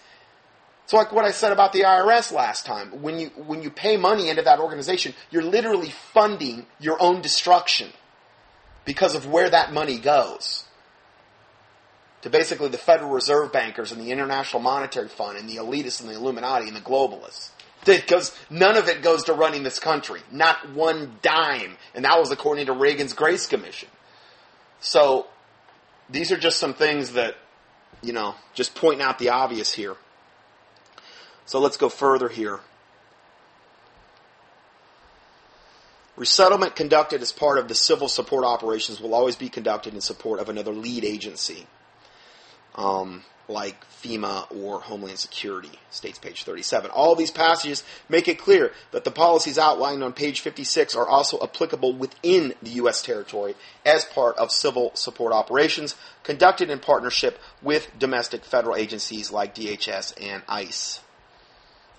It's 0.84 0.92
like 0.92 1.12
what 1.12 1.24
I 1.24 1.30
said 1.30 1.52
about 1.52 1.72
the 1.72 1.82
IRS 1.82 2.32
last 2.32 2.66
time. 2.66 3.02
When 3.02 3.18
you, 3.18 3.28
when 3.36 3.62
you 3.62 3.70
pay 3.70 3.96
money 3.96 4.28
into 4.30 4.42
that 4.42 4.58
organization, 4.58 5.14
you're 5.30 5.44
literally 5.44 5.90
funding 5.90 6.66
your 6.80 7.00
own 7.00 7.22
destruction 7.22 7.92
because 8.84 9.14
of 9.14 9.26
where 9.26 9.48
that 9.50 9.72
money 9.72 9.98
goes. 9.98 10.64
To 12.22 12.30
basically 12.30 12.68
the 12.68 12.78
Federal 12.78 13.10
Reserve 13.10 13.52
bankers 13.52 13.92
and 13.92 14.00
the 14.00 14.10
International 14.10 14.62
Monetary 14.62 15.08
Fund 15.08 15.38
and 15.38 15.48
the 15.48 15.56
elitists 15.56 16.00
and 16.00 16.08
the 16.08 16.14
Illuminati 16.14 16.68
and 16.68 16.76
the 16.76 16.80
globalists. 16.80 17.50
Because 17.84 18.36
none 18.48 18.76
of 18.76 18.88
it 18.88 19.02
goes 19.02 19.24
to 19.24 19.32
running 19.32 19.64
this 19.64 19.80
country. 19.80 20.20
Not 20.30 20.70
one 20.72 21.16
dime. 21.20 21.76
And 21.94 22.04
that 22.04 22.18
was 22.18 22.30
according 22.30 22.66
to 22.66 22.72
Reagan's 22.72 23.12
Grace 23.12 23.46
Commission. 23.46 23.88
So, 24.80 25.26
these 26.08 26.30
are 26.30 26.36
just 26.36 26.58
some 26.58 26.74
things 26.74 27.12
that, 27.12 27.36
you 28.02 28.12
know, 28.12 28.34
just 28.54 28.74
pointing 28.74 29.02
out 29.02 29.18
the 29.18 29.30
obvious 29.30 29.72
here. 29.72 29.96
So 31.46 31.58
let's 31.58 31.76
go 31.76 31.88
further 31.88 32.28
here. 32.28 32.60
Resettlement 36.16 36.76
conducted 36.76 37.22
as 37.22 37.32
part 37.32 37.58
of 37.58 37.68
the 37.68 37.74
civil 37.74 38.08
support 38.08 38.44
operations 38.44 39.00
will 39.00 39.14
always 39.14 39.34
be 39.34 39.48
conducted 39.48 39.94
in 39.94 40.00
support 40.00 40.40
of 40.40 40.48
another 40.48 40.72
lead 40.72 41.04
agency, 41.04 41.66
um, 42.74 43.22
like 43.48 43.84
FEMA 44.02 44.46
or 44.54 44.80
Homeland 44.80 45.18
Security, 45.18 45.78
states 45.90 46.18
page 46.18 46.44
37. 46.44 46.90
All 46.90 47.14
these 47.14 47.30
passages 47.30 47.84
make 48.08 48.28
it 48.28 48.38
clear 48.38 48.72
that 48.90 49.04
the 49.04 49.10
policies 49.10 49.58
outlined 49.58 50.02
on 50.02 50.12
page 50.12 50.40
56 50.40 50.96
are 50.96 51.06
also 51.06 51.38
applicable 51.42 51.92
within 51.92 52.54
the 52.62 52.70
U.S. 52.70 53.02
territory 53.02 53.54
as 53.84 54.04
part 54.04 54.36
of 54.36 54.50
civil 54.50 54.92
support 54.94 55.32
operations 55.32 55.96
conducted 56.22 56.70
in 56.70 56.78
partnership 56.78 57.38
with 57.60 57.90
domestic 57.98 58.44
federal 58.44 58.76
agencies 58.76 59.30
like 59.30 59.54
DHS 59.54 60.14
and 60.20 60.42
ICE. 60.48 61.00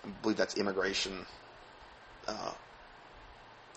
I 0.04 0.10
believe 0.22 0.38
that's 0.38 0.58
immigration. 0.58 1.26
Uh, 2.28 2.52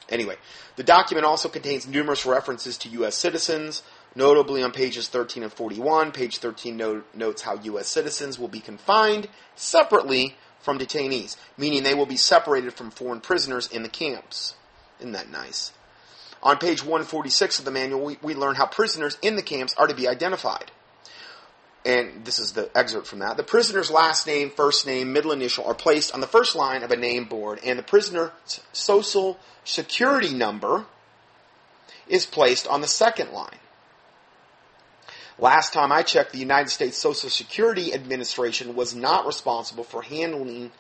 anyway, 0.08 0.36
the 0.76 0.82
document 0.82 1.26
also 1.26 1.48
contains 1.48 1.86
numerous 1.86 2.26
references 2.26 2.78
to 2.78 2.88
U.S. 2.90 3.14
citizens, 3.14 3.82
notably 4.16 4.62
on 4.62 4.72
pages 4.72 5.08
13 5.08 5.44
and 5.44 5.52
41. 5.52 6.12
Page 6.12 6.38
13 6.38 6.76
no- 6.76 7.02
notes 7.14 7.42
how 7.42 7.60
U.S. 7.62 7.86
citizens 7.86 8.38
will 8.38 8.48
be 8.48 8.60
confined 8.60 9.28
separately 9.54 10.36
from 10.60 10.78
detainees, 10.78 11.36
meaning 11.56 11.82
they 11.82 11.94
will 11.94 12.06
be 12.06 12.16
separated 12.16 12.72
from 12.72 12.90
foreign 12.90 13.20
prisoners 13.20 13.68
in 13.68 13.82
the 13.84 13.88
camps. 13.88 14.54
Isn't 14.98 15.12
that 15.12 15.30
nice? 15.30 15.72
On 16.42 16.56
page 16.56 16.82
146 16.82 17.60
of 17.60 17.64
the 17.64 17.70
manual, 17.70 18.04
we, 18.04 18.18
we 18.22 18.34
learn 18.34 18.56
how 18.56 18.66
prisoners 18.66 19.16
in 19.22 19.36
the 19.36 19.42
camps 19.42 19.74
are 19.74 19.86
to 19.86 19.94
be 19.94 20.08
identified 20.08 20.70
and 21.86 22.24
this 22.24 22.40
is 22.40 22.52
the 22.52 22.68
excerpt 22.76 23.06
from 23.06 23.20
that. 23.20 23.36
The 23.36 23.44
prisoner's 23.44 23.92
last 23.92 24.26
name, 24.26 24.50
first 24.50 24.86
name, 24.86 25.12
middle 25.12 25.30
initial 25.30 25.64
are 25.64 25.74
placed 25.74 26.12
on 26.12 26.20
the 26.20 26.26
first 26.26 26.56
line 26.56 26.82
of 26.82 26.90
a 26.90 26.96
name 26.96 27.26
board, 27.26 27.60
and 27.64 27.78
the 27.78 27.84
prisoner's 27.84 28.32
social 28.72 29.38
security 29.62 30.34
number 30.34 30.86
is 32.08 32.26
placed 32.26 32.66
on 32.66 32.80
the 32.80 32.88
second 32.88 33.30
line. 33.30 33.58
Last 35.38 35.72
time 35.72 35.92
I 35.92 36.02
checked, 36.02 36.32
the 36.32 36.38
United 36.38 36.70
States 36.70 36.96
Social 36.96 37.28
Security 37.28 37.92
Administration 37.92 38.74
was 38.74 38.94
not 38.94 39.26
responsible 39.26 39.84
for 39.84 40.02
handling, 40.02 40.72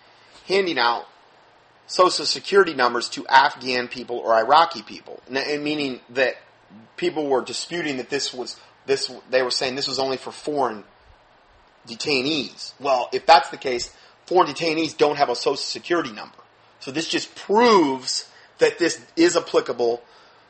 handing 0.48 0.78
out 0.78 1.06
Social 1.86 2.24
Security 2.24 2.72
numbers 2.72 3.08
to 3.10 3.26
Afghan 3.26 3.88
people 3.88 4.16
or 4.18 4.32
Iraqi 4.32 4.82
people, 4.82 5.22
meaning 5.28 6.00
that 6.10 6.36
people 6.96 7.28
were 7.28 7.42
disputing 7.42 7.98
that 7.98 8.08
this 8.08 8.32
was 8.32 8.58
this. 8.86 9.12
They 9.30 9.42
were 9.42 9.50
saying 9.50 9.74
this 9.74 9.88
was 9.88 9.98
only 9.98 10.16
for 10.16 10.32
foreign 10.32 10.84
detainees. 11.86 12.72
Well, 12.80 13.08
if 13.12 13.26
that's 13.26 13.50
the 13.50 13.56
case, 13.58 13.94
foreign 14.24 14.48
detainees 14.48 14.96
don't 14.96 15.16
have 15.16 15.28
a 15.28 15.36
social 15.36 15.56
security 15.56 16.12
number. 16.12 16.38
So 16.80 16.90
this 16.90 17.08
just 17.08 17.34
proves 17.34 18.28
that 18.58 18.78
this 18.78 19.04
is 19.16 19.36
applicable 19.36 20.02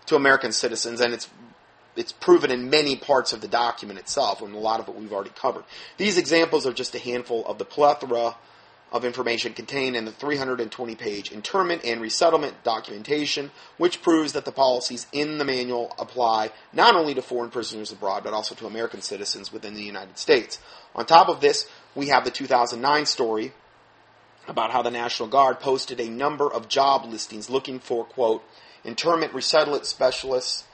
to 0.07 0.16
American 0.16 0.52
citizens, 0.52 1.00
and 1.00 1.12
it's 1.12 1.28
it's 1.97 2.12
proven 2.12 2.51
in 2.51 2.70
many 2.70 2.97
parts 2.97 3.32
of 3.32 3.40
the 3.40 3.49
document 3.49 3.99
itself, 3.99 4.42
and 4.42 4.55
a 4.55 4.59
lot 4.59 4.80
of 4.80 4.88
it 4.88 4.94
we've 4.94 5.12
already 5.12 5.30
covered. 5.30 5.64
These 5.97 6.18
examples 6.18 6.66
are 6.66 6.72
just 6.72 6.94
a 6.94 6.99
handful 6.99 7.44
of 7.47 7.59
the 7.59 7.64
plethora 7.64 8.36
of 8.92 9.05
information 9.05 9.53
contained 9.53 9.97
in 9.97 10.05
the 10.05 10.12
320 10.12 10.94
page 10.94 11.32
internment 11.32 11.84
and 11.84 12.01
resettlement 12.01 12.62
documentation, 12.62 13.51
which 13.78 14.01
proves 14.01 14.32
that 14.32 14.44
the 14.44 14.53
policies 14.53 15.07
in 15.12 15.38
the 15.38 15.44
manual 15.44 15.92
apply 15.99 16.51
not 16.72 16.94
only 16.94 17.12
to 17.14 17.22
foreign 17.22 17.51
prisoners 17.51 17.90
abroad, 17.90 18.22
but 18.22 18.32
also 18.32 18.55
to 18.55 18.66
American 18.66 19.03
citizens 19.03 19.53
within 19.53 19.74
the 19.74 19.82
United 19.82 20.16
States. 20.18 20.61
On 20.94 21.05
top 21.05 21.28
of 21.28 21.40
this, 21.40 21.68
we 21.94 22.09
have 22.09 22.24
the 22.24 22.30
2009 22.30 23.07
story 23.07 23.53
about 24.47 24.70
how 24.70 24.82
the 24.82 24.90
National 24.90 25.28
Guard 25.28 25.59
posted 25.59 26.01
a 26.01 26.09
number 26.09 26.51
of 26.51 26.68
job 26.68 27.05
listings 27.05 27.51
looking 27.51 27.80
for, 27.80 28.05
quote, 28.05 28.44
internment 28.84 29.34
resettlement 29.34 29.84
specialists, 29.84 30.64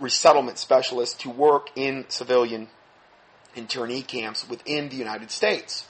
resettlement 0.00 0.58
specialists 0.58 1.14
to 1.22 1.30
work 1.30 1.70
in 1.76 2.04
civilian 2.08 2.68
internee 3.56 4.06
camps 4.06 4.48
within 4.48 4.88
the 4.88 4.96
United 4.96 5.30
States. 5.30 5.86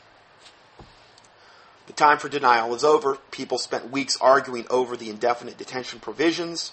The 1.86 1.92
time 1.92 2.18
for 2.18 2.28
denial 2.28 2.74
is 2.74 2.84
over. 2.84 3.16
People 3.30 3.58
spent 3.58 3.90
weeks 3.90 4.18
arguing 4.20 4.66
over 4.68 4.96
the 4.96 5.10
indefinite 5.10 5.56
detention 5.56 6.00
provisions 6.00 6.72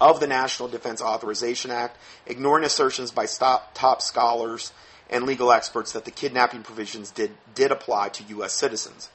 of 0.00 0.20
the 0.20 0.26
National 0.26 0.68
Defense 0.68 1.00
Authorization 1.00 1.70
Act, 1.70 1.96
ignoring 2.26 2.64
assertions 2.64 3.10
by 3.10 3.26
top 3.26 4.02
scholars 4.02 4.72
and 5.08 5.24
legal 5.24 5.52
experts 5.52 5.92
that 5.92 6.04
the 6.04 6.10
kidnapping 6.10 6.62
provisions 6.62 7.10
did, 7.10 7.30
did 7.54 7.70
apply 7.70 8.08
to 8.10 8.24
U.S. 8.24 8.52
citizens. 8.52 9.08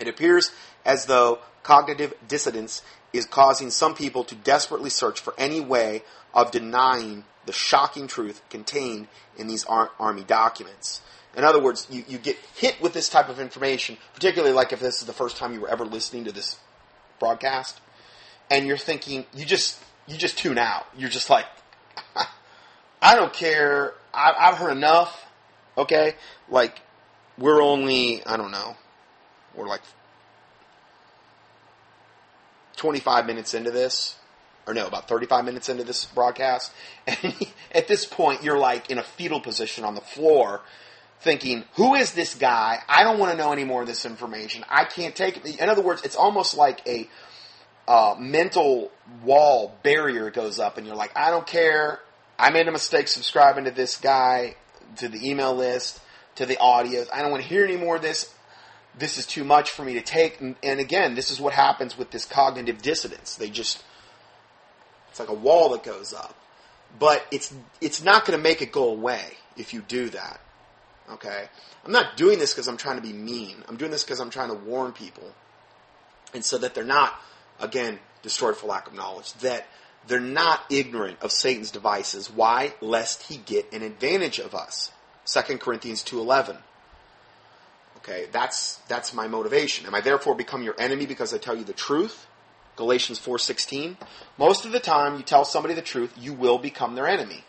It 0.00 0.08
appears 0.08 0.50
as 0.84 1.06
though 1.06 1.40
cognitive 1.62 2.14
dissonance 2.26 2.82
is 3.12 3.26
causing 3.26 3.70
some 3.70 3.94
people 3.94 4.24
to 4.24 4.34
desperately 4.34 4.90
search 4.90 5.20
for 5.20 5.34
any 5.38 5.60
way 5.60 6.02
of 6.34 6.50
denying 6.50 7.24
the 7.46 7.52
shocking 7.52 8.06
truth 8.06 8.42
contained 8.50 9.08
in 9.36 9.48
these 9.48 9.64
ar- 9.64 9.90
Army 9.98 10.24
documents. 10.24 11.00
In 11.36 11.44
other 11.44 11.60
words, 11.60 11.86
you, 11.90 12.04
you 12.08 12.18
get 12.18 12.36
hit 12.56 12.80
with 12.80 12.92
this 12.92 13.08
type 13.08 13.28
of 13.28 13.40
information, 13.40 13.96
particularly 14.14 14.54
like 14.54 14.72
if 14.72 14.80
this 14.80 15.00
is 15.00 15.06
the 15.06 15.12
first 15.12 15.36
time 15.36 15.54
you 15.54 15.60
were 15.60 15.68
ever 15.68 15.84
listening 15.84 16.24
to 16.24 16.32
this 16.32 16.58
broadcast, 17.18 17.80
and 18.50 18.66
you're 18.66 18.76
thinking, 18.76 19.24
you 19.34 19.44
just 19.44 19.78
you 20.06 20.16
just 20.16 20.38
tune 20.38 20.58
out. 20.58 20.86
You're 20.96 21.10
just 21.10 21.30
like, 21.30 21.46
I 23.02 23.14
don't 23.14 23.32
care. 23.32 23.94
I, 24.12 24.34
I've 24.38 24.56
heard 24.56 24.72
enough. 24.72 25.26
Okay, 25.76 26.14
like 26.48 26.80
we're 27.36 27.62
only 27.62 28.24
I 28.26 28.36
don't 28.36 28.50
know, 28.50 28.76
we're 29.54 29.68
like 29.68 29.82
25 32.78 33.26
minutes 33.26 33.54
into 33.54 33.70
this, 33.70 34.16
or 34.66 34.74
no, 34.74 34.86
about 34.86 35.08
35 35.08 35.44
minutes 35.44 35.68
into 35.68 35.84
this 35.84 36.06
broadcast, 36.06 36.72
and 37.06 37.34
at 37.72 37.88
this 37.88 38.06
point 38.06 38.42
you're 38.42 38.58
like 38.58 38.90
in 38.90 38.98
a 38.98 39.02
fetal 39.02 39.40
position 39.40 39.84
on 39.84 39.94
the 39.94 40.00
floor 40.00 40.62
thinking, 41.20 41.64
who 41.74 41.94
is 41.94 42.12
this 42.12 42.34
guy? 42.34 42.78
I 42.88 43.02
don't 43.02 43.18
want 43.18 43.32
to 43.32 43.38
know 43.38 43.52
any 43.52 43.64
more 43.64 43.82
of 43.82 43.88
this 43.88 44.06
information. 44.06 44.64
I 44.68 44.84
can't 44.84 45.14
take 45.14 45.36
it. 45.36 45.60
In 45.60 45.68
other 45.68 45.82
words, 45.82 46.02
it's 46.04 46.16
almost 46.16 46.56
like 46.56 46.86
a 46.86 47.08
uh, 47.86 48.14
mental 48.18 48.90
wall 49.22 49.76
barrier 49.82 50.30
goes 50.30 50.58
up, 50.58 50.78
and 50.78 50.86
you're 50.86 50.96
like, 50.96 51.16
I 51.16 51.30
don't 51.30 51.46
care. 51.46 52.00
I 52.38 52.50
made 52.50 52.68
a 52.68 52.72
mistake 52.72 53.08
subscribing 53.08 53.64
to 53.64 53.70
this 53.70 53.96
guy, 53.96 54.56
to 54.96 55.08
the 55.08 55.28
email 55.28 55.54
list, 55.54 56.00
to 56.36 56.46
the 56.46 56.56
audios. 56.56 57.08
I 57.12 57.22
don't 57.22 57.30
want 57.30 57.42
to 57.42 57.48
hear 57.48 57.64
any 57.64 57.76
more 57.76 57.96
of 57.96 58.02
this. 58.02 58.32
This 58.98 59.18
is 59.18 59.26
too 59.26 59.44
much 59.44 59.70
for 59.70 59.84
me 59.84 59.94
to 59.94 60.00
take. 60.00 60.40
And, 60.40 60.56
and 60.62 60.80
again, 60.80 61.14
this 61.14 61.30
is 61.30 61.40
what 61.40 61.52
happens 61.52 61.96
with 61.96 62.10
this 62.10 62.24
cognitive 62.24 62.82
dissonance. 62.82 63.36
They 63.36 63.50
just, 63.50 63.82
it's 65.10 65.20
like 65.20 65.28
a 65.28 65.34
wall 65.34 65.70
that 65.70 65.82
goes 65.82 66.12
up. 66.12 66.34
But 66.98 67.24
it's, 67.30 67.54
it's 67.80 68.02
not 68.02 68.24
going 68.24 68.38
to 68.38 68.42
make 68.42 68.62
it 68.62 68.72
go 68.72 68.90
away 68.90 69.22
if 69.56 69.74
you 69.74 69.82
do 69.82 70.08
that. 70.10 70.40
Okay? 71.12 71.48
I'm 71.84 71.92
not 71.92 72.16
doing 72.16 72.38
this 72.38 72.52
because 72.52 72.68
I'm 72.68 72.76
trying 72.76 72.96
to 72.96 73.02
be 73.02 73.12
mean. 73.12 73.56
I'm 73.68 73.76
doing 73.76 73.90
this 73.90 74.04
because 74.04 74.20
I'm 74.20 74.30
trying 74.30 74.48
to 74.48 74.54
warn 74.54 74.92
people. 74.92 75.34
And 76.34 76.44
so 76.44 76.58
that 76.58 76.74
they're 76.74 76.84
not, 76.84 77.14
again, 77.60 77.98
destroyed 78.22 78.56
for 78.56 78.66
lack 78.66 78.86
of 78.86 78.94
knowledge. 78.94 79.32
That 79.34 79.66
they're 80.06 80.20
not 80.20 80.64
ignorant 80.70 81.18
of 81.22 81.32
Satan's 81.32 81.70
devices. 81.70 82.30
Why? 82.30 82.74
Lest 82.80 83.24
he 83.24 83.36
get 83.36 83.72
an 83.72 83.82
advantage 83.82 84.38
of 84.38 84.54
us. 84.54 84.92
2 85.26 85.58
Corinthians 85.58 86.02
2.11. 86.02 86.58
Okay, 88.08 88.26
that's, 88.32 88.76
that's 88.88 89.12
my 89.12 89.28
motivation. 89.28 89.84
Am 89.84 89.94
I 89.94 90.00
therefore 90.00 90.34
become 90.34 90.62
your 90.62 90.74
enemy 90.78 91.04
because 91.04 91.34
I 91.34 91.38
tell 91.38 91.54
you 91.54 91.64
the 91.64 91.74
truth? 91.74 92.26
Galatians 92.74 93.20
4.16. 93.20 93.96
Most 94.38 94.64
of 94.64 94.72
the 94.72 94.80
time 94.80 95.16
you 95.18 95.22
tell 95.22 95.44
somebody 95.44 95.74
the 95.74 95.82
truth, 95.82 96.14
you 96.18 96.32
will 96.32 96.56
become 96.56 96.94
their 96.94 97.06
enemy 97.06 97.44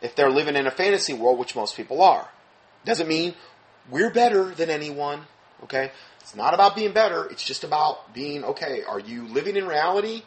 if 0.00 0.14
they're 0.14 0.30
living 0.30 0.54
in 0.54 0.68
a 0.68 0.70
fantasy 0.70 1.12
world, 1.12 1.40
which 1.40 1.56
most 1.56 1.76
people 1.76 2.02
are. 2.02 2.28
Doesn't 2.84 3.08
mean 3.08 3.34
we're 3.90 4.10
better 4.10 4.54
than 4.54 4.70
anyone, 4.70 5.22
okay? 5.64 5.90
It's 6.20 6.36
not 6.36 6.54
about 6.54 6.76
being 6.76 6.92
better, 6.92 7.24
it's 7.24 7.44
just 7.44 7.64
about 7.64 8.14
being, 8.14 8.44
okay, 8.44 8.84
are 8.84 9.00
you 9.00 9.26
living 9.26 9.56
in 9.56 9.66
reality 9.66 10.22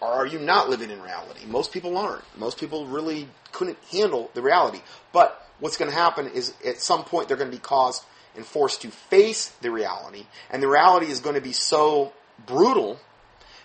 or 0.00 0.08
are 0.08 0.26
you 0.26 0.38
not 0.38 0.70
living 0.70 0.90
in 0.90 1.02
reality? 1.02 1.44
Most 1.46 1.72
people 1.72 1.98
aren't. 1.98 2.24
Most 2.38 2.58
people 2.58 2.86
really 2.86 3.28
couldn't 3.52 3.76
handle 3.92 4.30
the 4.32 4.40
reality. 4.40 4.80
But 5.12 5.46
what's 5.58 5.76
going 5.76 5.90
to 5.90 5.96
happen 5.96 6.28
is 6.28 6.54
at 6.64 6.80
some 6.80 7.04
point 7.04 7.28
they're 7.28 7.36
going 7.36 7.50
to 7.50 7.56
be 7.56 7.62
caused 7.62 8.02
and 8.36 8.44
forced 8.44 8.82
to 8.82 8.88
face 8.88 9.48
the 9.60 9.70
reality, 9.70 10.26
and 10.50 10.62
the 10.62 10.68
reality 10.68 11.06
is 11.06 11.20
going 11.20 11.34
to 11.34 11.40
be 11.40 11.52
so 11.52 12.12
brutal 12.46 12.98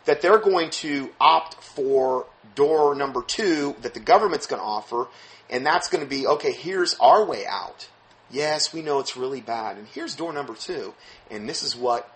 that 0.05 0.21
they're 0.21 0.39
going 0.39 0.69
to 0.69 1.09
opt 1.19 1.55
for 1.55 2.25
door 2.55 2.95
number 2.95 3.21
two 3.21 3.75
that 3.81 3.93
the 3.93 3.99
government's 3.99 4.47
going 4.47 4.61
to 4.61 4.65
offer, 4.65 5.07
and 5.49 5.65
that's 5.65 5.89
going 5.89 6.03
to 6.03 6.09
be, 6.09 6.25
okay, 6.25 6.51
here's 6.51 6.95
our 6.99 7.25
way 7.25 7.45
out. 7.45 7.87
Yes, 8.31 8.73
we 8.73 8.81
know 8.81 8.99
it's 8.99 9.17
really 9.17 9.41
bad. 9.41 9.77
And 9.77 9.87
here's 9.87 10.15
door 10.15 10.31
number 10.31 10.55
two. 10.55 10.93
And 11.29 11.47
this 11.47 11.63
is 11.63 11.75
what 11.75 12.09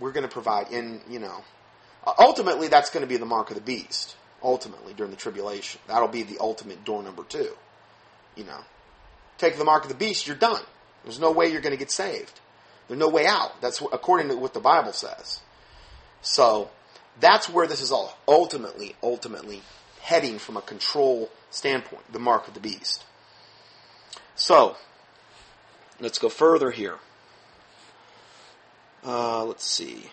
we're 0.00 0.12
going 0.12 0.26
to 0.26 0.32
provide. 0.32 0.70
And, 0.72 1.00
you 1.08 1.20
know, 1.20 1.44
ultimately 2.18 2.68
that's 2.68 2.90
going 2.90 3.02
to 3.02 3.06
be 3.08 3.16
the 3.16 3.26
mark 3.26 3.50
of 3.50 3.54
the 3.54 3.62
beast. 3.62 4.16
Ultimately, 4.42 4.92
during 4.92 5.10
the 5.10 5.16
tribulation. 5.16 5.80
That'll 5.86 6.08
be 6.08 6.22
the 6.22 6.38
ultimate 6.38 6.84
door 6.84 7.02
number 7.02 7.22
two. 7.22 7.52
You 8.36 8.44
know, 8.44 8.58
take 9.38 9.56
the 9.56 9.64
mark 9.64 9.84
of 9.84 9.88
the 9.88 9.94
beast, 9.94 10.26
you're 10.26 10.36
done. 10.36 10.60
There's 11.04 11.20
no 11.20 11.30
way 11.30 11.48
you're 11.48 11.60
going 11.60 11.72
to 11.74 11.78
get 11.78 11.90
saved. 11.90 12.40
There's 12.88 12.98
no 12.98 13.08
way 13.08 13.26
out. 13.26 13.60
That's 13.60 13.80
what, 13.80 13.94
according 13.94 14.28
to 14.28 14.36
what 14.36 14.54
the 14.54 14.60
Bible 14.60 14.92
says. 14.92 15.40
So, 16.22 16.70
That's 17.20 17.48
where 17.48 17.66
this 17.66 17.80
is 17.80 17.92
all 17.92 18.18
ultimately, 18.26 18.96
ultimately 19.02 19.62
heading 20.00 20.38
from 20.38 20.56
a 20.56 20.62
control 20.62 21.30
standpoint, 21.50 22.12
the 22.12 22.18
mark 22.18 22.48
of 22.48 22.54
the 22.54 22.60
beast. 22.60 23.04
So, 24.34 24.76
let's 26.00 26.18
go 26.18 26.28
further 26.28 26.70
here. 26.72 26.96
Uh, 29.06 29.44
let's 29.44 29.64
see. 29.64 30.10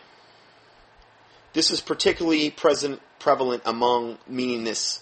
This 1.54 1.72
is 1.72 1.82
particularly 1.82 2.50
present, 2.50 3.02
prevalent 3.20 3.64
among, 3.66 4.18
meaning 4.28 4.64
this 4.64 5.02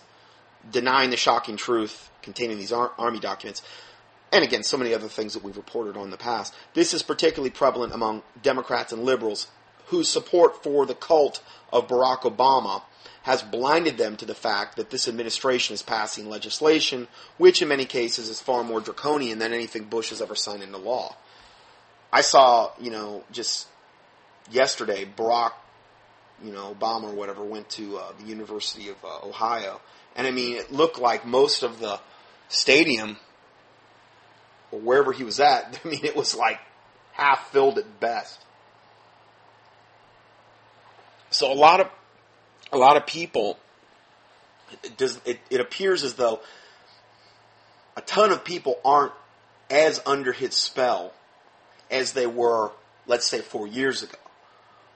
denying 0.72 1.10
the 1.10 1.18
shocking 1.18 1.58
truth 1.58 2.10
containing 2.22 2.58
these 2.58 2.72
ar- 2.72 2.92
army 2.98 3.20
documents, 3.20 3.62
and 4.32 4.44
again, 4.44 4.64
so 4.64 4.78
many 4.78 4.94
other 4.94 5.08
things 5.08 5.34
that 5.34 5.44
we've 5.44 5.58
reported 5.58 5.98
on 5.98 6.06
in 6.06 6.12
the 6.12 6.18
past. 6.18 6.54
This 6.74 6.94
is 6.94 7.02
particularly 7.02 7.50
prevalent 7.50 7.94
among 7.94 8.24
Democrats 8.42 8.94
and 8.94 9.04
liberals 9.04 9.48
whose 9.88 10.08
support 10.08 10.64
for 10.64 10.86
the 10.86 10.94
cult 10.94 11.42
of 11.74 11.88
Barack 11.88 12.22
Obama 12.22 12.84
has 13.24 13.42
blinded 13.42 13.98
them 13.98 14.16
to 14.18 14.26
the 14.26 14.36
fact 14.36 14.76
that 14.76 14.92
this 14.92 15.08
administration 15.08 15.74
is 15.74 15.82
passing 15.82 16.30
legislation 16.30 17.08
which, 17.38 17.62
in 17.62 17.68
many 17.68 17.86
cases, 17.86 18.30
is 18.30 18.40
far 18.40 18.64
more 18.64 18.80
draconian 18.80 19.40
than 19.40 19.54
anything 19.54 19.84
Bush 19.84 20.10
has 20.10 20.22
ever 20.22 20.36
signed 20.36 20.64
into 20.64 20.78
law. 20.78 21.16
I 22.14 22.22
saw, 22.22 22.72
you 22.80 22.92
know, 22.92 23.24
just 23.32 23.68
yesterday, 24.52 25.06
Barack, 25.06 25.52
you 26.44 26.52
know, 26.52 26.76
Obama 26.80 27.06
or 27.06 27.14
whatever 27.14 27.44
went 27.44 27.70
to 27.72 27.98
uh, 27.98 28.12
the 28.20 28.26
University 28.26 28.90
of 28.90 28.96
uh, 29.04 29.28
Ohio, 29.28 29.82
and 30.16 30.26
I 30.26 30.32
mean, 30.32 30.56
it 30.56 30.72
looked 30.72 31.00
like 31.00 31.26
most 31.26 31.64
of 31.64 31.80
the 31.80 32.00
stadium 32.48 33.18
or 34.72 34.80
wherever 34.80 35.12
he 35.12 35.24
was 35.24 35.40
at. 35.40 35.80
I 35.86 35.88
mean, 35.88 36.04
it 36.04 36.16
was 36.16 36.36
like 36.36 36.60
half 37.14 37.52
filled 37.52 37.78
at 37.78 38.00
best. 38.00 38.40
So 41.30 41.52
a 41.52 41.54
lot 41.54 41.80
of 41.80 41.90
a 42.72 42.78
lot 42.78 42.98
of 42.98 43.06
people 43.06 43.58
it 44.84 44.98
does 44.98 45.20
it, 45.26 45.40
it 45.50 45.62
appears 45.62 46.04
as 46.04 46.16
though 46.16 46.40
a 47.96 48.02
ton 48.02 48.32
of 48.32 48.44
people 48.44 48.80
aren't 48.86 49.14
as 49.70 50.02
under 50.06 50.32
his 50.32 50.56
spell 50.56 51.14
as 51.92 52.14
they 52.14 52.28
were, 52.28 52.72
let's 53.08 53.26
say, 53.26 53.40
four 53.40 53.68
years 53.68 54.04
ago, 54.04 54.18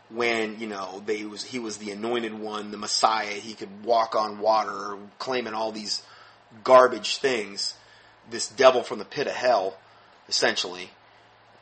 when 0.09 0.59
you 0.59 0.67
know 0.67 1.01
they 1.05 1.23
was 1.25 1.43
he 1.43 1.59
was 1.59 1.77
the 1.77 1.91
anointed 1.91 2.33
one, 2.33 2.71
the 2.71 2.77
Messiah. 2.77 3.33
He 3.33 3.53
could 3.53 3.83
walk 3.83 4.15
on 4.15 4.39
water, 4.39 4.97
claiming 5.19 5.53
all 5.53 5.71
these 5.71 6.03
garbage 6.63 7.17
things. 7.17 7.75
This 8.29 8.47
devil 8.47 8.83
from 8.83 8.99
the 8.99 9.05
pit 9.05 9.27
of 9.27 9.33
hell, 9.33 9.77
essentially, 10.27 10.89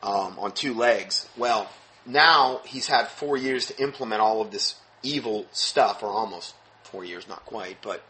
um, 0.04 0.38
on 0.40 0.52
two 0.52 0.74
legs. 0.74 1.28
Well, 1.38 1.70
now 2.06 2.62
he's 2.66 2.88
had 2.88 3.08
four 3.08 3.38
years 3.38 3.68
to 3.68 3.82
implement 3.82 4.22
all 4.22 4.42
of 4.42 4.52
this 4.52 4.76
evil 5.04 5.46
stuff, 5.52 6.04
or 6.04 6.08
almost 6.08 6.56
four 6.84 7.04
years, 7.04 7.28
not 7.28 7.46
quite, 7.46 7.78
but 7.82 8.04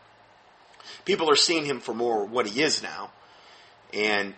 people 1.05 1.29
are 1.29 1.35
seeing 1.35 1.65
him 1.65 1.79
for 1.79 1.93
more 1.93 2.25
what 2.25 2.47
he 2.47 2.61
is 2.61 2.81
now. 2.81 3.11
And 3.93 4.33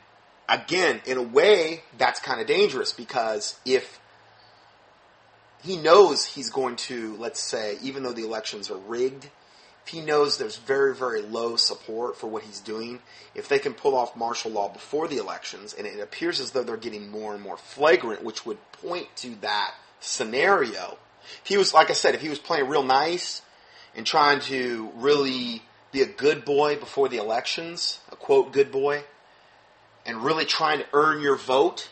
again, 0.49 1.01
in 1.05 1.17
a 1.17 1.23
way, 1.23 1.83
that's 1.97 2.19
kind 2.19 2.41
of 2.41 2.47
dangerous 2.47 2.91
because 2.91 3.57
if 3.65 3.99
he 5.63 5.77
knows 5.77 6.25
he's 6.25 6.49
going 6.49 6.75
to, 6.75 7.15
let's 7.17 7.39
say, 7.39 7.77
even 7.81 8.03
though 8.03 8.11
the 8.11 8.25
elections 8.25 8.69
are 8.69 8.77
rigged, 8.77 9.29
if 9.85 9.91
he 9.91 10.01
knows 10.01 10.37
there's 10.37 10.57
very, 10.57 10.95
very 10.95 11.21
low 11.21 11.55
support 11.57 12.17
for 12.17 12.27
what 12.27 12.43
he's 12.43 12.61
doing, 12.61 12.99
if 13.35 13.49
they 13.49 13.59
can 13.59 13.73
pull 13.73 13.95
off 13.95 14.15
martial 14.15 14.51
law 14.51 14.69
before 14.69 15.07
the 15.07 15.17
elections, 15.17 15.73
and 15.73 15.85
it 15.85 15.99
appears 15.99 16.39
as 16.39 16.51
though 16.51 16.63
they're 16.63 16.77
getting 16.77 17.09
more 17.09 17.33
and 17.33 17.43
more 17.43 17.57
flagrant, 17.57 18.23
which 18.23 18.45
would 18.45 18.57
point 18.71 19.07
to 19.17 19.35
that 19.41 19.73
scenario. 19.99 20.97
If 21.41 21.47
he 21.47 21.57
was, 21.57 21.73
like 21.73 21.89
I 21.89 21.93
said, 21.93 22.15
if 22.15 22.21
he 22.21 22.29
was 22.29 22.39
playing 22.39 22.69
real 22.69 22.83
nice 22.83 23.41
and 23.95 24.05
trying 24.05 24.39
to 24.41 24.89
really 24.95 25.61
be 25.91 26.01
a 26.01 26.07
good 26.07 26.45
boy 26.45 26.77
before 26.77 27.09
the 27.09 27.17
elections, 27.17 27.99
a 28.11 28.15
quote 28.15 28.53
good 28.53 28.71
boy, 28.71 29.03
and 30.05 30.23
really 30.23 30.45
trying 30.45 30.79
to 30.79 30.85
earn 30.93 31.21
your 31.21 31.35
vote, 31.35 31.89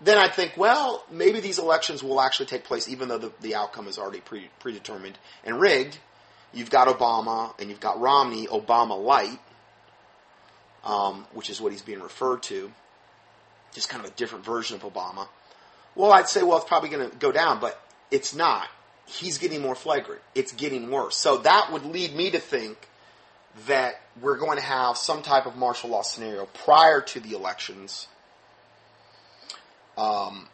then 0.00 0.18
I'd 0.18 0.34
think, 0.34 0.56
well, 0.56 1.04
maybe 1.10 1.38
these 1.38 1.60
elections 1.60 2.02
will 2.02 2.20
actually 2.20 2.46
take 2.46 2.64
place 2.64 2.88
even 2.88 3.08
though 3.08 3.18
the, 3.18 3.32
the 3.40 3.54
outcome 3.54 3.86
is 3.86 3.98
already 3.98 4.20
pre, 4.20 4.50
predetermined 4.58 5.18
and 5.44 5.60
rigged 5.60 5.98
you've 6.52 6.70
got 6.70 6.88
Obama 6.88 7.58
and 7.58 7.70
you've 7.70 7.80
got 7.80 8.00
Romney, 8.00 8.46
Obama 8.46 9.02
light, 9.02 9.38
um, 10.84 11.26
which 11.32 11.50
is 11.50 11.60
what 11.60 11.72
he's 11.72 11.82
being 11.82 12.00
referred 12.00 12.42
to, 12.44 12.70
just 13.72 13.88
kind 13.88 14.04
of 14.04 14.10
a 14.10 14.14
different 14.14 14.44
version 14.44 14.76
of 14.76 14.82
Obama. 14.82 15.28
Well, 15.94 16.12
I'd 16.12 16.28
say, 16.28 16.42
well, 16.42 16.58
it's 16.58 16.66
probably 16.66 16.88
going 16.88 17.10
to 17.10 17.16
go 17.16 17.32
down, 17.32 17.60
but 17.60 17.80
it's 18.10 18.34
not. 18.34 18.68
He's 19.06 19.38
getting 19.38 19.60
more 19.60 19.74
flagrant. 19.74 20.22
It's 20.34 20.52
getting 20.52 20.90
worse. 20.90 21.16
So 21.16 21.38
that 21.38 21.72
would 21.72 21.84
lead 21.84 22.14
me 22.14 22.30
to 22.30 22.38
think 22.38 22.88
that 23.66 24.00
we're 24.20 24.38
going 24.38 24.56
to 24.56 24.64
have 24.64 24.96
some 24.96 25.22
type 25.22 25.46
of 25.46 25.56
martial 25.56 25.90
law 25.90 26.02
scenario 26.02 26.46
prior 26.46 27.00
to 27.00 27.20
the 27.20 27.34
elections. 27.34 28.06
Um, 29.96 30.48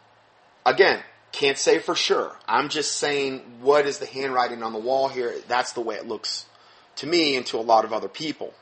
again, 0.66 1.01
can't 1.32 1.58
say 1.58 1.78
for 1.78 1.94
sure. 1.94 2.36
I'm 2.46 2.68
just 2.68 2.96
saying 2.96 3.40
what 3.60 3.86
is 3.86 3.98
the 3.98 4.06
handwriting 4.06 4.62
on 4.62 4.72
the 4.72 4.78
wall 4.78 5.08
here. 5.08 5.34
That's 5.46 5.72
the 5.72 5.80
way 5.80 5.96
it 5.96 6.06
looks 6.06 6.46
to 6.96 7.06
me 7.06 7.36
and 7.36 7.46
to 7.46 7.58
a 7.58 7.60
lot 7.60 7.84
of 7.84 7.92
other 7.92 8.08
people. 8.08 8.54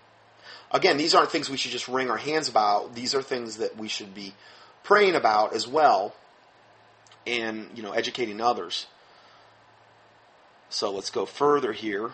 Again, 0.71 0.97
these 0.97 1.15
aren't 1.15 1.31
things 1.31 1.49
we 1.49 1.57
should 1.57 1.71
just 1.71 1.89
wring 1.89 2.11
our 2.11 2.17
hands 2.17 2.49
about. 2.49 2.95
These 2.95 3.15
are 3.15 3.23
things 3.23 3.59
that 3.59 3.77
we 3.77 3.89
should 3.89 4.15
be 4.15 4.35
praying 4.83 5.15
about 5.15 5.55
as 5.55 5.67
well 5.67 6.15
and, 7.27 7.71
you 7.75 7.83
know, 7.83 7.93
educating 7.93 8.41
others. 8.41 8.87
So 10.69 10.91
let's 10.91 11.11
go 11.11 11.25
further 11.25 11.73
here. 11.73 12.11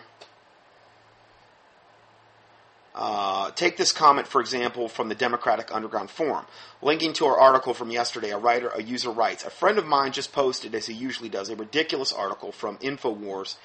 Uh, 2.95 3.49
take 3.51 3.75
this 3.75 3.91
comment, 3.91 4.27
for 4.27 4.39
example, 4.39 4.87
from 4.87 5.09
the 5.09 5.15
Democratic 5.15 5.73
Underground 5.73 6.11
Forum. 6.11 6.45
Linking 6.81 7.13
to 7.13 7.25
our 7.25 7.39
article 7.39 7.73
from 7.73 7.89
yesterday, 7.89 8.29
a 8.29 8.37
writer, 8.37 8.69
a 8.69 8.83
user 8.83 9.09
writes, 9.09 9.43
A 9.43 9.49
friend 9.49 9.79
of 9.79 9.85
mine 9.85 10.11
just 10.11 10.31
posted, 10.31 10.75
as 10.75 10.85
he 10.85 10.93
usually 10.93 11.29
does, 11.29 11.49
a 11.49 11.55
ridiculous 11.55 12.13
article 12.13 12.51
from 12.51 12.77
InfoWars, 12.77 13.55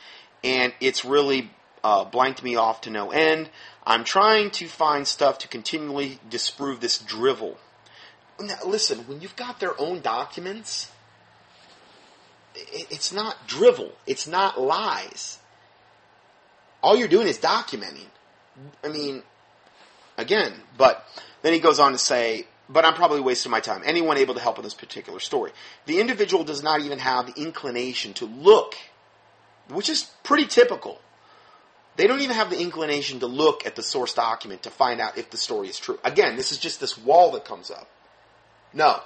and 0.43 0.73
it's 0.81 1.05
really 1.05 1.51
uh, 1.85 2.05
blanked 2.05 2.43
me 2.43 2.57
off 2.57 2.81
to 2.83 2.91
no 2.91 3.11
end. 3.11 3.51
I'm 3.87 4.05
trying 4.05 4.51
to 4.53 4.67
find 4.67 5.07
stuff 5.07 5.39
to 5.39 5.49
continually 5.49 6.21
disprove 6.31 6.81
this 6.81 6.99
drivel. 6.99 7.59
Now, 8.41 8.57
listen, 8.65 9.01
when 9.01 9.21
you've 9.21 9.37
got 9.37 9.61
their 9.61 9.79
own 9.79 10.01
documents, 10.01 10.91
it's 12.55 13.13
not 13.13 13.47
drivel. 13.47 13.93
It's 14.07 14.27
not 14.27 14.61
lies. 14.61 15.39
All 16.83 16.97
you're 16.97 17.09
doing 17.09 17.27
is 17.27 17.39
documenting. 17.39 18.07
I 18.85 18.89
mean, 18.89 19.23
again, 20.17 20.53
but 20.77 21.07
then 21.43 21.53
he 21.53 21.59
goes 21.59 21.79
on 21.79 21.93
to 21.93 21.99
say, 21.99 22.47
but 22.69 22.85
I'm 22.85 22.95
probably 22.95 23.21
wasting 23.21 23.51
my 23.51 23.61
time. 23.61 23.83
Anyone 23.85 24.19
able 24.19 24.35
to 24.35 24.41
help 24.41 24.57
with 24.57 24.65
this 24.65 24.75
particular 24.75 25.21
story? 25.21 25.53
The 25.87 26.01
individual 26.01 26.45
does 26.45 26.63
not 26.63 26.81
even 26.81 26.99
have 26.99 27.27
the 27.27 27.41
inclination 27.41 28.13
to 28.15 28.27
look, 28.27 28.75
which 29.69 29.89
is 29.89 30.11
pretty 30.23 30.47
typical. 30.47 31.01
They 31.97 32.07
don't 32.07 32.21
even 32.21 32.37
have 32.37 32.51
the 32.51 32.61
inclination 32.61 33.21
to 33.21 33.27
look 33.27 33.67
at 33.67 33.75
the 33.75 33.83
source 33.83 34.15
document 34.15 34.63
to 34.63 34.71
find 34.71 35.01
out 35.01 35.19
if 35.19 35.31
the 35.31 35.37
story 35.37 35.69
is 35.69 35.79
true. 35.79 35.99
Again, 36.05 36.37
this 36.37 36.53
is 36.53 36.59
just 36.59 36.81
this 36.81 36.97
wall 36.97 37.33
that 37.33 37.45
comes 37.45 37.71
up. 37.73 37.91
No. 38.73 39.01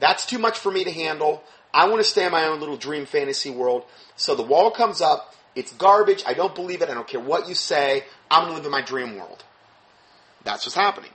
That's 0.00 0.26
too 0.26 0.38
much 0.38 0.58
for 0.58 0.72
me 0.72 0.82
to 0.84 0.90
handle. 0.90 1.44
I 1.72 1.86
want 1.86 2.00
to 2.00 2.04
stay 2.04 2.26
in 2.26 2.32
my 2.32 2.46
own 2.46 2.58
little 2.58 2.76
dream 2.76 3.06
fantasy 3.06 3.50
world. 3.50 3.84
So 4.16 4.34
the 4.34 4.42
wall 4.42 4.72
comes 4.72 5.00
up. 5.00 5.35
It's 5.56 5.72
garbage. 5.72 6.22
I 6.26 6.34
don't 6.34 6.54
believe 6.54 6.82
it. 6.82 6.90
I 6.90 6.94
don't 6.94 7.08
care 7.08 7.20
what 7.20 7.48
you 7.48 7.54
say. 7.54 8.04
I'm 8.30 8.42
going 8.42 8.52
to 8.52 8.56
live 8.58 8.66
in 8.66 8.70
my 8.70 8.82
dream 8.82 9.16
world. 9.16 9.42
That's 10.44 10.64
what's 10.64 10.76
happening. 10.76 11.10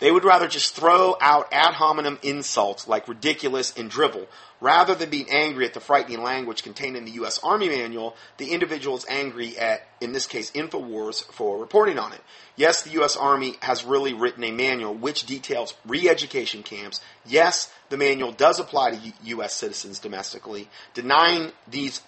They 0.00 0.10
would 0.10 0.24
rather 0.24 0.48
just 0.48 0.74
throw 0.74 1.16
out 1.20 1.52
ad 1.52 1.74
hominem 1.74 2.18
insults 2.22 2.88
like 2.88 3.06
ridiculous 3.06 3.72
and 3.76 3.88
drivel. 3.88 4.26
Rather 4.60 4.94
than 4.96 5.10
being 5.10 5.30
angry 5.30 5.64
at 5.64 5.74
the 5.74 5.80
frightening 5.80 6.22
language 6.22 6.62
contained 6.62 6.96
in 6.96 7.04
the 7.04 7.12
U.S. 7.12 7.38
Army 7.42 7.68
manual, 7.68 8.16
the 8.36 8.50
individual 8.52 8.96
is 8.96 9.06
angry 9.08 9.56
at, 9.58 9.86
in 10.00 10.12
this 10.12 10.26
case, 10.26 10.50
InfoWars 10.52 11.24
for 11.32 11.58
reporting 11.58 11.98
on 11.98 12.12
it. 12.12 12.20
Yes, 12.56 12.82
the 12.82 12.90
U.S. 12.92 13.16
Army 13.16 13.54
has 13.60 13.84
really 13.84 14.12
written 14.12 14.42
a 14.42 14.50
manual 14.50 14.94
which 14.94 15.24
details 15.24 15.74
re-education 15.86 16.62
camps. 16.62 17.00
Yes, 17.24 17.72
the 17.88 17.96
manual 17.96 18.32
does 18.32 18.58
apply 18.58 18.92
to 18.92 19.12
U.S. 19.24 19.54
citizens 19.54 19.98
domestically. 20.00 20.68
Denying 20.94 21.52
these 21.68 22.00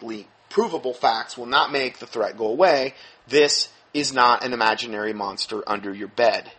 manifestly 0.00 0.28
provable 0.48 0.94
facts 0.94 1.36
will 1.36 1.46
not 1.46 1.72
make 1.72 1.98
the 1.98 2.06
threat 2.06 2.36
go 2.36 2.46
away. 2.46 2.94
This 3.28 3.68
is 3.92 4.12
not 4.12 4.44
an 4.44 4.52
imaginary 4.52 5.12
monster 5.12 5.62
under 5.66 5.92
your 5.92 6.08
bed. 6.08 6.50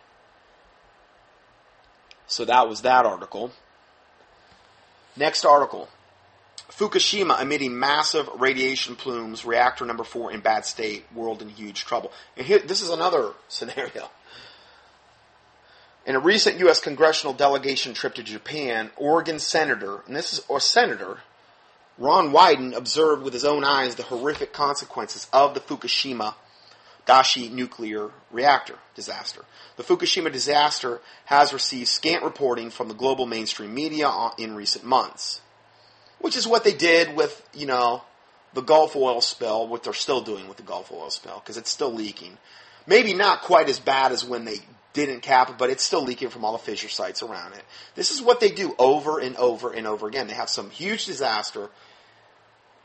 So 2.26 2.44
that 2.44 2.68
was 2.68 2.82
that 2.82 3.06
article. 3.06 3.52
Next 5.16 5.44
article. 5.44 5.88
Fukushima 6.70 7.40
emitting 7.40 7.78
massive 7.78 8.28
radiation 8.38 8.94
plumes, 8.94 9.44
reactor 9.44 9.86
number 9.86 10.04
four 10.04 10.30
in 10.30 10.40
bad 10.40 10.64
state, 10.66 11.06
world 11.14 11.40
in 11.40 11.48
huge 11.48 11.84
trouble. 11.84 12.12
And 12.36 12.46
here, 12.46 12.58
this 12.58 12.82
is 12.82 12.90
another 12.90 13.32
scenario. 13.48 14.10
In 16.06 16.14
a 16.14 16.20
recent 16.20 16.58
U.S. 16.60 16.80
congressional 16.80 17.34
delegation 17.34 17.94
trip 17.94 18.14
to 18.14 18.22
Japan, 18.22 18.90
Oregon 18.96 19.38
Senator, 19.38 20.02
and 20.06 20.14
this 20.14 20.32
is, 20.32 20.44
or 20.48 20.60
Senator, 20.60 21.18
Ron 21.98 22.30
Wyden 22.30 22.76
observed 22.76 23.22
with 23.22 23.32
his 23.32 23.44
own 23.44 23.64
eyes 23.64 23.96
the 23.96 24.04
horrific 24.04 24.52
consequences 24.52 25.26
of 25.32 25.54
the 25.54 25.60
Fukushima 25.60 26.34
Daiichi 27.06 27.50
nuclear 27.50 28.10
reactor 28.30 28.76
disaster. 28.94 29.44
The 29.76 29.82
Fukushima 29.82 30.30
disaster 30.30 31.00
has 31.24 31.52
received 31.52 31.88
scant 31.88 32.22
reporting 32.22 32.70
from 32.70 32.88
the 32.88 32.94
global 32.94 33.26
mainstream 33.26 33.74
media 33.74 34.10
in 34.38 34.54
recent 34.54 34.84
months, 34.84 35.40
which 36.20 36.36
is 36.36 36.46
what 36.46 36.64
they 36.64 36.74
did 36.74 37.16
with, 37.16 37.42
you 37.54 37.66
know, 37.66 38.02
the 38.54 38.62
Gulf 38.62 38.94
oil 38.94 39.20
spill, 39.20 39.66
what 39.66 39.82
they're 39.82 39.92
still 39.92 40.20
doing 40.20 40.48
with 40.48 40.56
the 40.56 40.62
Gulf 40.62 40.92
oil 40.92 41.10
spill, 41.10 41.40
because 41.40 41.56
it's 41.56 41.70
still 41.70 41.92
leaking. 41.92 42.38
Maybe 42.86 43.12
not 43.12 43.42
quite 43.42 43.68
as 43.68 43.80
bad 43.80 44.12
as 44.12 44.24
when 44.24 44.44
they 44.44 44.58
didn't 44.92 45.20
cap 45.20 45.50
it, 45.50 45.58
but 45.58 45.70
it's 45.70 45.82
still 45.82 46.02
leaking 46.02 46.30
from 46.30 46.44
all 46.44 46.52
the 46.52 46.58
fissure 46.58 46.88
sites 46.88 47.22
around 47.22 47.52
it. 47.52 47.62
This 47.94 48.10
is 48.10 48.22
what 48.22 48.40
they 48.40 48.50
do 48.50 48.74
over 48.78 49.18
and 49.18 49.36
over 49.36 49.72
and 49.72 49.86
over 49.86 50.08
again. 50.08 50.26
They 50.26 50.34
have 50.34 50.48
some 50.48 50.70
huge 50.70 51.06
disaster. 51.06 51.68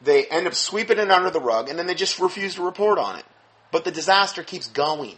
They 0.04 0.26
end 0.26 0.48
up 0.48 0.54
sweeping 0.54 1.00
it 1.00 1.10
under 1.10 1.30
the 1.30 1.40
rug, 1.40 1.70
and 1.70 1.80
then 1.80 1.88
they 1.88 1.96
just 1.96 2.20
refuse 2.20 2.56
to 2.56 2.66
report 2.66 3.00
on 3.00 3.18
it. 3.18 3.26
But 3.72 3.86
the 3.86 3.92
disaster 3.92 4.44
keeps 4.44 4.68
going. 4.68 5.16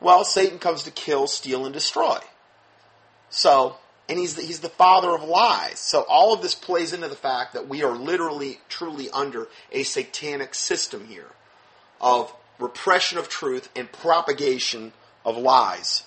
Well, 0.00 0.24
Satan 0.24 0.58
comes 0.58 0.82
to 0.82 0.90
kill, 0.90 1.26
steal, 1.26 1.64
and 1.64 1.72
destroy. 1.72 2.18
So, 3.30 3.76
and 4.08 4.18
he's 4.18 4.34
the, 4.34 4.42
he's 4.42 4.60
the 4.60 4.68
father 4.68 5.14
of 5.14 5.22
lies. 5.22 5.78
So 5.78 6.04
all 6.08 6.34
of 6.34 6.42
this 6.42 6.54
plays 6.54 6.92
into 6.92 7.08
the 7.08 7.14
fact 7.14 7.54
that 7.54 7.68
we 7.68 7.82
are 7.82 7.96
literally, 7.96 8.60
truly 8.68 9.08
under 9.10 9.48
a 9.72 9.82
satanic 9.84 10.54
system 10.54 11.06
here 11.06 11.30
of 12.00 12.34
repression 12.58 13.18
of 13.18 13.28
truth 13.28 13.68
and 13.74 13.90
propagation 13.90 14.92
of 15.24 15.36
lies. 15.36 16.04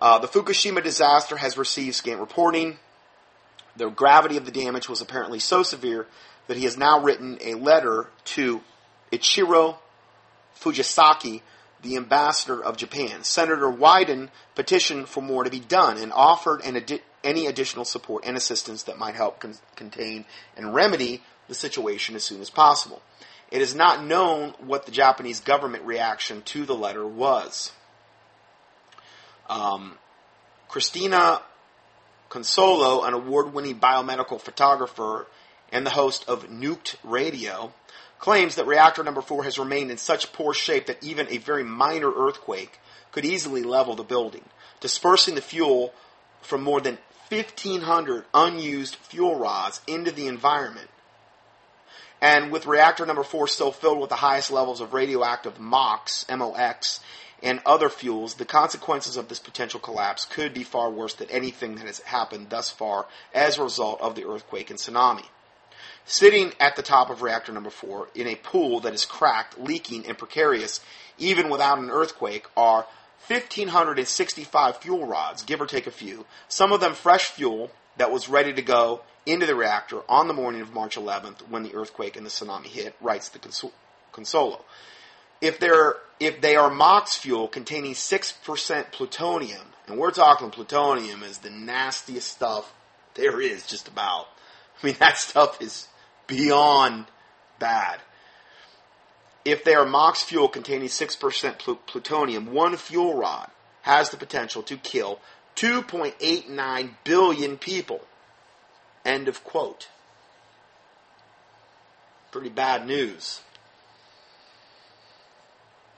Uh, 0.00 0.18
the 0.18 0.26
Fukushima 0.26 0.82
disaster 0.82 1.36
has 1.36 1.58
received 1.58 1.94
scant 1.94 2.20
reporting. 2.20 2.78
The 3.76 3.90
gravity 3.90 4.36
of 4.36 4.44
the 4.44 4.50
damage 4.50 4.88
was 4.88 5.00
apparently 5.00 5.38
so 5.38 5.62
severe 5.62 6.06
that 6.50 6.56
he 6.56 6.64
has 6.64 6.76
now 6.76 7.00
written 7.00 7.38
a 7.42 7.54
letter 7.54 8.08
to 8.24 8.60
Ichiro 9.12 9.76
Fujisaki, 10.58 11.42
the 11.80 11.96
ambassador 11.96 12.60
of 12.60 12.76
Japan. 12.76 13.22
Senator 13.22 13.70
Wyden 13.70 14.30
petitioned 14.56 15.08
for 15.08 15.20
more 15.22 15.44
to 15.44 15.50
be 15.50 15.60
done 15.60 15.96
and 15.96 16.12
offered 16.12 16.62
an 16.62 16.74
adi- 16.74 17.02
any 17.22 17.46
additional 17.46 17.84
support 17.84 18.24
and 18.26 18.36
assistance 18.36 18.82
that 18.82 18.98
might 18.98 19.14
help 19.14 19.38
con- 19.38 19.54
contain 19.76 20.24
and 20.56 20.74
remedy 20.74 21.22
the 21.46 21.54
situation 21.54 22.16
as 22.16 22.24
soon 22.24 22.40
as 22.40 22.50
possible. 22.50 23.00
It 23.52 23.62
is 23.62 23.76
not 23.76 24.04
known 24.04 24.54
what 24.58 24.86
the 24.86 24.92
Japanese 24.92 25.38
government 25.38 25.84
reaction 25.84 26.42
to 26.46 26.66
the 26.66 26.74
letter 26.74 27.06
was. 27.06 27.70
Um, 29.48 29.98
Christina 30.66 31.42
Consolo, 32.28 33.06
an 33.06 33.14
award 33.14 33.54
winning 33.54 33.78
biomedical 33.78 34.40
photographer 34.40 35.28
and 35.72 35.86
the 35.86 35.90
host 35.90 36.24
of 36.28 36.48
Nuked 36.48 36.96
Radio, 37.04 37.72
claims 38.18 38.54
that 38.56 38.66
reactor 38.66 39.02
number 39.02 39.22
4 39.22 39.44
has 39.44 39.58
remained 39.58 39.90
in 39.90 39.96
such 39.96 40.32
poor 40.32 40.52
shape 40.52 40.86
that 40.86 41.02
even 41.02 41.26
a 41.30 41.38
very 41.38 41.64
minor 41.64 42.12
earthquake 42.12 42.78
could 43.12 43.24
easily 43.24 43.62
level 43.62 43.94
the 43.94 44.04
building, 44.04 44.44
dispersing 44.80 45.34
the 45.34 45.40
fuel 45.40 45.92
from 46.42 46.62
more 46.62 46.80
than 46.80 46.98
1,500 47.30 48.24
unused 48.34 48.96
fuel 48.96 49.36
rods 49.36 49.80
into 49.86 50.10
the 50.10 50.26
environment. 50.26 50.88
And 52.20 52.52
with 52.52 52.66
reactor 52.66 53.06
number 53.06 53.22
4 53.22 53.48
still 53.48 53.72
filled 53.72 54.00
with 54.00 54.10
the 54.10 54.16
highest 54.16 54.50
levels 54.50 54.80
of 54.80 54.92
radioactive 54.92 55.58
MOX, 55.58 56.26
MOX, 56.28 57.00
and 57.42 57.60
other 57.64 57.88
fuels, 57.88 58.34
the 58.34 58.44
consequences 58.44 59.16
of 59.16 59.28
this 59.28 59.38
potential 59.38 59.80
collapse 59.80 60.26
could 60.26 60.52
be 60.52 60.62
far 60.62 60.90
worse 60.90 61.14
than 61.14 61.30
anything 61.30 61.76
that 61.76 61.86
has 61.86 62.00
happened 62.00 62.50
thus 62.50 62.70
far 62.70 63.06
as 63.32 63.56
a 63.56 63.62
result 63.62 64.00
of 64.02 64.14
the 64.14 64.26
earthquake 64.26 64.68
and 64.68 64.78
tsunami. 64.78 65.24
Sitting 66.10 66.52
at 66.58 66.74
the 66.74 66.82
top 66.82 67.08
of 67.08 67.22
reactor 67.22 67.52
number 67.52 67.70
4 67.70 68.08
in 68.16 68.26
a 68.26 68.34
pool 68.34 68.80
that 68.80 68.92
is 68.92 69.04
cracked, 69.04 69.60
leaking, 69.60 70.08
and 70.08 70.18
precarious, 70.18 70.80
even 71.18 71.48
without 71.48 71.78
an 71.78 71.88
earthquake, 71.88 72.46
are 72.56 72.84
1,565 73.28 74.78
fuel 74.78 75.06
rods, 75.06 75.44
give 75.44 75.60
or 75.60 75.66
take 75.66 75.86
a 75.86 75.92
few, 75.92 76.26
some 76.48 76.72
of 76.72 76.80
them 76.80 76.94
fresh 76.94 77.26
fuel 77.26 77.70
that 77.96 78.10
was 78.10 78.28
ready 78.28 78.52
to 78.52 78.60
go 78.60 79.02
into 79.24 79.46
the 79.46 79.54
reactor 79.54 80.00
on 80.08 80.26
the 80.26 80.34
morning 80.34 80.60
of 80.60 80.74
March 80.74 80.96
11th 80.96 81.48
when 81.48 81.62
the 81.62 81.76
earthquake 81.76 82.16
and 82.16 82.26
the 82.26 82.30
tsunami 82.30 82.66
hit, 82.66 82.96
writes 83.00 83.28
the 83.28 83.38
Consolo. 84.12 84.62
If 85.40 85.60
they're 85.60 85.94
if 86.18 86.40
they 86.40 86.56
are 86.56 86.70
MOX 86.70 87.16
fuel 87.18 87.46
containing 87.46 87.94
six 87.94 88.32
percent 88.32 88.90
plutonium, 88.90 89.68
and 89.86 89.96
we're 89.96 90.10
talking 90.10 90.50
plutonium 90.50 91.22
is 91.22 91.38
the 91.38 91.50
nastiest 91.50 92.26
stuff 92.26 92.74
there 93.14 93.40
is, 93.40 93.64
just 93.64 93.86
about. 93.86 94.26
I 94.82 94.86
mean 94.86 94.96
that 94.98 95.16
stuff 95.16 95.62
is 95.62 95.86
beyond 96.30 97.06
bad. 97.58 98.00
If 99.44 99.64
they 99.64 99.74
are 99.74 99.84
MOX 99.84 100.22
fuel 100.22 100.48
containing 100.48 100.88
six 100.88 101.16
percent 101.16 101.58
plutonium, 101.58 102.52
one 102.52 102.76
fuel 102.76 103.14
rod 103.14 103.50
has 103.82 104.10
the 104.10 104.16
potential 104.16 104.62
to 104.62 104.76
kill 104.76 105.18
2.89 105.56 106.90
billion 107.04 107.58
people. 107.58 108.00
End 109.04 109.28
of 109.28 109.42
quote. 109.44 109.88
Pretty 112.30 112.50
bad 112.50 112.86
news. 112.86 113.40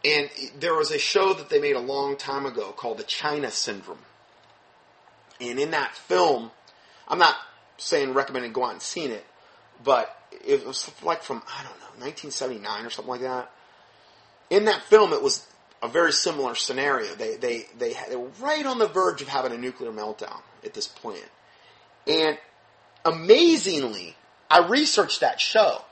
And 0.05 0.31
there 0.59 0.75
was 0.75 0.91
a 0.91 0.99
show 0.99 1.33
that 1.35 1.49
they 1.49 1.61
made 1.61 1.77
a 1.77 1.81
long 1.81 2.17
time 2.17 2.47
ago 2.47 2.73
called 2.73 2.99
The 2.99 3.05
China 3.05 3.51
Syndrome. 3.51 3.99
And 5.41 5.59
in 5.59 5.73
that 5.73 5.95
film, 5.95 6.51
I'm 7.07 7.19
not 7.19 7.37
saying 7.77 8.15
recommending 8.15 8.53
go 8.53 8.65
out 8.65 8.73
and 8.73 8.83
see 8.83 9.05
it, 9.05 9.27
but 9.85 10.22
it 10.45 10.67
was 10.67 10.91
like 11.03 11.23
from, 11.23 11.43
I 11.47 11.63
don't 11.63 11.79
know, 11.79 12.05
1979 12.05 12.87
or 12.87 12.91
something 12.91 13.11
like 13.11 13.21
that. 13.23 13.51
In 14.51 14.67
that 14.67 14.83
film, 14.83 15.13
it 15.13 15.23
was 15.23 15.47
a 15.83 15.89
very 15.89 16.13
similar 16.13 16.55
scenario. 16.55 17.15
They, 17.15 17.37
they, 17.37 17.67
they, 17.79 17.97
they 18.09 18.17
were 18.17 18.31
right 18.41 18.65
on 18.65 18.79
the 18.79 18.87
verge 18.87 19.23
of 19.23 19.29
having 19.29 19.53
a 19.53 19.59
nuclear 19.59 19.91
meltdown 19.91 20.41
at 20.65 20.75
this 20.75 20.87
plant. 20.87 21.29
And 22.07 22.39
amazingly, 23.05 24.17
I 24.51 24.67
researched 24.67 25.21
that 25.21 25.41
show. 25.41 25.83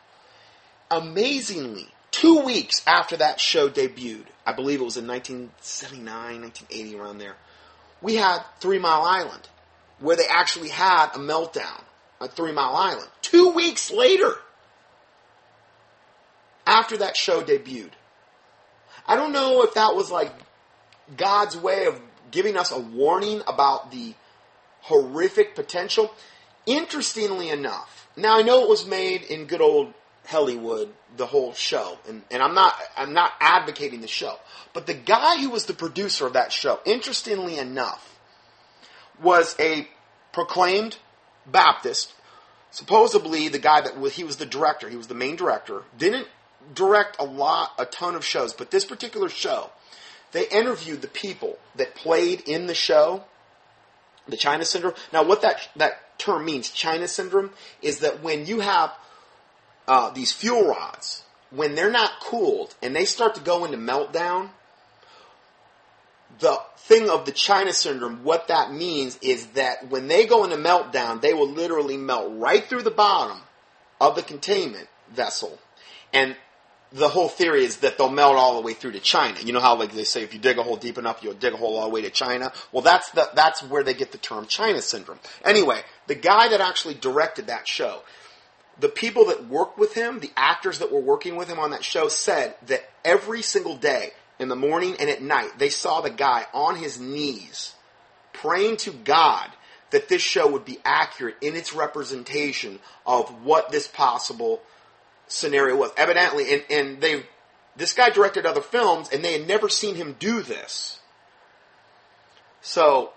Amazingly, 0.90 1.88
two 2.10 2.40
weeks 2.40 2.82
after 2.86 3.16
that 3.16 3.40
show 3.40 3.68
debuted, 3.68 4.26
I 4.44 4.52
believe 4.52 4.80
it 4.80 4.84
was 4.84 4.96
in 4.96 5.06
1979, 5.06 6.42
1980, 6.42 6.98
around 6.98 7.18
there, 7.18 7.36
we 8.02 8.16
had 8.16 8.40
Three 8.60 8.78
Mile 8.78 9.02
Island, 9.02 9.48
where 9.98 10.16
they 10.16 10.26
actually 10.26 10.70
had 10.70 11.10
a 11.14 11.18
meltdown 11.18 11.82
at 12.20 12.32
Three 12.32 12.52
Mile 12.52 12.74
Island. 12.74 13.08
Two 13.22 13.50
weeks 13.50 13.90
later, 13.90 14.34
after 16.66 16.96
that 16.98 17.16
show 17.16 17.42
debuted. 17.42 17.90
I 19.06 19.16
don't 19.16 19.32
know 19.32 19.62
if 19.62 19.74
that 19.74 19.94
was 19.96 20.10
like 20.10 20.32
God's 21.16 21.56
way 21.56 21.86
of 21.86 22.00
giving 22.30 22.56
us 22.56 22.70
a 22.70 22.78
warning 22.78 23.42
about 23.46 23.90
the 23.90 24.14
horrific 24.82 25.54
potential. 25.54 26.12
Interestingly 26.66 27.48
enough, 27.48 28.08
now 28.16 28.38
I 28.38 28.42
know 28.42 28.62
it 28.62 28.68
was 28.68 28.86
made 28.86 29.22
in 29.22 29.46
good 29.46 29.60
old 29.60 29.94
Hollywood, 30.26 30.92
the 31.16 31.26
whole 31.26 31.54
show, 31.54 31.98
and, 32.06 32.22
and 32.30 32.42
I'm 32.42 32.54
not 32.54 32.74
I'm 32.96 33.14
not 33.14 33.32
advocating 33.40 34.00
the 34.00 34.06
show, 34.06 34.38
but 34.72 34.86
the 34.86 34.94
guy 34.94 35.40
who 35.40 35.50
was 35.50 35.64
the 35.64 35.74
producer 35.74 36.26
of 36.26 36.34
that 36.34 36.52
show, 36.52 36.78
interestingly 36.84 37.58
enough, 37.58 38.18
was 39.20 39.56
a 39.58 39.88
proclaimed 40.32 40.98
Baptist. 41.46 42.12
Supposedly, 42.70 43.48
the 43.48 43.58
guy 43.58 43.80
that 43.80 43.98
was 43.98 44.14
he 44.14 44.24
was 44.24 44.36
the 44.36 44.46
director, 44.46 44.88
he 44.88 44.96
was 44.96 45.08
the 45.08 45.14
main 45.14 45.36
director. 45.36 45.82
Didn't 45.98 46.28
direct 46.74 47.16
a 47.18 47.24
lot, 47.24 47.72
a 47.78 47.84
ton 47.84 48.14
of 48.14 48.24
shows, 48.24 48.52
but 48.52 48.70
this 48.70 48.84
particular 48.84 49.28
show, 49.28 49.70
they 50.32 50.46
interviewed 50.48 51.02
the 51.02 51.08
people 51.08 51.58
that 51.74 51.94
played 51.94 52.42
in 52.42 52.66
the 52.66 52.74
show, 52.74 53.24
the 54.28 54.36
China 54.36 54.64
syndrome. 54.64 54.94
Now, 55.12 55.24
what 55.24 55.42
that 55.42 55.68
that 55.76 56.18
term 56.18 56.44
means, 56.44 56.70
China 56.70 57.08
syndrome, 57.08 57.50
is 57.82 58.00
that 58.00 58.22
when 58.22 58.46
you 58.46 58.60
have 58.60 58.92
uh, 59.88 60.10
these 60.10 60.32
fuel 60.32 60.68
rods, 60.68 61.24
when 61.50 61.74
they're 61.74 61.90
not 61.90 62.20
cooled 62.20 62.74
and 62.82 62.94
they 62.94 63.04
start 63.04 63.34
to 63.34 63.40
go 63.40 63.64
into 63.64 63.76
meltdown, 63.76 64.50
the 66.40 66.60
thing 66.76 67.08
of 67.08 67.26
the 67.26 67.32
China 67.32 67.72
syndrome, 67.72 68.24
what 68.24 68.48
that 68.48 68.72
means 68.72 69.18
is 69.22 69.46
that 69.48 69.88
when 69.90 70.08
they 70.08 70.26
go 70.26 70.44
into 70.44 70.56
meltdown, 70.56 71.20
they 71.20 71.34
will 71.34 71.48
literally 71.48 71.96
melt 71.96 72.32
right 72.36 72.64
through 72.64 72.82
the 72.82 72.90
bottom 72.90 73.40
of 74.00 74.16
the 74.16 74.22
containment 74.22 74.88
vessel. 75.12 75.58
And 76.12 76.36
the 76.92 77.08
whole 77.08 77.28
theory 77.28 77.64
is 77.64 77.78
that 77.78 77.98
they'll 77.98 78.10
melt 78.10 78.34
all 78.34 78.56
the 78.56 78.62
way 78.62 78.72
through 78.72 78.92
to 78.92 79.00
China. 79.00 79.38
You 79.40 79.52
know 79.52 79.60
how 79.60 79.76
like 79.76 79.92
they 79.92 80.04
say 80.04 80.22
if 80.22 80.34
you 80.34 80.40
dig 80.40 80.58
a 80.58 80.62
hole 80.62 80.76
deep 80.76 80.98
enough, 80.98 81.22
you'll 81.22 81.34
dig 81.34 81.52
a 81.52 81.56
hole 81.56 81.76
all 81.78 81.84
the 81.84 81.94
way 81.94 82.02
to 82.02 82.10
China. 82.10 82.52
Well, 82.72 82.82
that's 82.82 83.10
the, 83.10 83.30
that's 83.34 83.62
where 83.62 83.84
they 83.84 83.94
get 83.94 84.10
the 84.10 84.18
term 84.18 84.46
China 84.46 84.82
syndrome. 84.82 85.20
Anyway, 85.44 85.80
the 86.08 86.16
guy 86.16 86.48
that 86.48 86.60
actually 86.60 86.94
directed 86.94 87.46
that 87.46 87.68
show, 87.68 88.02
the 88.80 88.88
people 88.88 89.26
that 89.26 89.46
worked 89.46 89.78
with 89.78 89.94
him, 89.94 90.20
the 90.20 90.32
actors 90.36 90.80
that 90.80 90.90
were 90.90 91.00
working 91.00 91.36
with 91.36 91.48
him 91.48 91.58
on 91.58 91.70
that 91.70 91.84
show 91.84 92.08
said 92.08 92.56
that 92.66 92.90
every 93.04 93.42
single 93.42 93.76
day 93.76 94.12
in 94.40 94.48
the 94.48 94.56
morning 94.56 94.96
and 94.98 95.08
at 95.08 95.22
night, 95.22 95.58
they 95.58 95.68
saw 95.68 96.00
the 96.00 96.10
guy 96.10 96.46
on 96.52 96.76
his 96.76 96.98
knees 96.98 97.74
praying 98.32 98.78
to 98.78 98.90
God 98.90 99.50
that 99.90 100.08
this 100.08 100.22
show 100.22 100.50
would 100.50 100.64
be 100.64 100.78
accurate 100.84 101.36
in 101.40 101.54
its 101.54 101.74
representation 101.74 102.78
of 103.06 103.44
what 103.44 103.70
this 103.70 103.86
possible 103.86 104.62
scenario 105.28 105.76
was. 105.76 105.90
Evidently, 105.96 106.52
and, 106.52 106.64
and 106.70 107.00
they 107.00 107.22
this 107.76 107.92
guy 107.92 108.10
directed 108.10 108.46
other 108.46 108.60
films, 108.60 109.08
and 109.12 109.24
they 109.24 109.38
had 109.38 109.46
never 109.46 109.68
seen 109.68 109.94
him 109.94 110.16
do 110.18 110.42
this. 110.42 110.98
So, 112.60 113.12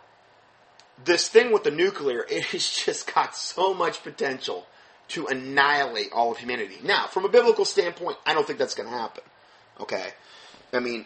this 1.04 1.28
thing 1.28 1.52
with 1.52 1.64
the 1.64 1.72
nuclear, 1.72 2.26
it 2.30 2.46
has 2.46 2.70
just 2.70 3.14
got 3.14 3.36
so 3.36 3.74
much 3.74 4.04
potential 4.04 4.66
to 5.10 5.28
annihilate 5.28 6.12
all 6.14 6.32
of 6.32 6.38
humanity. 6.38 6.78
Now, 6.84 7.08
from 7.08 7.26
a 7.26 7.30
biblical 7.30 7.66
standpoint, 7.66 8.18
I 8.26 8.34
don't 8.34 8.48
think 8.48 8.58
that's 8.60 8.76
going 8.76 8.90
to 8.90 8.96
happen. 8.96 9.24
Okay? 9.82 10.12
I 10.72 10.80
mean, 10.80 11.06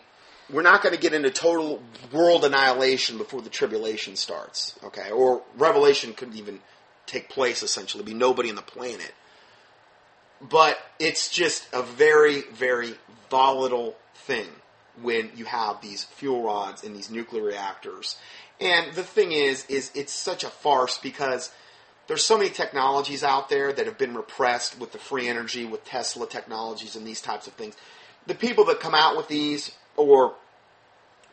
we're 0.49 0.61
not 0.61 0.81
going 0.81 0.95
to 0.95 1.01
get 1.01 1.13
into 1.13 1.29
total 1.29 1.81
world 2.11 2.45
annihilation 2.45 3.17
before 3.17 3.41
the 3.41 3.49
tribulation 3.49 4.15
starts. 4.15 4.77
Okay? 4.83 5.11
Or 5.11 5.41
Revelation 5.57 6.13
couldn't 6.13 6.37
even 6.37 6.59
take 7.05 7.29
place, 7.29 7.63
essentially, 7.63 8.03
be 8.03 8.13
nobody 8.13 8.49
on 8.49 8.55
the 8.55 8.61
planet. 8.61 9.13
But 10.41 10.77
it's 10.99 11.29
just 11.29 11.67
a 11.73 11.81
very, 11.81 12.41
very 12.53 12.95
volatile 13.29 13.95
thing 14.13 14.47
when 15.01 15.31
you 15.35 15.45
have 15.45 15.81
these 15.81 16.03
fuel 16.03 16.43
rods 16.43 16.83
in 16.83 16.93
these 16.93 17.09
nuclear 17.09 17.43
reactors. 17.43 18.17
And 18.59 18.93
the 18.93 19.03
thing 19.03 19.31
is, 19.31 19.65
is 19.67 19.91
it's 19.93 20.13
such 20.13 20.43
a 20.43 20.49
farce 20.49 20.97
because 20.97 21.51
there's 22.07 22.23
so 22.23 22.37
many 22.37 22.49
technologies 22.49 23.23
out 23.23 23.49
there 23.49 23.71
that 23.73 23.85
have 23.85 23.97
been 23.97 24.15
repressed 24.15 24.79
with 24.79 24.91
the 24.91 24.97
free 24.97 25.27
energy, 25.27 25.65
with 25.65 25.83
Tesla 25.85 26.27
technologies 26.27 26.95
and 26.95 27.05
these 27.05 27.21
types 27.21 27.47
of 27.47 27.53
things. 27.53 27.75
The 28.25 28.35
people 28.35 28.65
that 28.65 28.79
come 28.79 28.95
out 28.95 29.15
with 29.15 29.27
these, 29.27 29.75
or 29.97 30.35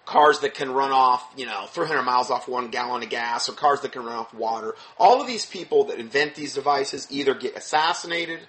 cars 0.05 0.41
that 0.41 0.55
can 0.55 0.71
run 0.71 0.91
off, 0.91 1.25
you 1.37 1.47
know, 1.47 1.67
300 1.69 2.03
miles 2.03 2.31
off 2.31 2.49
one 2.49 2.69
gallon 2.69 3.03
of 3.03 3.09
gas, 3.09 3.49
or 3.49 3.53
cars 3.53 3.81
that 3.81 3.93
can 3.93 4.05
run 4.05 4.17
off 4.17 4.35
water, 4.35 4.75
all 4.99 5.21
of 5.21 5.27
these 5.27 5.47
people 5.47 5.85
that 5.85 5.99
invent 5.99 6.35
these 6.35 6.55
devices 6.55 7.07
either 7.11 7.35
get 7.35 7.57
assassinated 7.57 8.41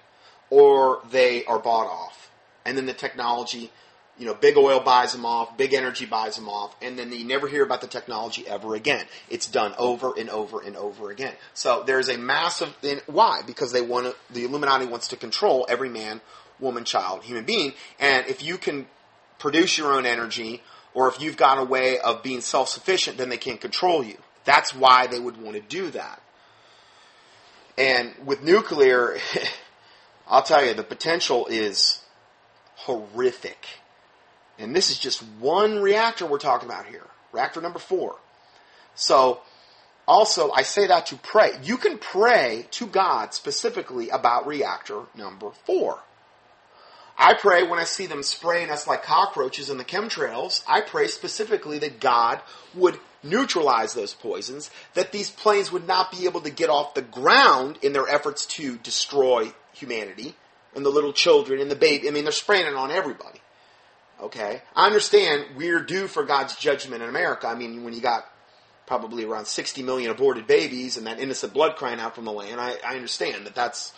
or 0.50 1.00
they 1.10 1.44
are 1.44 1.58
bought 1.58 1.86
off. 1.86 2.30
And 2.64 2.76
then 2.76 2.86
the 2.86 2.92
technology 2.92 3.70
you 4.18 4.24
know, 4.24 4.34
big 4.34 4.56
oil 4.56 4.80
buys 4.80 5.12
them 5.12 5.26
off, 5.26 5.56
big 5.56 5.74
energy 5.74 6.06
buys 6.06 6.36
them 6.36 6.48
off, 6.48 6.74
and 6.80 6.98
then 6.98 7.12
you 7.12 7.24
never 7.24 7.48
hear 7.48 7.62
about 7.62 7.80
the 7.80 7.86
technology 7.86 8.46
ever 8.48 8.74
again. 8.74 9.04
It's 9.28 9.46
done 9.46 9.74
over 9.78 10.12
and 10.18 10.30
over 10.30 10.62
and 10.62 10.76
over 10.76 11.10
again. 11.10 11.34
So 11.54 11.82
there's 11.86 12.08
a 12.08 12.16
massive, 12.16 12.74
why? 13.06 13.42
Because 13.46 13.72
they 13.72 13.82
want 13.82 14.06
to, 14.06 14.16
the 14.32 14.44
Illuminati 14.44 14.86
wants 14.86 15.08
to 15.08 15.16
control 15.16 15.66
every 15.68 15.90
man, 15.90 16.22
woman, 16.58 16.84
child, 16.84 17.24
human 17.24 17.44
being, 17.44 17.74
and 18.00 18.26
if 18.26 18.42
you 18.42 18.56
can 18.56 18.86
produce 19.38 19.78
your 19.78 19.92
own 19.92 20.06
energy, 20.06 20.62
or 20.94 21.08
if 21.08 21.20
you've 21.20 21.36
got 21.36 21.58
a 21.58 21.64
way 21.64 21.98
of 21.98 22.22
being 22.22 22.40
self-sufficient, 22.40 23.18
then 23.18 23.28
they 23.28 23.36
can't 23.36 23.60
control 23.60 24.02
you. 24.02 24.16
That's 24.44 24.74
why 24.74 25.06
they 25.06 25.18
would 25.18 25.36
want 25.36 25.56
to 25.56 25.62
do 25.62 25.90
that. 25.90 26.22
And 27.76 28.14
with 28.24 28.42
nuclear, 28.42 29.18
I'll 30.28 30.42
tell 30.42 30.64
you, 30.64 30.74
the 30.74 30.82
potential 30.82 31.46
is 31.46 32.00
horrific 32.76 33.66
and 34.58 34.74
this 34.74 34.90
is 34.90 34.98
just 34.98 35.22
one 35.38 35.80
reactor 35.80 36.26
we're 36.26 36.38
talking 36.38 36.68
about 36.68 36.86
here. 36.86 37.06
Reactor 37.32 37.60
number 37.60 37.78
four. 37.78 38.16
So, 38.94 39.40
also, 40.08 40.50
I 40.52 40.62
say 40.62 40.86
that 40.86 41.06
to 41.06 41.16
pray. 41.16 41.50
You 41.62 41.76
can 41.76 41.98
pray 41.98 42.66
to 42.72 42.86
God 42.86 43.34
specifically 43.34 44.08
about 44.08 44.46
reactor 44.46 45.02
number 45.16 45.50
four. 45.66 45.98
I 47.18 47.34
pray 47.34 47.62
when 47.62 47.78
I 47.78 47.84
see 47.84 48.06
them 48.06 48.22
spraying 48.22 48.70
us 48.70 48.86
like 48.86 49.02
cockroaches 49.02 49.70
in 49.70 49.78
the 49.78 49.84
chemtrails, 49.84 50.62
I 50.68 50.82
pray 50.82 51.06
specifically 51.06 51.78
that 51.78 52.00
God 52.00 52.40
would 52.74 52.98
neutralize 53.22 53.94
those 53.94 54.14
poisons, 54.14 54.70
that 54.94 55.12
these 55.12 55.30
planes 55.30 55.72
would 55.72 55.86
not 55.86 56.12
be 56.12 56.26
able 56.26 56.42
to 56.42 56.50
get 56.50 56.68
off 56.68 56.94
the 56.94 57.02
ground 57.02 57.78
in 57.82 57.92
their 57.92 58.08
efforts 58.08 58.46
to 58.46 58.76
destroy 58.78 59.52
humanity 59.72 60.34
and 60.74 60.84
the 60.84 60.90
little 60.90 61.12
children 61.12 61.60
and 61.60 61.70
the 61.70 61.76
baby. 61.76 62.06
I 62.06 62.10
mean, 62.10 62.24
they're 62.24 62.32
spraying 62.32 62.66
it 62.66 62.74
on 62.74 62.90
everybody. 62.90 63.40
Okay? 64.20 64.62
I 64.74 64.86
understand 64.86 65.56
we're 65.56 65.80
due 65.80 66.06
for 66.08 66.24
God's 66.24 66.56
judgment 66.56 67.02
in 67.02 67.08
America. 67.08 67.46
I 67.46 67.54
mean, 67.54 67.82
when 67.82 67.94
you 67.94 68.00
got 68.00 68.26
probably 68.86 69.24
around 69.24 69.46
60 69.46 69.82
million 69.82 70.10
aborted 70.10 70.46
babies 70.46 70.96
and 70.96 71.06
that 71.06 71.18
innocent 71.18 71.52
blood 71.52 71.76
crying 71.76 71.98
out 71.98 72.14
from 72.14 72.24
the 72.24 72.32
land, 72.32 72.60
I, 72.60 72.76
I 72.86 72.94
understand 72.94 73.46
that 73.46 73.54
that's, 73.54 73.92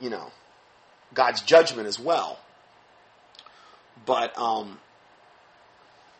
you 0.00 0.10
know, 0.10 0.30
God's 1.14 1.40
judgment 1.40 1.88
as 1.88 1.98
well. 1.98 2.38
But, 4.04 4.36
um, 4.38 4.78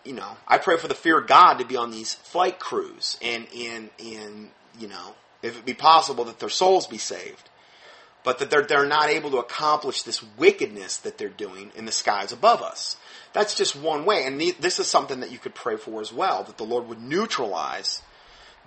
you 0.05 0.15
know, 0.15 0.37
I 0.49 0.59
pray 0.59 0.77
for 0.77 0.89
the 0.89 0.95
fear 0.95 1.19
of 1.19 1.27
God 1.27 1.59
to 1.59 1.65
be 1.65 1.77
on 1.77 1.91
these 1.91 2.15
flight 2.15 2.59
crews 2.59 3.19
and, 3.21 3.47
and, 3.55 3.91
and, 3.99 4.51
you 4.79 4.89
know, 4.89 5.15
if 5.43 5.59
it 5.59 5.67
be 5.67 5.75
possible 5.75 6.25
that 6.25 6.39
their 6.39 6.49
souls 6.49 6.87
be 6.87 6.99
saved 6.99 7.51
but 8.25 8.39
that 8.39 8.51
they're, 8.51 8.63
they're 8.63 8.87
not 8.87 9.11
able 9.11 9.31
to 9.31 9.37
accomplish 9.37 10.03
this 10.03 10.25
wickedness 10.39 10.97
that 10.97 11.19
they're 11.19 11.29
doing 11.29 11.71
in 11.77 11.85
the 11.85 11.93
skies 11.93 12.33
above 12.33 12.63
us. 12.63 12.97
That's 13.35 13.55
just 13.55 13.77
one 13.77 14.07
way. 14.07 14.25
And 14.27 14.41
this 14.61 14.81
is 14.81 14.87
something 14.87 15.21
that 15.21 15.31
you 15.31 15.39
could 15.39 15.55
pray 15.55 15.77
for 15.77 16.01
as 16.01 16.13
well, 16.13 16.43
that 16.45 16.57
the 16.57 16.65
Lord 16.65 16.89
would 16.89 17.03
neutralize 17.03 18.03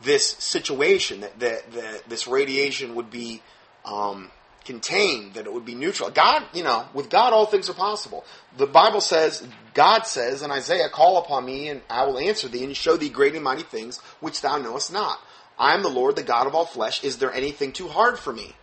this 0.04 0.28
situation, 0.28 1.22
that, 1.22 1.40
that, 1.40 1.72
that 1.72 2.04
this 2.08 2.28
radiation 2.28 2.94
would 2.96 3.10
be 3.10 3.42
um, 3.84 4.30
contained, 4.68 5.34
that 5.34 5.46
it 5.46 5.54
would 5.54 5.66
be 5.66 5.74
neutral. 5.74 6.12
God, 6.12 6.44
you 6.54 6.64
know, 6.64 6.86
with 6.94 7.10
God 7.10 7.34
all 7.34 7.46
things 7.46 7.70
are 7.70 7.74
possible. 7.74 8.26
The 8.58 8.68
Bible 8.68 9.02
says, 9.02 9.48
God 9.74 10.06
says 10.06 10.44
in 10.44 10.52
Isaiah, 10.52 10.90
call 10.90 11.18
upon 11.18 11.46
me 11.46 11.70
and 11.70 11.82
I 11.90 12.06
will 12.06 12.20
answer 12.20 12.48
thee 12.48 12.64
and 12.64 12.76
show 12.76 12.98
thee 12.98 13.10
great 13.10 13.34
and 13.34 13.44
mighty 13.44 13.64
things 13.64 13.98
which 14.20 14.42
thou 14.42 14.58
knowest 14.58 14.92
not. 14.92 15.20
I 15.58 15.74
am 15.74 15.82
the 15.82 15.90
Lord, 15.90 16.16
the 16.16 16.24
God 16.24 16.46
of 16.46 16.54
all 16.54 16.66
flesh. 16.66 17.04
Is 17.04 17.18
there 17.18 17.34
anything 17.34 17.72
too 17.72 17.88
hard 17.88 18.20
for 18.20 18.32
me? 18.32 18.54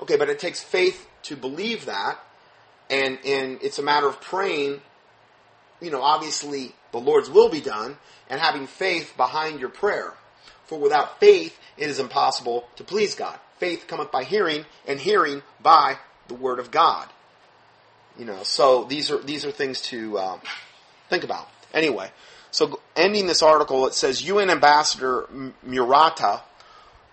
Okay, 0.00 0.16
but 0.16 0.28
it 0.28 0.40
takes 0.40 0.60
faith 0.60 1.06
to 1.24 1.36
believe 1.36 1.84
that, 1.84 2.18
and 2.90 3.18
and 3.24 3.62
it's 3.62 3.78
a 3.78 3.82
matter 3.82 4.08
of 4.08 4.20
praying. 4.20 4.80
You 5.80 5.90
know, 5.90 6.02
obviously 6.02 6.74
the 6.90 6.98
Lord's 6.98 7.30
will 7.30 7.48
be 7.48 7.60
done, 7.60 7.98
and 8.28 8.40
having 8.40 8.66
faith 8.66 9.14
behind 9.16 9.60
your 9.60 9.68
prayer. 9.68 10.14
For 10.64 10.78
without 10.78 11.20
faith, 11.20 11.56
it 11.76 11.88
is 11.88 12.00
impossible 12.00 12.66
to 12.76 12.82
please 12.82 13.14
God. 13.14 13.38
Faith 13.62 13.86
cometh 13.86 14.10
by 14.10 14.24
hearing, 14.24 14.66
and 14.88 14.98
hearing 14.98 15.40
by 15.62 15.96
the 16.26 16.34
word 16.34 16.58
of 16.58 16.72
God. 16.72 17.08
You 18.18 18.24
know, 18.24 18.42
so 18.42 18.82
these 18.82 19.08
are 19.12 19.22
these 19.22 19.46
are 19.46 19.52
things 19.52 19.80
to 19.82 20.18
uh, 20.18 20.38
think 21.08 21.22
about. 21.22 21.48
Anyway, 21.72 22.10
so 22.50 22.80
ending 22.96 23.28
this 23.28 23.40
article, 23.40 23.86
it 23.86 23.94
says 23.94 24.26
UN 24.26 24.50
Ambassador 24.50 25.28
Murata 25.62 26.40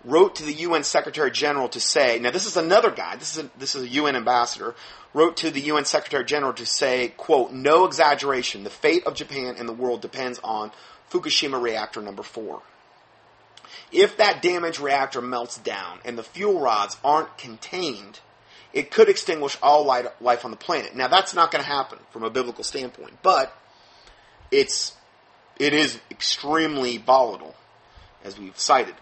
wrote 0.04 0.34
to 0.34 0.42
the 0.42 0.52
UN 0.54 0.82
Secretary 0.82 1.30
General 1.30 1.68
to 1.68 1.78
say, 1.78 2.18
now 2.18 2.32
this 2.32 2.46
is 2.46 2.56
another 2.56 2.90
guy, 2.90 3.14
this 3.14 3.36
is 3.36 3.44
a, 3.44 3.50
this 3.56 3.76
is 3.76 3.84
a 3.84 3.88
UN 3.88 4.16
ambassador, 4.16 4.74
wrote 5.14 5.36
to 5.36 5.52
the 5.52 5.60
UN 5.60 5.84
Secretary 5.84 6.24
General 6.24 6.52
to 6.54 6.66
say, 6.66 7.12
quote, 7.16 7.52
no 7.52 7.84
exaggeration, 7.84 8.64
the 8.64 8.70
fate 8.70 9.06
of 9.06 9.14
Japan 9.14 9.54
and 9.56 9.68
the 9.68 9.72
world 9.72 10.02
depends 10.02 10.40
on 10.42 10.72
Fukushima 11.12 11.62
reactor 11.62 12.02
number 12.02 12.24
four. 12.24 12.60
If 13.92 14.16
that 14.18 14.42
damaged 14.42 14.80
reactor 14.80 15.20
melts 15.20 15.58
down 15.58 15.98
and 16.04 16.16
the 16.16 16.22
fuel 16.22 16.60
rods 16.60 16.96
aren't 17.02 17.36
contained, 17.36 18.20
it 18.72 18.90
could 18.90 19.08
extinguish 19.08 19.58
all 19.62 19.84
life 19.84 20.44
on 20.44 20.50
the 20.50 20.56
planet. 20.56 20.94
Now 20.94 21.08
that's 21.08 21.34
not 21.34 21.50
going 21.50 21.64
to 21.64 21.70
happen 21.70 21.98
from 22.10 22.22
a 22.22 22.30
biblical 22.30 22.64
standpoint, 22.64 23.18
but 23.22 23.56
it's 24.50 24.94
it 25.58 25.74
is 25.74 26.00
extremely 26.10 26.96
volatile, 26.96 27.54
as 28.24 28.38
we've 28.38 28.58
cited. 28.58 28.94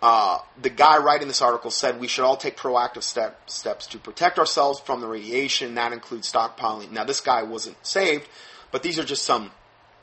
Uh, 0.00 0.38
the 0.60 0.70
guy 0.70 0.98
writing 0.98 1.26
this 1.26 1.42
article 1.42 1.70
said 1.70 1.98
we 1.98 2.06
should 2.06 2.24
all 2.24 2.36
take 2.36 2.56
proactive 2.56 3.02
step, 3.02 3.50
steps 3.50 3.86
to 3.88 3.98
protect 3.98 4.38
ourselves 4.38 4.78
from 4.78 5.00
the 5.00 5.06
radiation. 5.06 5.74
That 5.74 5.92
includes 5.92 6.30
stockpiling. 6.30 6.92
Now, 6.92 7.04
this 7.04 7.20
guy 7.20 7.42
wasn't 7.42 7.84
saved, 7.84 8.28
but 8.70 8.82
these 8.82 8.98
are 8.98 9.04
just 9.04 9.24
some 9.24 9.50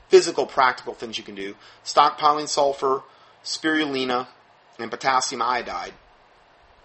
physical, 0.10 0.46
practical 0.46 0.94
things 0.94 1.18
you 1.18 1.24
can 1.24 1.36
do. 1.36 1.56
Stockpiling 1.86 2.50
sulfur, 2.50 3.04
spirulina, 3.44 4.28
and 4.80 4.90
potassium 4.90 5.42
iodide, 5.42 5.94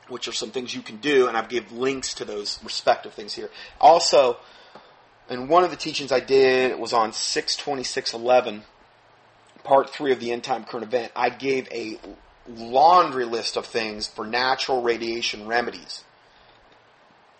which 0.09 0.29
are 0.29 0.33
some 0.33 0.51
things 0.51 0.75
you 0.75 0.83
can 0.83 0.97
do, 0.97 1.29
and 1.29 1.37
I've 1.37 1.49
give 1.49 1.73
links 1.73 2.15
to 2.15 2.25
those 2.25 2.59
respective 2.63 3.15
things 3.15 3.35
here. 3.35 3.51
Also, 3.81 4.39
and 5.29 5.49
one 5.49 5.65
of 5.65 5.71
the 5.71 5.77
teachings 5.77 6.11
I 6.11 6.21
did 6.21 6.79
was 6.79 6.93
on 6.93 7.13
62611, 7.13 8.63
part 9.65 9.91
three 9.91 10.13
of 10.13 10.21
the 10.21 10.33
end 10.33 10.45
time 10.45 10.65
current 10.65 10.85
event. 10.85 11.13
I 11.15 11.31
gave 11.31 11.69
a 11.71 11.99
laundry 12.49 13.27
list 13.27 13.57
of 13.57 13.67
things 13.67 14.07
for 14.09 14.27
natural 14.27 14.83
radiation 14.83 15.47
remedies. 15.47 16.03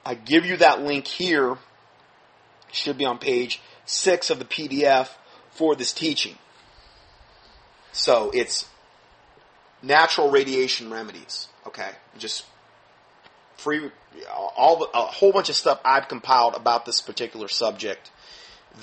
I 0.05 0.15
give 0.15 0.45
you 0.45 0.59
that 0.59 0.83
link 0.83 1.07
here. 1.07 1.53
It 1.53 2.75
should 2.75 2.99
be 2.99 3.07
on 3.07 3.19
page 3.19 3.61
six 3.87 4.29
of 4.29 4.39
the 4.39 4.45
PDF 4.45 5.09
for 5.51 5.75
this 5.75 5.93
teaching. 5.93 6.37
So 7.93 8.31
it's 8.35 8.67
natural 9.83 10.31
radiation 10.31 10.91
remedies. 10.91 11.49
Okay, 11.67 11.91
just 12.17 12.45
free, 13.57 13.91
all 14.57 14.89
a 14.95 14.99
whole 14.99 15.33
bunch 15.33 15.49
of 15.49 15.57
stuff 15.57 15.81
I've 15.85 16.09
compiled 16.09 16.55
about 16.55 16.87
this 16.87 17.01
particular 17.01 17.49
subject. 17.49 18.11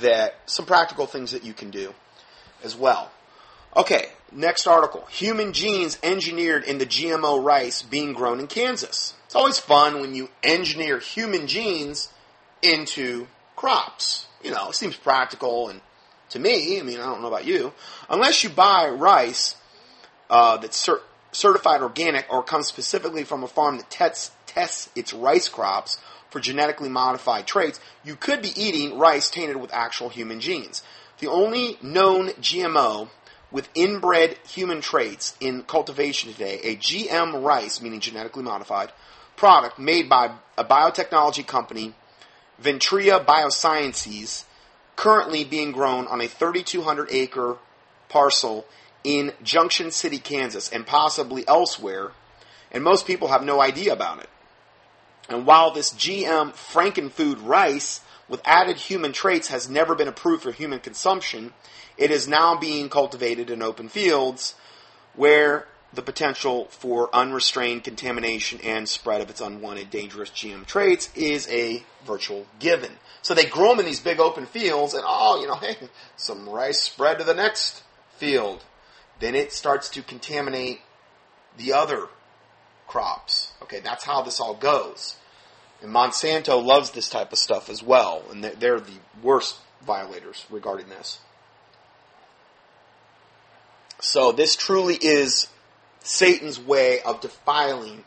That 0.02 0.36
some 0.46 0.66
practical 0.66 1.06
things 1.06 1.32
that 1.32 1.46
you 1.46 1.54
can 1.54 1.70
do 1.70 1.94
as 2.64 2.76
well. 2.76 3.12
Okay, 3.76 4.10
next 4.32 4.68
article. 4.68 5.06
Human 5.10 5.54
genes 5.54 5.98
engineered 6.04 6.64
in 6.64 6.78
the 6.78 6.86
GMO 6.86 7.44
rice 7.44 7.82
being 7.82 8.14
grown 8.14 8.40
in 8.40 8.48
Kansas. 8.48 9.14
It's 9.26 9.36
always 9.36 9.60
fun 9.60 10.02
when 10.02 10.16
you 10.16 10.30
engineer 10.44 11.00
human 11.00 11.48
genes 11.48 12.10
into 12.62 13.28
crops. 13.56 14.28
You 14.44 14.52
know, 14.52 14.70
it 14.70 14.76
seems 14.76 14.96
practical 14.96 15.70
and 15.70 15.82
to 16.30 16.40
me, 16.40 16.80
I 16.80 16.84
mean, 16.84 17.00
I 17.00 17.06
don't 17.06 17.22
know 17.22 17.28
about 17.28 17.46
you, 17.46 17.72
unless 18.10 18.44
you 18.44 18.50
buy 18.50 18.90
rice 18.90 19.56
uh, 20.30 20.58
that's 20.58 20.78
cer- 20.78 21.02
certified 21.32 21.82
organic 21.82 22.26
or 22.32 22.44
comes 22.44 22.68
specifically 22.68 23.24
from 23.24 23.44
a 23.44 23.48
farm 23.48 23.78
that 23.78 23.90
tests, 23.90 24.32
tests 24.46 24.90
its 24.96 25.14
rice 25.14 25.50
crops 25.50 26.00
for 26.30 26.40
genetically 26.40 26.90
modified 26.90 27.48
traits, 27.48 27.80
you 28.04 28.16
could 28.16 28.42
be 28.42 28.52
eating 28.62 28.98
rice 28.98 29.30
tainted 29.30 29.58
with 29.58 29.74
actual 29.74 30.10
human 30.10 30.40
genes. 30.40 30.84
The 31.20 31.28
only 31.28 31.78
known 31.82 32.30
GMO 32.32 33.10
with 33.52 33.70
inbred 33.74 34.38
human 34.48 34.82
traits 34.82 35.36
in 35.40 35.64
cultivation 35.64 36.32
today, 36.32 36.60
a 36.64 36.76
GM 36.76 37.42
rice, 37.44 37.82
meaning 37.82 38.02
genetically 38.02 38.44
modified, 38.44 38.92
product 39.38 39.80
made 39.80 40.10
by 40.10 40.32
a 40.58 40.66
biotechnology 40.66 41.46
company, 41.46 41.94
Ventria 42.60 43.20
Biosciences, 43.20 44.44
currently 44.96 45.44
being 45.44 45.72
grown 45.72 46.08
on 46.08 46.22
a 46.22 46.28
3,200 46.28 47.10
acre 47.12 47.58
parcel 48.10 48.66
in 49.06 49.32
Junction 49.44 49.92
City, 49.92 50.18
Kansas, 50.18 50.70
and 50.70 50.86
possibly 50.86 51.48
elsewhere, 51.48 52.12
and 52.72 52.84
most 52.84 53.06
people 53.06 53.28
have 53.28 53.44
no 53.44 53.62
idea 53.62 53.94
about 53.94 54.20
it. 54.20 54.30
And 55.30 55.46
while 55.46 55.72
this 55.72 55.94
GM 55.94 56.54
Frankenfood 56.54 57.46
rice 57.46 58.02
with 58.28 58.42
added 58.44 58.78
human 58.78 59.14
traits 59.14 59.50
has 59.50 59.70
never 59.70 59.94
been 59.94 60.08
approved 60.08 60.44
for 60.44 60.52
human 60.52 60.80
consumption, 60.80 61.54
it 61.98 62.10
is 62.10 62.28
now 62.28 62.58
being 62.58 62.90
cultivated 62.90 63.50
in 63.52 63.62
open 63.62 63.90
fields 63.90 64.56
where 65.16 65.68
the 65.94 66.02
potential 66.02 66.66
for 66.66 67.14
unrestrained 67.16 67.84
contamination 67.84 68.60
and 68.64 68.90
spread 68.90 69.22
of 69.22 69.30
its 69.30 69.40
unwanted 69.40 69.90
dangerous 69.92 70.30
GM 70.32 70.66
traits 70.66 71.10
is 71.16 71.48
a 71.50 71.84
virtual 72.06 72.48
given. 72.60 72.92
So 73.22 73.34
they 73.34 73.46
grow 73.46 73.70
them 73.70 73.80
in 73.82 73.86
these 73.86 74.00
big 74.00 74.20
open 74.20 74.46
fields 74.48 74.94
and 74.94 75.04
oh, 75.06 75.40
you 75.40 75.48
know, 75.48 75.56
hey, 75.56 75.78
some 76.18 76.50
rice 76.50 76.82
spread 76.82 77.20
to 77.20 77.24
the 77.24 77.36
next 77.36 77.84
field. 78.18 78.64
Then 79.20 79.36
it 79.36 79.52
starts 79.52 79.90
to 79.90 80.02
contaminate 80.02 80.82
the 81.58 81.74
other 81.74 82.08
crops. 82.88 83.52
Okay, 83.64 83.80
that's 83.80 84.04
how 84.04 84.22
this 84.22 84.40
all 84.40 84.56
goes. 84.56 85.16
And 85.82 85.94
Monsanto 85.94 86.64
loves 86.64 86.92
this 86.92 87.10
type 87.10 87.32
of 87.32 87.38
stuff 87.38 87.70
as 87.70 87.84
well, 87.84 88.24
and 88.32 88.44
they're 88.44 88.80
the 88.80 89.00
worst 89.22 89.58
violators 89.86 90.46
regarding 90.50 90.90
this. 90.90 91.20
So 94.00 94.32
this 94.32 94.56
truly 94.56 94.96
is 94.96 95.48
Satan's 96.00 96.60
way 96.60 97.02
of 97.02 97.22
defiling 97.22 98.04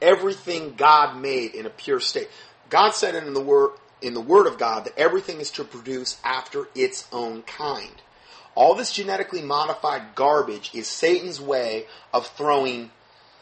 everything 0.00 0.74
God 0.74 1.16
made 1.16 1.54
in 1.54 1.66
a 1.66 1.70
pure 1.70 2.00
state. 2.00 2.28
God 2.68 2.90
said 2.90 3.14
in 3.14 3.34
the 3.34 3.40
word 3.40 3.72
in 4.02 4.12
the 4.12 4.20
word 4.20 4.46
of 4.46 4.58
God 4.58 4.84
that 4.84 4.98
everything 4.98 5.40
is 5.40 5.50
to 5.52 5.64
produce 5.64 6.20
after 6.22 6.68
its 6.74 7.08
own 7.12 7.42
kind. 7.42 8.02
All 8.56 8.74
this 8.74 8.90
genetically 8.90 9.42
modified 9.42 10.16
garbage 10.16 10.70
is 10.74 10.88
Satan's 10.88 11.40
way 11.40 11.86
of 12.12 12.26
throwing 12.26 12.90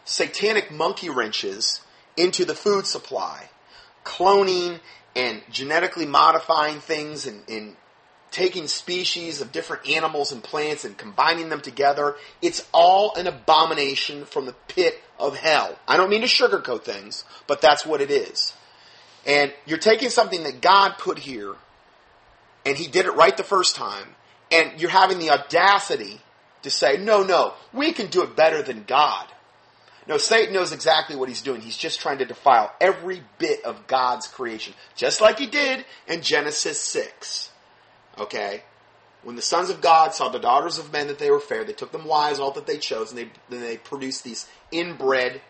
satanic 0.05 0.71
monkey 0.71 1.09
wrenches 1.09 1.81
into 2.17 2.45
the 2.45 2.55
food 2.55 2.87
supply, 2.87 3.49
cloning 4.05 4.81
and 5.17 5.41
genetically 5.51 6.05
modifying 6.05 6.81
things 6.81 7.27
and, 7.27 7.49
and 7.49 7.77
taking 8.33 8.67
species 8.67 9.41
of 9.41 9.53
different 9.53 9.89
animals 9.89 10.33
and 10.33 10.43
plants 10.43 10.85
and 10.85 10.99
combining 10.99 11.49
them 11.49 11.61
together. 11.61 12.17
It's 12.43 12.67
all 12.75 13.15
an 13.15 13.29
abomination 13.29 14.25
from 14.25 14.47
the 14.47 14.55
pit 14.67 15.01
of 15.21 15.37
hell. 15.37 15.79
I 15.87 15.97
don't 15.97 16.11
mean 16.11 16.23
to 16.23 16.27
sugarcoat 16.27 16.83
things, 16.83 17.25
but 17.47 17.61
that's 17.61 17.87
what 17.87 18.01
it 18.01 18.11
is. 18.11 18.53
And 19.25 19.53
you're 19.65 19.79
taking 19.79 20.11
something 20.11 20.43
that 20.43 20.61
God 20.61 20.99
put 20.99 21.21
here, 21.21 21.55
and 22.67 22.77
He 22.77 22.89
did 22.89 23.07
it 23.07 23.13
right 23.13 23.37
the 23.37 23.45
first 23.45 23.77
time, 23.77 24.17
and 24.51 24.81
you're 24.81 24.91
having 24.91 25.19
the 25.19 25.31
audacity 25.31 26.21
to 26.63 26.71
say, 26.71 26.97
no, 26.97 27.23
no, 27.23 27.55
we 27.73 27.93
can 27.93 28.09
do 28.09 28.23
it 28.23 28.37
better 28.37 28.63
than 28.63 28.85
God. 28.85 29.27
No, 30.07 30.19
Satan 30.19 30.53
knows 30.53 30.73
exactly 30.73 31.17
what 31.17 31.29
he's 31.29 31.41
doing. 31.41 31.63
He's 31.63 31.79
just 31.79 32.01
trying 32.01 32.19
to 32.19 32.27
defile 32.27 32.75
every 32.81 33.23
bit 33.39 33.65
of 33.65 33.87
God's 33.87 34.27
creation, 34.27 34.75
just 34.97 35.21
like 35.21 35.39
he 35.39 35.47
did 35.47 35.85
in 36.07 36.21
Genesis 36.21 36.79
6. 36.81 37.51
Okay? 38.19 38.63
When 39.23 39.37
the 39.37 39.43
sons 39.43 39.71
of 39.71 39.81
God 39.81 40.13
saw 40.15 40.29
the 40.29 40.39
daughters 40.39 40.79
of 40.79 40.93
men 40.93 41.07
that 41.07 41.19
they 41.19 41.31
were 41.31 41.41
fair, 41.41 41.65
they 41.65 41.73
took 41.73 41.93
them 41.93 42.05
wives, 42.05 42.39
all 42.39 42.51
that 42.53 42.67
they 42.67 42.77
chose, 42.77 43.11
and 43.11 43.19
they, 43.19 43.31
then 43.49 43.63
they 43.63 43.79
produced 43.79 44.25
these 44.25 44.47
inbred 44.71 45.41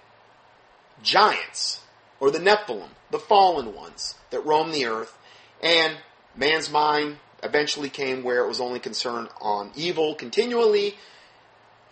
giants, 1.02 1.80
or 2.20 2.30
the 2.30 2.38
Nephilim, 2.38 2.90
the 3.10 3.18
fallen 3.18 3.74
ones 3.74 4.14
that 4.30 4.46
roam 4.46 4.70
the 4.70 4.86
earth. 4.86 5.18
And 5.60 5.96
man's 6.36 6.70
mind 6.70 7.16
eventually 7.44 7.90
came 7.90 8.22
where 8.22 8.44
it 8.44 8.48
was 8.48 8.60
only 8.60 8.80
concerned 8.80 9.28
on 9.40 9.70
evil 9.76 10.14
continually, 10.14 10.96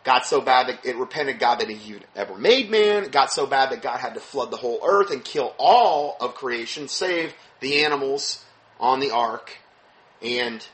got 0.04 0.26
so 0.26 0.40
bad 0.40 0.68
that 0.68 0.84
it 0.84 0.96
repented 0.96 1.38
God 1.38 1.60
that 1.60 1.68
he 1.68 1.96
ever 2.16 2.36
made 2.36 2.70
man. 2.70 3.10
Got 3.10 3.30
so 3.30 3.46
bad 3.46 3.70
that 3.70 3.82
God 3.82 3.98
had 3.98 4.14
to 4.14 4.20
flood 4.20 4.50
the 4.50 4.56
whole 4.56 4.80
earth 4.84 5.10
and 5.10 5.24
kill 5.24 5.54
all 5.58 6.16
of 6.20 6.34
creation, 6.34 6.88
save 6.88 7.34
the 7.60 7.84
animals 7.84 8.44
on 8.80 9.00
the 9.00 9.10
ark 9.10 9.58
and 10.20 10.66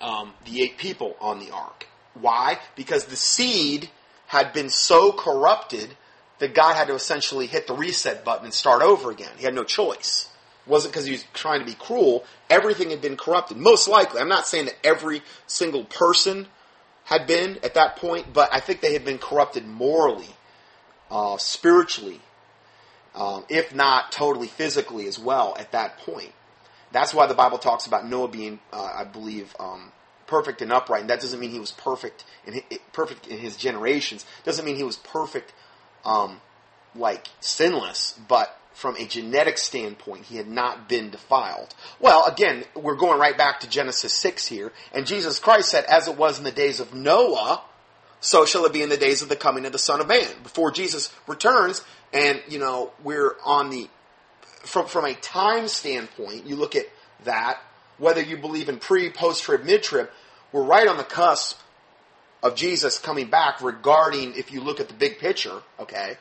um, 0.00 0.32
the 0.44 0.62
eight 0.62 0.78
people 0.78 1.16
on 1.20 1.38
the 1.38 1.50
ark. 1.50 1.86
Why? 2.14 2.58
Because 2.76 3.06
the 3.06 3.16
seed 3.16 3.90
had 4.26 4.52
been 4.52 4.68
so 4.68 5.12
corrupted 5.12 5.96
that 6.38 6.54
God 6.54 6.76
had 6.76 6.88
to 6.88 6.94
essentially 6.94 7.46
hit 7.46 7.66
the 7.66 7.74
reset 7.74 8.24
button 8.24 8.44
and 8.44 8.54
start 8.54 8.82
over 8.82 9.10
again. 9.10 9.32
He 9.36 9.44
had 9.44 9.54
no 9.54 9.64
choice. 9.64 10.28
Wasn't 10.68 10.92
because 10.92 11.06
he 11.06 11.12
was 11.12 11.24
trying 11.32 11.60
to 11.60 11.66
be 11.66 11.74
cruel. 11.74 12.24
Everything 12.50 12.90
had 12.90 13.00
been 13.00 13.16
corrupted. 13.16 13.56
Most 13.56 13.88
likely, 13.88 14.20
I'm 14.20 14.28
not 14.28 14.46
saying 14.46 14.66
that 14.66 14.76
every 14.84 15.22
single 15.46 15.84
person 15.84 16.46
had 17.04 17.26
been 17.26 17.58
at 17.62 17.74
that 17.74 17.96
point, 17.96 18.32
but 18.32 18.52
I 18.52 18.60
think 18.60 18.82
they 18.82 18.92
had 18.92 19.04
been 19.04 19.18
corrupted 19.18 19.66
morally, 19.66 20.28
uh, 21.10 21.38
spiritually, 21.38 22.20
um, 23.14 23.44
if 23.48 23.74
not 23.74 24.12
totally 24.12 24.46
physically 24.46 25.06
as 25.06 25.18
well 25.18 25.56
at 25.58 25.72
that 25.72 25.98
point. 25.98 26.32
That's 26.92 27.14
why 27.14 27.26
the 27.26 27.34
Bible 27.34 27.58
talks 27.58 27.86
about 27.86 28.06
Noah 28.06 28.28
being, 28.28 28.60
uh, 28.72 28.92
I 28.94 29.04
believe, 29.04 29.56
um, 29.58 29.92
perfect 30.26 30.62
and 30.62 30.70
upright. 30.70 31.02
And 31.02 31.10
that 31.10 31.20
doesn't 31.20 31.40
mean 31.40 31.50
he 31.50 31.58
was 31.58 31.72
perfect 31.72 32.24
in 32.46 32.54
his, 32.54 32.62
perfect 32.92 33.26
in 33.26 33.38
his 33.38 33.56
generations. 33.56 34.24
Doesn't 34.44 34.64
mean 34.64 34.76
he 34.76 34.84
was 34.84 34.96
perfect, 34.96 35.52
um, 36.04 36.40
like 36.94 37.28
sinless. 37.40 38.18
But 38.28 38.58
from 38.78 38.94
a 38.94 39.04
genetic 39.04 39.58
standpoint, 39.58 40.26
he 40.26 40.36
had 40.36 40.46
not 40.46 40.88
been 40.88 41.10
defiled. 41.10 41.74
Well, 41.98 42.24
again, 42.26 42.62
we're 42.76 42.94
going 42.94 43.18
right 43.18 43.36
back 43.36 43.58
to 43.60 43.68
Genesis 43.68 44.12
6 44.12 44.46
here, 44.46 44.72
and 44.92 45.04
Jesus 45.04 45.40
Christ 45.40 45.70
said, 45.70 45.84
as 45.86 46.06
it 46.06 46.16
was 46.16 46.38
in 46.38 46.44
the 46.44 46.52
days 46.52 46.78
of 46.78 46.94
Noah, 46.94 47.60
so 48.20 48.46
shall 48.46 48.64
it 48.66 48.72
be 48.72 48.80
in 48.80 48.88
the 48.88 48.96
days 48.96 49.20
of 49.20 49.28
the 49.28 49.34
coming 49.34 49.66
of 49.66 49.72
the 49.72 49.80
Son 49.80 50.00
of 50.00 50.06
Man. 50.06 50.28
Before 50.44 50.70
Jesus 50.70 51.12
returns, 51.26 51.82
and, 52.12 52.40
you 52.48 52.60
know, 52.60 52.92
we're 53.02 53.34
on 53.44 53.70
the, 53.70 53.88
from, 54.60 54.86
from 54.86 55.04
a 55.06 55.14
time 55.14 55.66
standpoint, 55.66 56.46
you 56.46 56.54
look 56.54 56.76
at 56.76 56.86
that, 57.24 57.60
whether 57.98 58.22
you 58.22 58.36
believe 58.36 58.68
in 58.68 58.78
pre, 58.78 59.10
post 59.10 59.42
trib, 59.42 59.64
mid 59.64 59.82
trib, 59.82 60.08
we're 60.52 60.62
right 60.62 60.86
on 60.86 60.98
the 60.98 61.02
cusp 61.02 61.60
of 62.44 62.54
Jesus 62.54 62.96
coming 63.00 63.28
back 63.28 63.60
regarding, 63.60 64.36
if 64.36 64.52
you 64.52 64.60
look 64.60 64.78
at 64.78 64.86
the 64.86 64.94
big 64.94 65.18
picture, 65.18 65.62
okay, 65.80 66.16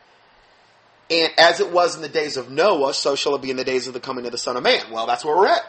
and 1.10 1.32
as 1.38 1.60
it 1.60 1.72
was 1.72 1.96
in 1.96 2.02
the 2.02 2.10
days 2.10 2.38
of 2.38 2.50
Noah, 2.50 2.94
so 2.94 3.16
shall 3.16 3.36
it 3.36 3.42
be 3.42 3.50
in 3.50 3.58
the 3.58 3.64
days 3.64 3.88
of 3.88 3.94
the 3.94 4.00
coming 4.00 4.26
of 4.26 4.32
the 4.32 4.38
Son 4.38 4.58
of 4.58 4.64
Man. 4.64 4.92
Well, 4.92 5.08
that's 5.08 5.24
where 5.24 5.36
we're 5.36 5.48
at. 5.48 5.64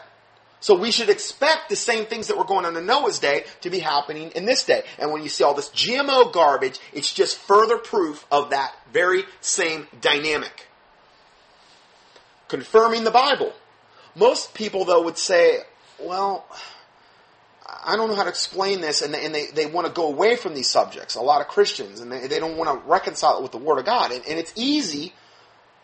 So 0.61 0.77
we 0.77 0.91
should 0.91 1.09
expect 1.09 1.69
the 1.69 1.75
same 1.75 2.05
things 2.05 2.27
that 2.27 2.37
were 2.37 2.43
going 2.43 2.65
on 2.65 2.75
in 2.75 2.85
Noah's 2.85 3.19
day 3.19 3.45
to 3.61 3.69
be 3.69 3.79
happening 3.79 4.31
in 4.31 4.45
this 4.45 4.65
day. 4.65 4.83
And 4.97 5.11
when 5.11 5.23
you 5.23 5.29
see 5.29 5.43
all 5.43 5.53
this 5.53 5.69
GMO 5.69 6.33
garbage, 6.33 6.79
it's 6.91 7.13
just 7.13 7.37
further 7.37 7.77
proof 7.77 8.25
of 8.29 8.49
that 8.49 8.73
very 8.91 9.23
same 9.39 9.87
dynamic. 10.01 10.67
Confirming 12.49 13.05
the 13.05 13.11
Bible. 13.11 13.53
Most 14.15 14.53
people, 14.53 14.83
though, 14.83 15.03
would 15.03 15.17
say, 15.17 15.59
well, 15.97 16.45
I 17.85 17.95
don't 17.95 18.09
know 18.09 18.15
how 18.15 18.23
to 18.23 18.29
explain 18.29 18.81
this, 18.81 19.01
and 19.01 19.13
they, 19.13 19.25
and 19.25 19.33
they, 19.33 19.47
they 19.47 19.65
want 19.65 19.87
to 19.87 19.93
go 19.93 20.07
away 20.07 20.35
from 20.35 20.55
these 20.55 20.67
subjects. 20.67 21.15
A 21.15 21.21
lot 21.21 21.39
of 21.39 21.47
Christians, 21.47 22.01
and 22.01 22.11
they, 22.11 22.27
they 22.27 22.39
don't 22.39 22.57
want 22.57 22.69
to 22.69 22.89
reconcile 22.89 23.37
it 23.37 23.43
with 23.43 23.53
the 23.53 23.57
Word 23.59 23.79
of 23.79 23.85
God. 23.85 24.11
And, 24.11 24.25
and 24.27 24.37
it's 24.37 24.51
easy 24.57 25.13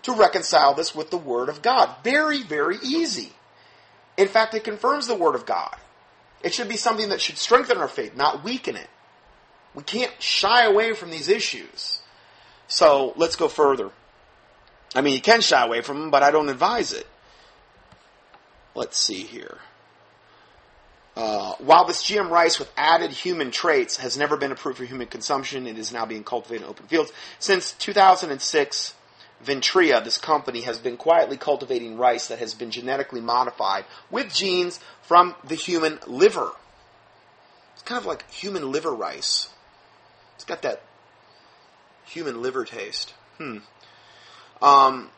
to 0.05 0.13
reconcile 0.13 0.73
this 0.75 0.93
with 0.93 1.09
the 1.09 1.17
Word 1.17 1.49
of 1.49 1.61
God. 1.61 1.89
Very, 2.03 2.43
very 2.43 2.77
easy. 2.83 3.31
In 4.17 4.27
fact, 4.27 4.53
it 4.53 4.63
confirms 4.63 5.07
the 5.07 5.15
Word 5.15 5.35
of 5.35 5.45
God. 5.45 5.75
It 6.43 6.53
should 6.53 6.69
be 6.69 6.77
something 6.77 7.09
that 7.09 7.21
should 7.21 7.37
strengthen 7.37 7.77
our 7.79 7.87
faith, 7.87 8.15
not 8.15 8.43
weaken 8.43 8.75
it. 8.75 8.87
We 9.73 9.81
can't 9.83 10.13
shy 10.19 10.63
away 10.63 10.93
from 10.93 11.09
these 11.09 11.27
issues. 11.27 11.99
So 12.67 13.13
let's 13.15 13.35
go 13.35 13.47
further. 13.47 13.89
I 14.93 15.01
mean, 15.01 15.15
you 15.15 15.21
can 15.21 15.41
shy 15.41 15.63
away 15.63 15.81
from 15.81 15.99
them, 15.99 16.11
but 16.11 16.21
I 16.21 16.29
don't 16.29 16.49
advise 16.49 16.93
it. 16.93 17.07
Let's 18.75 18.97
see 18.97 19.23
here. 19.23 19.57
Uh, 21.17 21.53
while 21.59 21.85
this 21.85 22.03
GM 22.03 22.29
rice 22.29 22.59
with 22.59 22.71
added 22.77 23.09
human 23.09 23.49
traits 23.49 23.97
has 23.97 24.17
never 24.17 24.37
been 24.37 24.51
approved 24.51 24.77
for 24.77 24.85
human 24.85 25.07
consumption, 25.07 25.65
it 25.65 25.79
is 25.79 25.91
now 25.91 26.05
being 26.05 26.23
cultivated 26.23 26.63
in 26.63 26.69
open 26.69 26.85
fields. 26.85 27.11
Since 27.39 27.71
2006, 27.73 28.93
Ventria, 29.41 30.01
this 30.01 30.17
company, 30.17 30.61
has 30.61 30.77
been 30.77 30.97
quietly 30.97 31.37
cultivating 31.37 31.97
rice 31.97 32.27
that 32.27 32.39
has 32.39 32.53
been 32.53 32.71
genetically 32.71 33.21
modified 33.21 33.85
with 34.09 34.33
genes 34.33 34.79
from 35.01 35.35
the 35.43 35.55
human 35.55 35.99
liver. 36.07 36.51
It's 37.73 37.83
kind 37.83 37.99
of 37.99 38.05
like 38.05 38.29
human 38.31 38.71
liver 38.71 38.93
rice. 38.93 39.49
It's 40.35 40.45
got 40.45 40.61
that 40.63 40.81
human 42.05 42.41
liver 42.41 42.65
taste. 42.65 43.13
Hmm. 43.37 43.57
Um, 44.61 45.09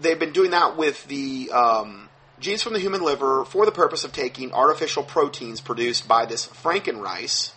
they've 0.00 0.18
been 0.18 0.32
doing 0.32 0.52
that 0.52 0.76
with 0.76 1.06
the 1.06 1.50
um, 1.52 2.08
genes 2.40 2.62
from 2.62 2.72
the 2.72 2.80
human 2.80 3.02
liver 3.02 3.44
for 3.44 3.66
the 3.66 3.72
purpose 3.72 4.04
of 4.04 4.12
taking 4.12 4.52
artificial 4.52 5.02
proteins 5.02 5.60
produced 5.60 6.08
by 6.08 6.26
this 6.26 6.46
Franken 6.46 7.00
rice 7.00 7.52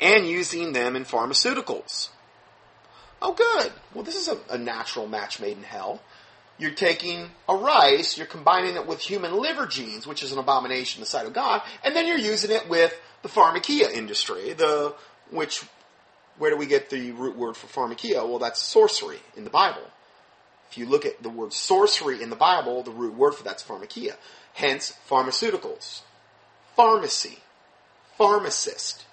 and 0.00 0.26
using 0.26 0.72
them 0.72 0.96
in 0.96 1.04
pharmaceuticals. 1.04 2.10
Oh, 3.22 3.32
good. 3.32 3.72
Well, 3.94 4.02
this 4.02 4.16
is 4.16 4.28
a, 4.28 4.38
a 4.50 4.58
natural 4.58 5.06
match 5.06 5.38
made 5.38 5.56
in 5.56 5.62
hell. 5.62 6.02
You're 6.58 6.72
taking 6.72 7.30
a 7.48 7.54
rice, 7.54 8.18
you're 8.18 8.26
combining 8.26 8.74
it 8.74 8.86
with 8.86 9.00
human 9.00 9.32
liver 9.36 9.66
genes, 9.66 10.06
which 10.06 10.22
is 10.22 10.32
an 10.32 10.38
abomination 10.38 10.98
in 10.98 11.02
the 11.02 11.06
sight 11.06 11.26
of 11.26 11.32
God, 11.32 11.62
and 11.82 11.96
then 11.96 12.06
you're 12.06 12.18
using 12.18 12.50
it 12.50 12.68
with 12.68 13.00
the 13.22 13.28
pharmakia 13.28 13.90
industry, 13.90 14.52
the 14.52 14.94
which 15.30 15.64
where 16.38 16.50
do 16.50 16.56
we 16.56 16.66
get 16.66 16.90
the 16.90 17.12
root 17.12 17.36
word 17.36 17.56
for 17.56 17.68
pharmakia? 17.68 18.28
Well, 18.28 18.38
that's 18.38 18.60
sorcery 18.60 19.20
in 19.36 19.44
the 19.44 19.50
Bible. 19.50 19.82
If 20.70 20.78
you 20.78 20.86
look 20.86 21.06
at 21.06 21.22
the 21.22 21.28
word 21.28 21.52
sorcery 21.52 22.22
in 22.22 22.30
the 22.30 22.36
Bible, 22.36 22.82
the 22.82 22.90
root 22.90 23.14
word 23.14 23.34
for 23.34 23.44
that's 23.44 23.62
pharmakia. 23.62 24.16
Hence, 24.54 24.94
pharmaceuticals, 25.08 26.02
pharmacy, 26.74 27.38
pharmacist. 28.18 29.04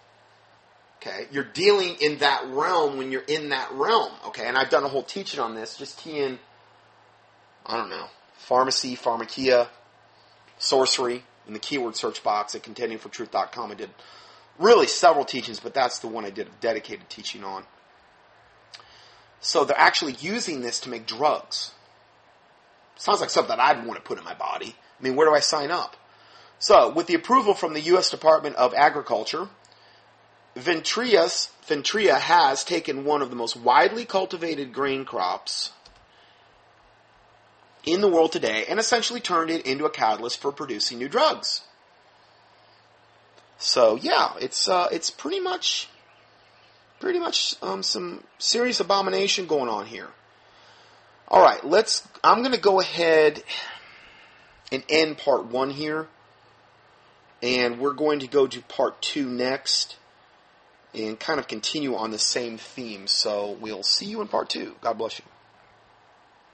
Okay, 1.01 1.27
you're 1.31 1.45
dealing 1.45 1.95
in 2.01 2.17
that 2.17 2.43
realm 2.47 2.97
when 2.97 3.11
you're 3.11 3.21
in 3.21 3.49
that 3.49 3.71
realm. 3.71 4.11
Okay, 4.27 4.45
and 4.45 4.57
I've 4.57 4.69
done 4.69 4.83
a 4.83 4.89
whole 4.89 5.03
teaching 5.03 5.39
on 5.39 5.55
this. 5.55 5.77
Just 5.77 5.97
key 5.97 6.19
in, 6.19 6.39
I 7.65 7.77
don't 7.77 7.89
know, 7.89 8.07
pharmacy, 8.33 8.97
pharmakia, 8.97 9.69
sorcery 10.57 11.23
in 11.47 11.53
the 11.53 11.59
keyword 11.59 11.95
search 11.95 12.21
box 12.21 12.53
at 12.53 12.63
contendingfortruth.com. 12.63 13.71
I 13.71 13.75
did 13.75 13.89
really 14.59 14.87
several 14.87 15.23
teachings, 15.23 15.61
but 15.61 15.73
that's 15.73 15.99
the 15.99 16.07
one 16.07 16.25
I 16.25 16.31
did 16.31 16.47
a 16.47 16.51
dedicated 16.59 17.09
teaching 17.09 17.45
on. 17.45 17.63
So 19.39 19.63
they're 19.63 19.79
actually 19.79 20.17
using 20.19 20.59
this 20.59 20.81
to 20.81 20.89
make 20.89 21.07
drugs. 21.07 21.71
Sounds 22.97 23.21
like 23.21 23.29
something 23.29 23.55
I'd 23.57 23.85
want 23.85 23.95
to 23.95 24.03
put 24.03 24.17
in 24.17 24.25
my 24.25 24.33
body. 24.33 24.75
I 24.99 25.03
mean, 25.03 25.15
where 25.15 25.27
do 25.27 25.33
I 25.33 25.39
sign 25.39 25.71
up? 25.71 25.95
So, 26.61 26.91
with 26.91 27.07
the 27.07 27.13
approval 27.13 27.53
from 27.53 27.73
the 27.73 27.79
U.S. 27.81 28.09
Department 28.09 28.57
of 28.57 28.73
Agriculture, 28.73 29.47
Ventrias, 30.55 31.49
Ventria 31.65 32.19
has 32.19 32.63
taken 32.63 33.05
one 33.05 33.21
of 33.21 33.29
the 33.29 33.35
most 33.35 33.55
widely 33.55 34.05
cultivated 34.05 34.73
grain 34.73 35.05
crops 35.05 35.71
in 37.85 38.01
the 38.01 38.07
world 38.07 38.31
today 38.31 38.65
and 38.67 38.79
essentially 38.79 39.19
turned 39.19 39.49
it 39.49 39.65
into 39.65 39.85
a 39.85 39.89
catalyst 39.89 40.41
for 40.41 40.51
producing 40.51 40.97
new 40.97 41.07
drugs. 41.07 41.61
So 43.57 43.95
yeah, 43.95 44.33
it's 44.39 44.67
uh, 44.67 44.87
it's 44.91 45.09
pretty 45.09 45.39
much 45.39 45.89
pretty 46.99 47.19
much 47.19 47.55
um, 47.61 47.83
some 47.83 48.23
serious 48.37 48.79
abomination 48.79 49.47
going 49.47 49.69
on 49.69 49.85
here. 49.85 50.09
All 51.27 51.41
right, 51.43 51.63
let's. 51.63 52.07
I'm 52.23 52.39
going 52.39 52.53
to 52.53 52.59
go 52.59 52.79
ahead 52.79 53.43
and 54.71 54.83
end 54.89 55.17
part 55.17 55.45
one 55.45 55.69
here, 55.69 56.07
and 57.43 57.79
we're 57.79 57.93
going 57.93 58.19
to 58.19 58.27
go 58.27 58.47
to 58.47 58.61
part 58.61 59.01
two 59.01 59.27
next, 59.27 59.97
and 60.93 61.19
kind 61.19 61.39
of 61.39 61.47
continue 61.47 61.95
on 61.95 62.11
the 62.11 62.19
same 62.19 62.57
theme. 62.57 63.07
So 63.07 63.57
we'll 63.59 63.83
see 63.83 64.05
you 64.05 64.21
in 64.21 64.27
part 64.27 64.49
two. 64.49 64.75
God 64.81 64.97
bless 64.97 65.19
you. 65.19 65.25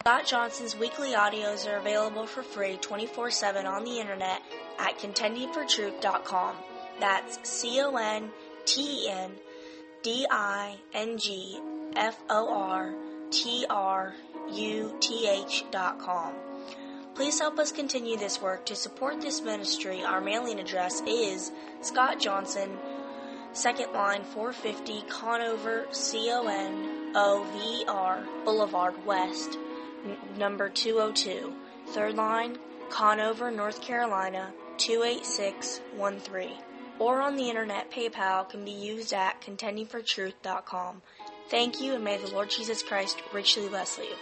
Scott 0.01 0.27
Johnson's 0.27 0.75
weekly 0.75 1.13
audios 1.13 1.67
are 1.67 1.77
available 1.77 2.27
for 2.27 2.43
free 2.43 2.77
24 2.77 3.31
7 3.31 3.65
on 3.65 3.83
the 3.83 3.99
internet 3.99 4.41
at 4.77 4.99
contendingfortruth.com. 4.99 6.55
That's 6.99 7.49
C 7.49 7.81
O 7.81 7.95
N 7.95 8.29
T 8.65 9.05
E 9.05 9.09
N 9.09 9.31
D 10.03 10.27
I 10.29 10.77
N 10.93 11.17
G 11.17 11.59
F 11.95 12.21
O 12.29 12.53
R 12.53 12.93
T 13.31 13.65
R 13.69 14.13
U 14.51 14.95
T 14.99 15.27
H 15.27 15.65
dot 15.71 15.99
com. 15.99 16.33
Please 17.15 17.39
help 17.39 17.57
us 17.59 17.71
continue 17.71 18.17
this 18.17 18.41
work. 18.41 18.65
To 18.65 18.75
support 18.75 19.21
this 19.21 19.41
ministry, 19.41 20.03
our 20.03 20.21
mailing 20.21 20.59
address 20.59 21.01
is 21.07 21.51
Scott 21.81 22.19
Johnson, 22.19 22.77
second 23.55 23.91
line 23.93 24.23
450 24.23 25.03
Conover, 25.09 25.87
C 25.91 26.29
O 26.31 26.47
N 26.47 27.11
O 27.15 27.43
V 27.51 27.81
E 27.81 27.85
R 27.87 28.23
Boulevard 28.43 29.05
West, 29.05 29.57
n- 30.05 30.17
number 30.37 30.69
202. 30.69 31.53
Third 31.87 32.15
line, 32.15 32.57
Conover, 32.89 33.49
North 33.51 33.81
Carolina 33.81 34.53
28613 34.77 36.51
or 36.99 37.21
on 37.21 37.35
the 37.35 37.49
internet, 37.49 37.91
PayPal 37.91 38.47
can 38.49 38.63
be 38.63 38.71
used 38.71 39.13
at 39.13 39.41
contendingfortruth.com. 39.41 41.01
Thank 41.49 41.81
you, 41.81 41.95
and 41.95 42.03
may 42.03 42.17
the 42.17 42.31
Lord 42.31 42.49
Jesus 42.49 42.81
Christ 42.81 43.21
richly 43.33 43.67
bless 43.67 43.97
you. 43.97 44.15